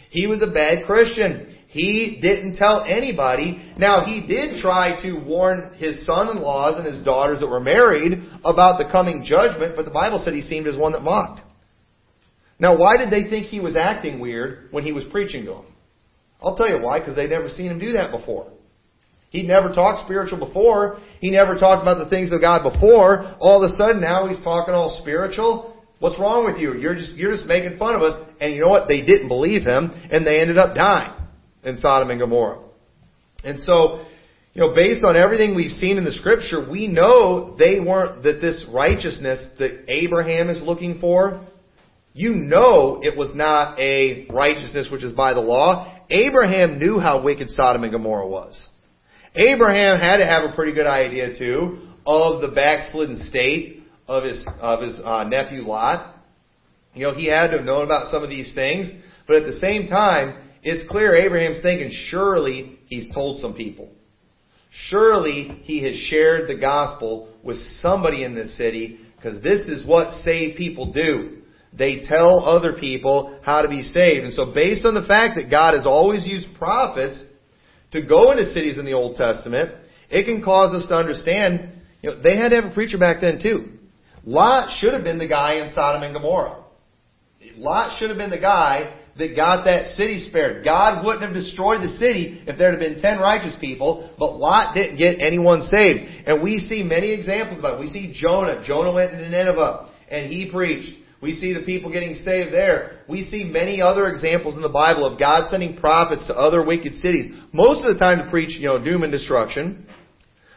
He 0.09 0.27
was 0.27 0.41
a 0.41 0.47
bad 0.47 0.85
Christian. 0.85 1.55
He 1.67 2.19
didn't 2.21 2.55
tell 2.55 2.85
anybody. 2.87 3.73
Now, 3.77 4.05
he 4.05 4.25
did 4.25 4.61
try 4.61 5.01
to 5.01 5.21
warn 5.27 5.73
his 5.75 6.05
son-in-laws 6.05 6.77
and 6.77 6.85
his 6.85 7.03
daughters 7.03 7.41
that 7.41 7.47
were 7.47 7.59
married 7.59 8.13
about 8.45 8.77
the 8.77 8.89
coming 8.89 9.25
judgment, 9.25 9.75
but 9.75 9.83
the 9.83 9.91
Bible 9.91 10.21
said 10.23 10.33
he 10.33 10.41
seemed 10.41 10.67
as 10.67 10.77
one 10.77 10.93
that 10.93 11.01
mocked. 11.01 11.41
Now, 12.59 12.77
why 12.77 12.97
did 12.97 13.09
they 13.09 13.29
think 13.29 13.47
he 13.47 13.59
was 13.59 13.75
acting 13.75 14.19
weird 14.19 14.69
when 14.71 14.83
he 14.83 14.91
was 14.91 15.03
preaching 15.11 15.45
to 15.45 15.51
them? 15.51 15.65
I'll 16.41 16.55
tell 16.55 16.69
you 16.69 16.81
why, 16.81 16.99
because 16.99 17.15
they'd 17.15 17.29
never 17.29 17.49
seen 17.49 17.71
him 17.71 17.79
do 17.79 17.93
that 17.93 18.11
before. 18.11 18.51
He'd 19.29 19.47
never 19.47 19.73
talked 19.73 20.05
spiritual 20.05 20.39
before. 20.39 20.99
He 21.19 21.29
never 21.29 21.55
talked 21.55 21.81
about 21.81 22.01
the 22.01 22.09
things 22.09 22.31
of 22.31 22.39
God 22.39 22.71
before. 22.71 23.35
All 23.39 23.61
of 23.61 23.69
a 23.69 23.75
sudden 23.75 23.99
now 23.99 24.27
he's 24.27 24.41
talking 24.43 24.73
all 24.73 24.99
spiritual. 25.01 25.75
What's 25.99 26.19
wrong 26.19 26.45
with 26.45 26.61
you? 26.61 26.75
You're 26.75 26.95
just, 26.95 27.15
you're 27.15 27.35
just 27.35 27.45
making 27.45 27.77
fun 27.77 27.95
of 27.95 28.01
us. 28.01 28.29
And 28.39 28.53
you 28.53 28.61
know 28.61 28.69
what? 28.69 28.87
They 28.87 29.01
didn't 29.01 29.27
believe 29.27 29.63
him 29.63 29.91
and 30.11 30.25
they 30.25 30.39
ended 30.39 30.57
up 30.57 30.75
dying 30.75 31.11
in 31.63 31.75
Sodom 31.77 32.11
and 32.11 32.19
Gomorrah. 32.19 32.59
And 33.43 33.59
so, 33.59 34.05
you 34.53 34.61
know, 34.61 34.73
based 34.73 35.03
on 35.03 35.17
everything 35.17 35.55
we've 35.55 35.71
seen 35.71 35.97
in 35.97 36.05
the 36.05 36.13
scripture, 36.13 36.69
we 36.69 36.87
know 36.87 37.55
they 37.57 37.79
weren't, 37.79 38.23
that 38.23 38.39
this 38.39 38.65
righteousness 38.73 39.49
that 39.59 39.85
Abraham 39.89 40.49
is 40.49 40.61
looking 40.61 40.99
for, 40.99 41.45
you 42.15 42.33
know 42.33 43.01
it 43.03 43.17
was 43.17 43.29
not 43.35 43.77
a 43.77 44.25
righteousness 44.31 44.87
which 44.89 45.03
is 45.03 45.11
by 45.11 45.33
the 45.33 45.41
law. 45.41 46.01
Abraham 46.09 46.79
knew 46.79 46.97
how 46.97 47.21
wicked 47.21 47.49
Sodom 47.49 47.83
and 47.83 47.91
Gomorrah 47.91 48.27
was. 48.27 48.69
Abraham 49.35 49.99
had 49.99 50.17
to 50.17 50.25
have 50.25 50.49
a 50.49 50.55
pretty 50.55 50.73
good 50.73 50.87
idea 50.87 51.37
too 51.37 51.89
of 52.05 52.41
the 52.41 52.55
backslidden 52.55 53.17
state 53.23 53.83
of 54.07 54.23
his 54.23 54.47
of 54.61 54.81
his 54.81 54.97
uh, 55.03 55.25
nephew 55.25 55.63
Lot. 55.63 56.15
You 56.93 57.03
know, 57.03 57.13
he 57.13 57.27
had 57.27 57.47
to 57.47 57.57
have 57.57 57.65
known 57.65 57.83
about 57.83 58.09
some 58.11 58.23
of 58.23 58.29
these 58.29 58.53
things, 58.55 58.89
but 59.27 59.35
at 59.35 59.43
the 59.43 59.59
same 59.59 59.89
time, 59.89 60.41
it's 60.63 60.89
clear 60.89 61.13
Abraham's 61.13 61.61
thinking 61.61 61.91
surely 62.07 62.79
he's 62.85 63.13
told 63.13 63.41
some 63.41 63.55
people. 63.55 63.89
Surely 64.71 65.59
he 65.63 65.83
has 65.83 65.95
shared 65.95 66.47
the 66.47 66.57
gospel 66.57 67.33
with 67.43 67.57
somebody 67.81 68.23
in 68.23 68.35
this 68.35 68.55
city 68.55 69.01
because 69.17 69.43
this 69.43 69.67
is 69.67 69.85
what 69.85 70.13
saved 70.23 70.55
people 70.57 70.93
do. 70.93 71.41
They 71.73 72.05
tell 72.07 72.39
other 72.39 72.73
people 72.79 73.39
how 73.43 73.61
to 73.61 73.67
be 73.67 73.83
saved. 73.83 74.25
And 74.25 74.33
so 74.33 74.53
based 74.53 74.85
on 74.85 74.93
the 74.93 75.05
fact 75.05 75.35
that 75.35 75.49
God 75.49 75.73
has 75.73 75.85
always 75.85 76.25
used 76.25 76.47
prophets 76.57 77.21
to 77.91 78.01
go 78.01 78.31
into 78.31 78.51
cities 78.51 78.77
in 78.77 78.85
the 78.85 78.93
Old 78.93 79.17
Testament, 79.17 79.71
it 80.09 80.25
can 80.25 80.43
cause 80.43 80.73
us 80.73 80.87
to 80.89 80.95
understand, 80.95 81.81
you 82.01 82.09
know, 82.11 82.21
they 82.21 82.37
had 82.37 82.49
to 82.49 82.55
have 82.55 82.71
a 82.71 82.73
preacher 82.73 82.97
back 82.97 83.17
then 83.21 83.41
too. 83.41 83.71
Lot 84.23 84.77
should 84.79 84.93
have 84.93 85.03
been 85.03 85.19
the 85.19 85.27
guy 85.27 85.55
in 85.55 85.73
Sodom 85.73 86.03
and 86.03 86.13
Gomorrah. 86.13 86.63
Lot 87.57 87.99
should 87.99 88.09
have 88.09 88.17
been 88.17 88.31
the 88.31 88.39
guy 88.39 89.01
that 89.17 89.35
got 89.35 89.63
that 89.63 89.95
city 89.95 90.27
spared. 90.27 90.65
God 90.65 91.05
wouldn't 91.05 91.23
have 91.23 91.33
destroyed 91.33 91.81
the 91.81 91.95
city 91.97 92.43
if 92.47 92.57
there 92.57 92.71
had 92.71 92.79
been 92.79 93.01
ten 93.01 93.19
righteous 93.19 93.55
people, 93.61 94.09
but 94.19 94.35
Lot 94.35 94.75
didn't 94.75 94.97
get 94.97 95.19
anyone 95.19 95.61
saved. 95.63 96.27
And 96.27 96.43
we 96.43 96.59
see 96.59 96.83
many 96.83 97.13
examples 97.13 97.57
of 97.57 97.63
that. 97.63 97.79
We 97.79 97.87
see 97.87 98.13
Jonah. 98.13 98.63
Jonah 98.65 98.91
went 98.91 99.13
into 99.13 99.29
Nineveh 99.29 99.89
and 100.09 100.29
he 100.29 100.51
preached. 100.51 100.97
We 101.25 101.33
see 101.33 101.53
the 101.53 101.65
people 101.65 101.91
getting 101.91 102.13
saved 102.13 102.53
there. 102.53 102.99
We 103.09 103.23
see 103.23 103.45
many 103.45 103.81
other 103.81 104.09
examples 104.09 104.55
in 104.55 104.61
the 104.61 104.69
Bible 104.69 105.11
of 105.11 105.19
God 105.19 105.49
sending 105.49 105.75
prophets 105.75 106.27
to 106.27 106.35
other 106.35 106.63
wicked 106.63 106.93
cities. 106.93 107.31
Most 107.51 107.83
of 107.83 107.91
the 107.91 107.99
time 107.99 108.19
to 108.19 108.29
preach, 108.29 108.59
you 108.59 108.67
know, 108.67 108.77
doom 108.77 109.01
and 109.01 109.11
destruction. 109.11 109.87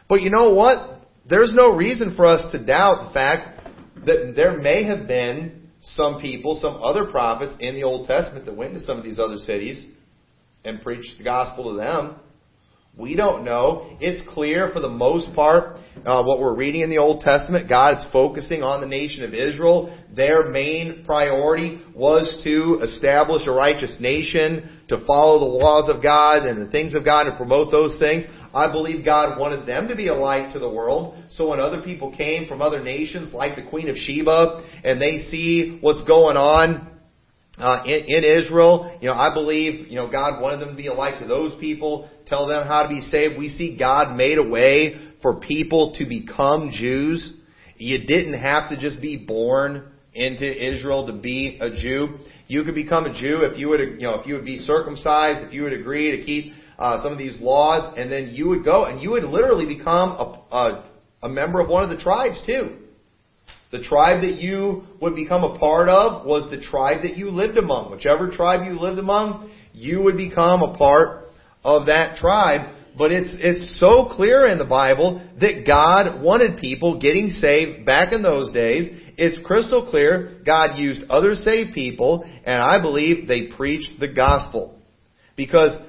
But 0.07 0.21
you 0.21 0.29
know 0.29 0.53
what? 0.53 1.07
There's 1.27 1.55
no 1.55 1.75
reason 1.75 2.15
for 2.15 2.27
us 2.27 2.51
to 2.51 2.63
doubt 2.63 3.07
the 3.07 3.13
fact 3.15 3.67
that 4.05 4.33
there 4.35 4.59
may 4.59 4.83
have 4.83 5.07
been 5.07 5.69
some 5.81 6.21
people, 6.21 6.59
some 6.61 6.75
other 6.83 7.05
prophets 7.09 7.55
in 7.59 7.73
the 7.73 7.81
Old 7.81 8.07
Testament 8.07 8.45
that 8.45 8.55
went 8.55 8.75
to 8.75 8.81
some 8.81 8.99
of 8.99 9.03
these 9.03 9.17
other 9.17 9.37
cities 9.37 9.87
and 10.63 10.83
preached 10.83 11.17
the 11.17 11.23
gospel 11.23 11.71
to 11.71 11.77
them. 11.77 12.17
We 12.95 13.15
don't 13.15 13.43
know. 13.43 13.97
It's 13.99 14.21
clear 14.31 14.69
for 14.71 14.81
the 14.81 14.89
most 14.89 15.33
part 15.33 15.79
uh, 16.05 16.23
what 16.23 16.39
we're 16.39 16.55
reading 16.55 16.81
in 16.81 16.89
the 16.89 16.97
Old 16.97 17.21
Testament. 17.21 17.69
God 17.69 17.97
is 17.97 18.05
focusing 18.11 18.63
on 18.63 18.81
the 18.81 18.87
nation 18.87 19.23
of 19.23 19.33
Israel. 19.33 19.95
Their 20.15 20.49
main 20.49 21.03
priority 21.05 21.81
was 21.95 22.41
to 22.43 22.79
establish 22.83 23.47
a 23.47 23.51
righteous 23.51 23.97
nation, 23.99 24.79
to 24.89 25.03
follow 25.05 25.39
the 25.39 25.45
laws 25.45 25.89
of 25.89 26.01
God 26.01 26.45
and 26.45 26.65
the 26.65 26.71
things 26.71 26.95
of 26.95 27.05
God, 27.05 27.27
and 27.27 27.37
promote 27.37 27.71
those 27.71 27.97
things. 27.99 28.25
I 28.53 28.71
believe 28.71 29.05
God 29.05 29.39
wanted 29.39 29.67
them 29.67 29.87
to 29.89 29.95
be 29.95 30.07
a 30.07 30.13
light 30.13 30.53
to 30.53 30.59
the 30.59 30.69
world. 30.69 31.23
So 31.29 31.49
when 31.49 31.59
other 31.59 31.81
people 31.83 32.15
came 32.15 32.47
from 32.47 32.61
other 32.61 32.83
nations, 32.83 33.33
like 33.33 33.55
the 33.55 33.69
Queen 33.69 33.89
of 33.89 33.95
Sheba, 33.95 34.63
and 34.83 34.99
they 35.01 35.19
see 35.29 35.77
what's 35.81 36.03
going 36.05 36.35
on 36.35 36.87
uh, 37.59 37.83
in, 37.85 38.05
in 38.05 38.23
Israel, 38.23 38.97
you 39.01 39.07
know, 39.07 39.13
I 39.13 39.33
believe, 39.33 39.87
you 39.89 39.95
know, 39.95 40.09
God 40.09 40.41
wanted 40.41 40.61
them 40.61 40.69
to 40.69 40.75
be 40.75 40.87
a 40.87 40.93
light 40.93 41.19
to 41.21 41.27
those 41.27 41.53
people, 41.59 42.09
tell 42.25 42.47
them 42.47 42.65
how 42.65 42.83
to 42.83 42.89
be 42.89 43.01
saved. 43.01 43.37
We 43.37 43.49
see 43.49 43.77
God 43.77 44.15
made 44.15 44.37
a 44.37 44.47
way 44.47 45.08
for 45.21 45.39
people 45.39 45.95
to 45.97 46.05
become 46.05 46.71
Jews. 46.71 47.33
You 47.75 48.05
didn't 48.05 48.39
have 48.39 48.69
to 48.69 48.77
just 48.79 49.01
be 49.01 49.25
born 49.25 49.91
into 50.13 50.45
Israel 50.45 51.07
to 51.07 51.13
be 51.13 51.57
a 51.61 51.69
Jew. 51.69 52.17
You 52.47 52.63
could 52.63 52.75
become 52.75 53.05
a 53.05 53.13
Jew 53.13 53.41
if 53.43 53.57
you 53.57 53.69
would, 53.69 53.79
you 53.79 54.01
know, 54.01 54.19
if 54.19 54.27
you 54.27 54.35
would 54.35 54.45
be 54.45 54.57
circumcised, 54.57 55.47
if 55.47 55.53
you 55.53 55.63
would 55.63 55.73
agree 55.73 56.17
to 56.17 56.25
keep 56.25 56.53
uh, 56.77 57.01
some 57.03 57.11
of 57.11 57.17
these 57.17 57.39
laws, 57.39 57.93
and 57.97 58.11
then 58.11 58.29
you 58.33 58.47
would 58.49 58.63
go 58.63 58.85
and 58.85 59.01
you 59.01 59.11
would 59.11 59.23
literally 59.23 59.65
become 59.65 60.11
a, 60.11 60.41
a, 60.51 60.89
a 61.23 61.29
member 61.29 61.59
of 61.61 61.69
one 61.69 61.83
of 61.83 61.89
the 61.89 62.01
tribes 62.01 62.41
too. 62.45 62.77
The 63.71 63.83
tribe 63.83 64.21
that 64.21 64.35
you 64.41 64.83
would 64.99 65.15
become 65.15 65.43
a 65.43 65.59
part 65.59 65.89
of 65.89 66.25
was 66.25 66.49
the 66.49 66.59
tribe 66.59 67.03
that 67.03 67.17
you 67.17 67.29
lived 67.29 67.57
among. 67.57 67.91
Whichever 67.91 68.31
tribe 68.31 68.65
you 68.65 68.79
lived 68.79 68.97
among, 68.97 69.51
you 69.73 70.01
would 70.01 70.17
become 70.17 70.63
a 70.63 70.75
part 70.75 71.25
of 71.63 71.85
that 71.85 72.17
tribe. 72.17 72.75
But 72.99 73.13
it's, 73.13 73.29
it's 73.39 73.79
so 73.79 74.09
clear 74.11 74.45
in 74.45 74.57
the 74.57 74.65
Bible 74.65 75.25
that 75.39 75.63
God 75.65 76.21
wanted 76.21 76.59
people 76.59 76.99
getting 76.99 77.29
saved 77.29 77.85
back 77.85 78.11
in 78.11 78.21
those 78.21 78.51
days. 78.51 78.91
It's 79.17 79.39
crystal 79.47 79.87
clear 79.89 80.41
God 80.45 80.77
used 80.77 81.09
other 81.09 81.33
saved 81.33 81.73
people, 81.73 82.25
and 82.43 82.61
I 82.61 82.81
believe 82.81 83.25
they 83.25 83.47
preached 83.47 84.01
the 84.01 84.09
gospel. 84.09 84.81
Because 85.37 85.79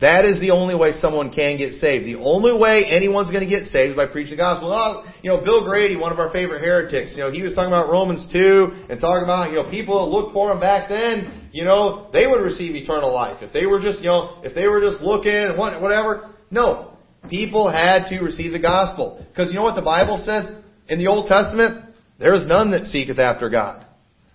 that 0.00 0.26
is 0.26 0.38
the 0.38 0.50
only 0.50 0.74
way 0.74 0.92
someone 1.00 1.32
can 1.32 1.56
get 1.56 1.80
saved. 1.80 2.04
The 2.04 2.16
only 2.16 2.52
way 2.52 2.84
anyone's 2.86 3.30
going 3.30 3.42
to 3.42 3.48
get 3.48 3.64
saved 3.72 3.92
is 3.92 3.96
by 3.96 4.06
preaching 4.06 4.32
the 4.32 4.44
gospel. 4.44 4.70
Oh, 4.70 5.10
you 5.22 5.30
know, 5.30 5.40
Bill 5.42 5.64
Grady, 5.64 5.96
one 5.96 6.12
of 6.12 6.18
our 6.18 6.30
favorite 6.30 6.60
heretics, 6.60 7.12
you 7.16 7.24
know, 7.24 7.32
he 7.32 7.40
was 7.40 7.54
talking 7.54 7.72
about 7.72 7.90
Romans 7.90 8.28
2 8.30 8.86
and 8.90 9.00
talking 9.00 9.24
about, 9.24 9.48
you 9.48 9.56
know, 9.56 9.70
people 9.70 10.04
that 10.04 10.12
looked 10.12 10.34
for 10.34 10.52
him 10.52 10.60
back 10.60 10.90
then, 10.90 11.48
you 11.52 11.64
know, 11.64 12.10
they 12.12 12.26
would 12.26 12.44
receive 12.44 12.76
eternal 12.76 13.12
life. 13.12 13.38
If 13.40 13.54
they 13.54 13.64
were 13.64 13.80
just, 13.80 14.00
you 14.00 14.12
know, 14.12 14.42
if 14.44 14.54
they 14.54 14.68
were 14.68 14.80
just 14.80 15.00
looking 15.00 15.32
and 15.32 15.56
whatever. 15.56 16.29
No. 16.50 16.92
People 17.28 17.70
had 17.70 18.08
to 18.08 18.20
receive 18.20 18.52
the 18.52 18.58
gospel. 18.58 19.24
Because 19.28 19.48
you 19.50 19.54
know 19.54 19.62
what 19.62 19.76
the 19.76 19.82
Bible 19.82 20.22
says 20.24 20.50
in 20.88 20.98
the 20.98 21.06
Old 21.06 21.26
Testament? 21.26 21.84
There 22.18 22.34
is 22.34 22.46
none 22.46 22.70
that 22.72 22.86
seeketh 22.86 23.18
after 23.18 23.48
God. 23.48 23.86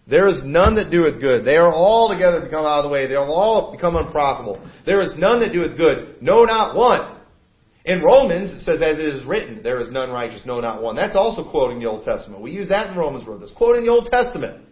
There 0.08 0.28
is 0.28 0.42
none 0.46 0.76
that 0.76 0.92
doeth 0.92 1.20
good. 1.20 1.46
They 1.46 1.56
are 1.56 1.74
all 1.74 2.10
together 2.14 2.42
become 2.42 2.66
out 2.66 2.80
of 2.80 2.86
the 2.86 2.92
way. 2.92 3.08
They 3.08 3.16
have 3.16 3.28
all 3.28 3.72
become 3.72 3.96
unprofitable. 3.96 4.64
There 4.86 5.02
is 5.02 5.14
none 5.18 5.40
that 5.40 5.52
doeth 5.52 5.78
good. 5.78 6.22
No, 6.22 6.46
not 6.46 6.76
one. 6.76 7.16
In 7.86 8.02
Romans, 8.02 8.52
it 8.52 8.60
says, 8.66 8.82
as 8.82 8.98
it 8.98 9.06
is 9.06 9.26
written, 9.26 9.62
there 9.64 9.80
is 9.80 9.92
none 9.92 10.12
righteous, 10.12 10.44
no, 10.46 10.60
not 10.60 10.82
one. 10.82 10.96
That's 10.96 11.16
also 11.16 11.50
quoting 11.50 11.80
the 11.80 11.90
Old 11.90 12.04
Testament. 12.04 12.42
We 12.42 12.52
use 12.52 12.70
that 12.70 12.90
in 12.90 12.98
Romans 12.98 13.28
Road. 13.28 13.42
That's 13.42 13.54
quoting 13.54 13.86
the 13.86 13.92
Old 13.92 14.08
Testament. 14.08 14.64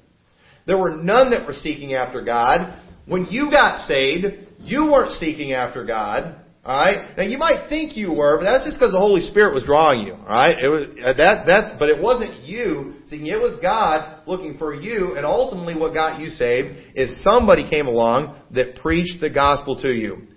There 0.65 0.77
were 0.77 0.95
none 0.95 1.31
that 1.31 1.45
were 1.45 1.53
seeking 1.53 1.93
after 1.93 2.23
God. 2.23 2.81
When 3.05 3.25
you 3.25 3.51
got 3.51 3.87
saved, 3.87 4.25
you 4.59 4.85
weren't 4.85 5.11
seeking 5.13 5.53
after 5.53 5.83
God. 5.83 6.42
Alright? 6.66 7.18
Now 7.18 7.24
you 7.24 7.38
might 7.38 7.68
think 7.68 7.97
you 7.97 8.14
were, 8.14 8.38
but 8.38 8.45
that's 8.45 8.64
just 8.64 8.80
because 8.80 8.93
the 8.93 8.99
Holy 8.99 9.22
Spirit 9.22 9.53
was 9.53 9.66
drawing 9.66 10.07
you. 10.07 10.14
Alright? 10.14 10.64
It 10.64 10.70
was, 10.70 10.88
uh, 11.03 11.14
that, 11.14 11.45
that's, 11.45 11.78
but 11.78 11.89
it 11.89 12.01
wasn't 12.01 12.43
you 12.43 12.95
seeking, 13.07 13.28
it 13.28 13.39
was 13.39 13.59
God 13.61 14.26
looking 14.28 14.57
for 14.57 14.74
you, 14.74 15.16
and 15.18 15.26
ultimately 15.26 15.76
what 15.76 15.93
got 15.93 16.22
you 16.22 16.30
saved 16.30 16.78
is 16.95 17.22
somebody 17.22 17.70
came 17.70 17.88
along 17.88 18.39
that 18.51 18.78
preached 18.78 19.20
the 19.20 19.30
gospel 19.30 19.82
to 19.82 19.89
you. 19.89 20.28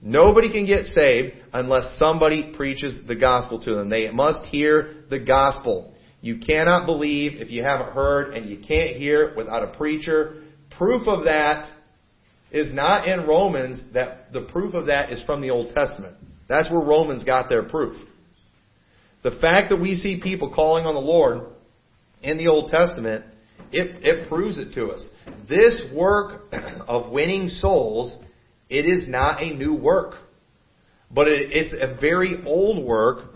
Nobody 0.00 0.52
can 0.52 0.66
get 0.66 0.86
saved 0.86 1.34
unless 1.52 1.96
somebody 1.98 2.52
preaches 2.56 3.00
the 3.06 3.16
gospel 3.16 3.60
to 3.64 3.74
them. 3.74 3.88
They 3.88 4.10
must 4.10 4.44
hear 4.46 5.04
the 5.10 5.18
gospel. 5.18 5.94
You 6.20 6.38
cannot 6.38 6.86
believe 6.86 7.40
if 7.40 7.50
you 7.50 7.64
haven't 7.64 7.92
heard, 7.92 8.34
and 8.34 8.48
you 8.48 8.58
can't 8.58 8.96
hear 8.96 9.34
without 9.36 9.64
a 9.64 9.76
preacher. 9.76 10.42
Proof 10.76 11.08
of 11.08 11.24
that 11.24 11.68
is 12.52 12.72
not 12.72 13.08
in 13.08 13.26
Romans 13.26 13.82
that 13.94 14.32
the 14.32 14.42
proof 14.42 14.74
of 14.74 14.86
that 14.86 15.10
is 15.10 15.22
from 15.24 15.40
the 15.40 15.50
Old 15.50 15.74
Testament. 15.74 16.16
That's 16.48 16.70
where 16.70 16.80
Romans 16.80 17.24
got 17.24 17.48
their 17.48 17.62
proof. 17.62 17.96
The 19.22 19.38
fact 19.40 19.70
that 19.70 19.80
we 19.80 19.96
see 19.96 20.20
people 20.20 20.52
calling 20.54 20.84
on 20.84 20.94
the 20.94 21.00
Lord 21.00 21.46
in 22.20 22.36
the 22.36 22.48
Old 22.48 22.70
Testament, 22.70 23.24
it, 23.72 24.04
it 24.04 24.28
proves 24.28 24.58
it 24.58 24.74
to 24.74 24.88
us. 24.88 25.08
This 25.48 25.82
work 25.94 26.42
of 26.86 27.10
winning 27.10 27.48
souls, 27.48 28.16
it 28.68 28.84
is 28.84 29.08
not 29.08 29.42
a 29.42 29.54
new 29.54 29.74
work. 29.74 30.16
But 31.10 31.28
it, 31.28 31.52
it's 31.52 31.74
a 31.74 31.98
very 32.00 32.42
old 32.44 32.84
work. 32.84 33.30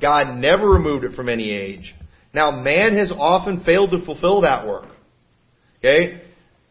God 0.00 0.36
never 0.36 0.68
removed 0.68 1.04
it 1.04 1.14
from 1.14 1.28
any 1.28 1.50
age. 1.50 1.94
Now, 2.32 2.62
man 2.62 2.96
has 2.96 3.12
often 3.16 3.64
failed 3.64 3.90
to 3.90 4.04
fulfill 4.04 4.42
that 4.42 4.66
work. 4.66 4.86
Okay? 5.78 6.22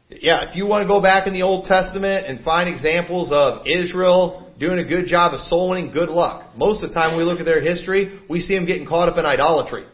Yeah, 0.09 0.49
if 0.49 0.55
you 0.55 0.65
want 0.65 0.81
to 0.83 0.87
go 0.87 1.01
back 1.01 1.27
in 1.27 1.33
the 1.33 1.43
Old 1.43 1.65
Testament 1.65 2.25
and 2.25 2.43
find 2.43 2.67
examples 2.67 3.31
of 3.31 3.67
Israel 3.67 4.51
doing 4.59 4.79
a 4.79 4.83
good 4.83 5.05
job 5.05 5.33
of 5.33 5.39
soul 5.41 5.69
winning, 5.69 5.91
good 5.91 6.09
luck. 6.09 6.57
Most 6.57 6.83
of 6.83 6.89
the 6.89 6.95
time 6.95 7.15
we 7.15 7.23
look 7.23 7.39
at 7.39 7.45
their 7.45 7.61
history, 7.61 8.19
we 8.27 8.41
see 8.41 8.55
them 8.55 8.65
getting 8.65 8.87
caught 8.87 9.07
up 9.07 9.17
in 9.17 9.25
idolatry. 9.25 9.85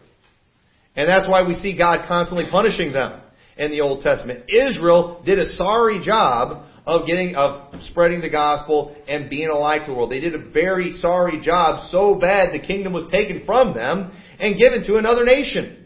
And 0.95 1.09
that's 1.09 1.27
why 1.27 1.45
we 1.45 1.53
see 1.55 1.77
God 1.77 2.07
constantly 2.07 2.45
punishing 2.49 2.93
them 2.93 3.21
in 3.57 3.71
the 3.71 3.81
Old 3.81 4.03
Testament. 4.03 4.49
Israel 4.49 5.21
did 5.25 5.37
a 5.37 5.47
sorry 5.55 6.03
job 6.03 6.65
of 6.85 7.05
getting, 7.05 7.35
of 7.35 7.81
spreading 7.81 8.21
the 8.21 8.29
gospel 8.29 8.95
and 9.09 9.29
being 9.29 9.49
a 9.49 9.57
light 9.57 9.79
to 9.79 9.87
the 9.87 9.93
world. 9.93 10.11
They 10.11 10.21
did 10.21 10.33
a 10.33 10.49
very 10.49 10.93
sorry 10.93 11.41
job, 11.43 11.89
so 11.89 12.15
bad 12.15 12.53
the 12.53 12.65
kingdom 12.65 12.93
was 12.93 13.11
taken 13.11 13.45
from 13.45 13.73
them 13.73 14.15
and 14.39 14.57
given 14.57 14.85
to 14.87 14.95
another 14.95 15.25
nation. 15.25 15.84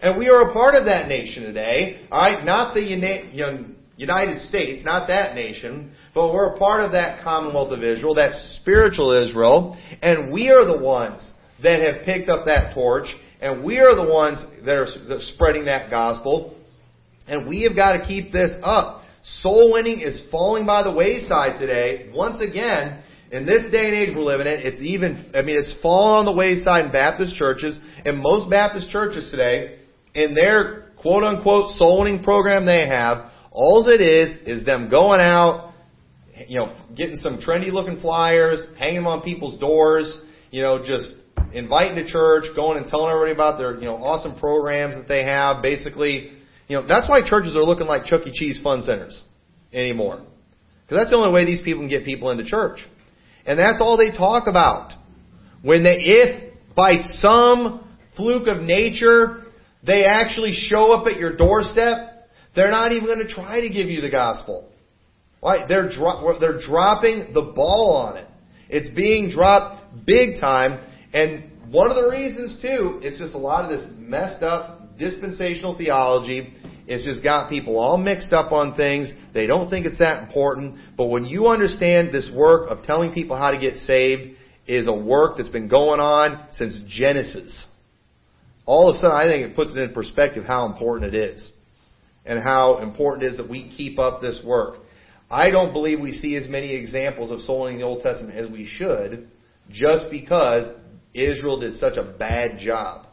And 0.00 0.18
we 0.18 0.28
are 0.28 0.50
a 0.50 0.52
part 0.52 0.74
of 0.74 0.84
that 0.84 1.08
nation 1.08 1.42
today. 1.42 2.06
Alright, 2.12 2.44
not 2.44 2.74
the 2.74 2.80
United 3.96 4.40
States, 4.42 4.82
not 4.84 5.08
that 5.08 5.34
nation, 5.34 5.92
but 6.14 6.32
we're 6.32 6.54
a 6.54 6.58
part 6.58 6.82
of 6.84 6.92
that 6.92 7.22
Commonwealth 7.24 7.72
of 7.72 7.82
Israel, 7.82 8.14
that 8.14 8.32
spiritual 8.60 9.10
Israel, 9.10 9.76
and 10.00 10.32
we 10.32 10.50
are 10.50 10.64
the 10.64 10.82
ones 10.82 11.28
that 11.62 11.80
have 11.80 12.04
picked 12.04 12.28
up 12.28 12.46
that 12.46 12.74
torch, 12.74 13.08
and 13.40 13.64
we 13.64 13.78
are 13.78 13.96
the 13.96 14.08
ones 14.12 14.38
that 14.64 14.76
are 14.76 14.86
spreading 15.34 15.64
that 15.64 15.90
gospel, 15.90 16.56
and 17.26 17.48
we 17.48 17.64
have 17.64 17.74
got 17.74 17.98
to 17.98 18.06
keep 18.06 18.30
this 18.32 18.52
up. 18.62 19.02
Soul 19.40 19.72
winning 19.72 20.00
is 20.00 20.22
falling 20.30 20.64
by 20.64 20.84
the 20.84 20.92
wayside 20.92 21.58
today. 21.58 22.10
Once 22.14 22.40
again, 22.40 23.02
in 23.32 23.44
this 23.44 23.64
day 23.72 23.86
and 23.86 23.94
age 23.94 24.14
we're 24.16 24.22
living 24.22 24.46
in, 24.46 24.60
it's 24.60 24.80
even, 24.80 25.32
I 25.34 25.42
mean, 25.42 25.58
it's 25.58 25.74
fallen 25.82 26.20
on 26.20 26.24
the 26.24 26.32
wayside 26.32 26.86
in 26.86 26.92
Baptist 26.92 27.34
churches, 27.34 27.78
and 28.04 28.18
most 28.18 28.48
Baptist 28.48 28.90
churches 28.90 29.28
today 29.32 29.74
in 30.18 30.34
their 30.34 30.90
quote 31.00 31.22
unquote 31.22 31.70
soul 31.76 32.00
winning 32.00 32.22
program 32.22 32.66
they 32.66 32.86
have, 32.86 33.30
all 33.52 33.84
it 33.88 34.00
is 34.00 34.46
is 34.46 34.66
them 34.66 34.90
going 34.90 35.20
out, 35.20 35.72
you 36.46 36.56
know, 36.56 36.76
getting 36.96 37.16
some 37.16 37.38
trendy 37.38 37.72
looking 37.72 38.00
flyers, 38.00 38.66
hanging 38.78 38.96
them 38.96 39.06
on 39.06 39.22
people's 39.22 39.58
doors, 39.58 40.18
you 40.50 40.62
know, 40.62 40.82
just 40.84 41.12
inviting 41.52 41.96
to 41.96 42.06
church, 42.06 42.44
going 42.54 42.78
and 42.78 42.88
telling 42.88 43.10
everybody 43.10 43.32
about 43.32 43.58
their, 43.58 43.76
you 43.76 43.84
know, 43.84 43.94
awesome 43.94 44.38
programs 44.38 44.96
that 44.96 45.08
they 45.08 45.24
have. 45.24 45.62
Basically, 45.62 46.32
you 46.68 46.76
know, 46.76 46.86
that's 46.86 47.08
why 47.08 47.20
churches 47.24 47.56
are 47.56 47.62
looking 47.64 47.86
like 47.86 48.04
Chuck 48.04 48.26
E. 48.26 48.32
Cheese 48.32 48.60
fun 48.62 48.82
centers 48.82 49.22
anymore. 49.72 50.22
Because 50.82 51.02
that's 51.02 51.10
the 51.10 51.16
only 51.16 51.32
way 51.32 51.44
these 51.44 51.62
people 51.62 51.82
can 51.82 51.88
get 51.88 52.04
people 52.04 52.30
into 52.30 52.44
church. 52.44 52.80
And 53.46 53.58
that's 53.58 53.80
all 53.80 53.96
they 53.96 54.10
talk 54.10 54.46
about. 54.46 54.92
When 55.62 55.82
they, 55.82 55.96
if 56.00 56.54
by 56.74 56.96
some 57.12 57.84
fluke 58.16 58.46
of 58.46 58.62
nature 58.62 59.44
they 59.88 60.04
actually 60.04 60.52
show 60.52 60.92
up 60.92 61.06
at 61.06 61.18
your 61.18 61.34
doorstep, 61.36 62.28
they're 62.54 62.70
not 62.70 62.92
even 62.92 63.06
going 63.06 63.26
to 63.26 63.32
try 63.32 63.60
to 63.62 63.68
give 63.68 63.88
you 63.88 64.00
the 64.02 64.10
gospel. 64.10 64.70
Right? 65.42 65.66
They're, 65.68 65.88
dro- 65.88 66.38
they're 66.38 66.60
dropping 66.60 67.32
the 67.32 67.52
ball 67.54 67.94
on 67.96 68.18
it. 68.18 68.26
It's 68.68 68.94
being 68.94 69.30
dropped 69.30 70.04
big 70.06 70.38
time. 70.38 70.84
And 71.14 71.72
one 71.72 71.90
of 71.90 71.96
the 71.96 72.08
reasons, 72.10 72.60
too, 72.60 73.00
it's 73.02 73.18
just 73.18 73.34
a 73.34 73.38
lot 73.38 73.64
of 73.64 73.70
this 73.70 73.86
messed 73.96 74.42
up 74.42 74.98
dispensational 74.98 75.78
theology 75.78 76.52
It's 76.88 77.04
just 77.04 77.22
got 77.22 77.50
people 77.50 77.78
all 77.78 77.98
mixed 77.98 78.32
up 78.32 78.50
on 78.50 78.74
things. 78.74 79.12
They 79.34 79.46
don't 79.46 79.68
think 79.68 79.84
it's 79.84 79.98
that 79.98 80.22
important. 80.22 80.78
But 80.96 81.06
when 81.06 81.26
you 81.26 81.48
understand 81.48 82.12
this 82.12 82.30
work 82.34 82.70
of 82.70 82.82
telling 82.84 83.12
people 83.12 83.36
how 83.36 83.50
to 83.50 83.58
get 83.58 83.76
saved 83.76 84.36
is 84.66 84.88
a 84.88 84.94
work 84.94 85.36
that's 85.36 85.50
been 85.50 85.68
going 85.68 86.00
on 86.00 86.48
since 86.52 86.80
Genesis, 86.88 87.66
all 88.68 88.90
of 88.90 88.96
a 88.96 88.98
sudden 88.98 89.16
I 89.16 89.24
think 89.24 89.50
it 89.50 89.56
puts 89.56 89.70
it 89.70 89.78
in 89.78 89.94
perspective 89.94 90.44
how 90.44 90.66
important 90.66 91.14
it 91.14 91.18
is. 91.18 91.52
And 92.26 92.38
how 92.38 92.80
important 92.82 93.24
it 93.24 93.28
is 93.28 93.36
that 93.38 93.48
we 93.48 93.72
keep 93.74 93.98
up 93.98 94.20
this 94.20 94.42
work. 94.44 94.80
I 95.30 95.50
don't 95.50 95.72
believe 95.72 96.00
we 96.00 96.12
see 96.12 96.36
as 96.36 96.46
many 96.46 96.74
examples 96.74 97.30
of 97.30 97.38
souling 97.48 97.72
in 97.72 97.78
the 97.78 97.84
Old 97.84 98.02
Testament 98.02 98.36
as 98.36 98.50
we 98.50 98.66
should, 98.66 99.30
just 99.70 100.10
because 100.10 100.66
Israel 101.14 101.58
did 101.58 101.76
such 101.76 101.96
a 101.96 102.02
bad 102.02 102.58
job. 102.58 103.06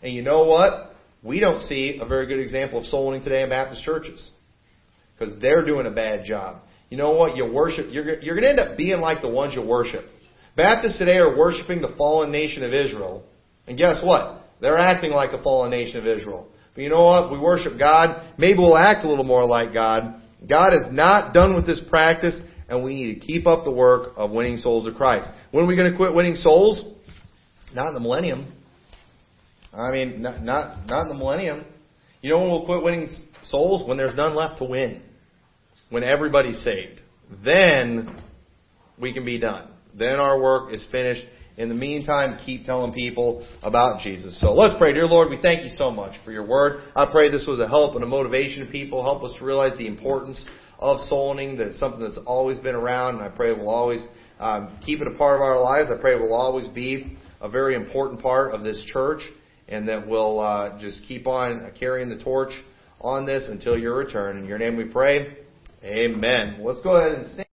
And 0.00 0.14
you 0.14 0.22
know 0.22 0.44
what? 0.44 0.94
We 1.24 1.40
don't 1.40 1.62
see 1.62 1.98
a 2.00 2.06
very 2.06 2.28
good 2.28 2.38
example 2.38 2.78
of 2.78 2.86
soul 2.86 3.08
winning 3.08 3.24
today 3.24 3.42
in 3.42 3.48
Baptist 3.48 3.82
churches. 3.82 4.30
Because 5.18 5.40
they're 5.40 5.66
doing 5.66 5.86
a 5.86 5.90
bad 5.90 6.24
job. 6.24 6.62
You 6.88 6.98
know 6.98 7.12
what? 7.12 7.36
You 7.36 7.52
worship, 7.52 7.86
you're, 7.90 8.20
you're 8.20 8.38
going 8.38 8.42
to 8.42 8.50
end 8.50 8.60
up 8.60 8.76
being 8.76 9.00
like 9.00 9.22
the 9.22 9.28
ones 9.28 9.54
you 9.56 9.66
worship. 9.66 10.04
Baptists 10.56 10.98
today 10.98 11.16
are 11.16 11.36
worshiping 11.36 11.82
the 11.82 11.94
fallen 11.98 12.30
nation 12.30 12.62
of 12.62 12.72
Israel. 12.72 13.24
And 13.66 13.76
guess 13.76 14.00
what? 14.04 14.41
They're 14.62 14.78
acting 14.78 15.10
like 15.10 15.32
the 15.32 15.42
fallen 15.42 15.72
nation 15.72 15.98
of 15.98 16.06
Israel. 16.06 16.48
But 16.74 16.84
you 16.84 16.88
know 16.88 17.04
what? 17.04 17.32
We 17.32 17.38
worship 17.38 17.78
God. 17.78 18.32
Maybe 18.38 18.60
we'll 18.60 18.78
act 18.78 19.04
a 19.04 19.08
little 19.08 19.24
more 19.24 19.44
like 19.44 19.74
God. 19.74 20.22
God 20.48 20.72
is 20.72 20.86
not 20.90 21.34
done 21.34 21.54
with 21.54 21.66
this 21.66 21.82
practice, 21.90 22.40
and 22.68 22.82
we 22.82 22.94
need 22.94 23.14
to 23.14 23.20
keep 23.20 23.46
up 23.46 23.64
the 23.64 23.72
work 23.72 24.12
of 24.16 24.30
winning 24.30 24.56
souls 24.56 24.84
to 24.86 24.92
Christ. 24.92 25.28
When 25.50 25.64
are 25.64 25.66
we 25.66 25.76
going 25.76 25.90
to 25.90 25.96
quit 25.96 26.14
winning 26.14 26.36
souls? 26.36 26.84
Not 27.74 27.88
in 27.88 27.94
the 27.94 28.00
millennium. 28.00 28.52
I 29.74 29.90
mean, 29.90 30.22
not, 30.22 30.42
not, 30.42 30.86
not 30.86 31.02
in 31.02 31.08
the 31.08 31.14
millennium. 31.14 31.64
You 32.20 32.30
know 32.30 32.38
when 32.38 32.50
we'll 32.50 32.64
quit 32.64 32.84
winning 32.84 33.08
souls? 33.44 33.86
When 33.86 33.96
there's 33.96 34.14
none 34.14 34.36
left 34.36 34.58
to 34.58 34.64
win. 34.64 35.02
When 35.90 36.04
everybody's 36.04 36.62
saved. 36.62 37.00
Then 37.44 38.22
we 38.96 39.12
can 39.12 39.24
be 39.24 39.38
done. 39.38 39.68
Then 39.94 40.20
our 40.20 40.40
work 40.40 40.72
is 40.72 40.86
finished. 40.92 41.24
In 41.56 41.68
the 41.68 41.74
meantime, 41.74 42.38
keep 42.44 42.64
telling 42.64 42.92
people 42.92 43.46
about 43.62 44.00
Jesus. 44.00 44.40
So 44.40 44.52
let's 44.52 44.74
pray. 44.78 44.92
Dear 44.94 45.04
Lord, 45.06 45.28
we 45.28 45.38
thank 45.40 45.64
you 45.64 45.76
so 45.76 45.90
much 45.90 46.14
for 46.24 46.32
your 46.32 46.46
word. 46.46 46.82
I 46.96 47.10
pray 47.10 47.30
this 47.30 47.46
was 47.46 47.60
a 47.60 47.68
help 47.68 47.94
and 47.94 48.02
a 48.02 48.06
motivation 48.06 48.64
to 48.64 48.72
people. 48.72 49.02
Help 49.02 49.22
us 49.22 49.34
to 49.38 49.44
realize 49.44 49.76
the 49.76 49.86
importance 49.86 50.42
of 50.78 51.00
soul 51.08 51.30
winning. 51.30 51.58
That's 51.58 51.78
something 51.78 52.00
that's 52.00 52.18
always 52.26 52.58
been 52.58 52.74
around, 52.74 53.16
and 53.16 53.24
I 53.24 53.28
pray 53.28 53.52
we'll 53.52 53.68
always 53.68 54.04
um, 54.40 54.78
keep 54.84 55.00
it 55.00 55.06
a 55.06 55.12
part 55.12 55.36
of 55.36 55.42
our 55.42 55.60
lives. 55.60 55.90
I 55.90 56.00
pray 56.00 56.14
it 56.14 56.20
will 56.20 56.34
always 56.34 56.68
be 56.68 57.16
a 57.40 57.48
very 57.48 57.76
important 57.76 58.22
part 58.22 58.54
of 58.54 58.62
this 58.62 58.82
church 58.92 59.20
and 59.68 59.88
that 59.88 60.06
we'll 60.06 60.40
uh, 60.40 60.78
just 60.80 61.02
keep 61.06 61.26
on 61.26 61.72
carrying 61.78 62.08
the 62.08 62.22
torch 62.22 62.52
on 63.00 63.26
this 63.26 63.44
until 63.48 63.78
your 63.78 63.96
return. 63.96 64.36
In 64.38 64.44
your 64.44 64.58
name 64.58 64.76
we 64.76 64.84
pray. 64.84 65.38
Amen. 65.82 66.58
Let's 66.60 66.80
go 66.82 66.96
ahead 66.96 67.18
and 67.18 67.26
stand. 67.32 67.46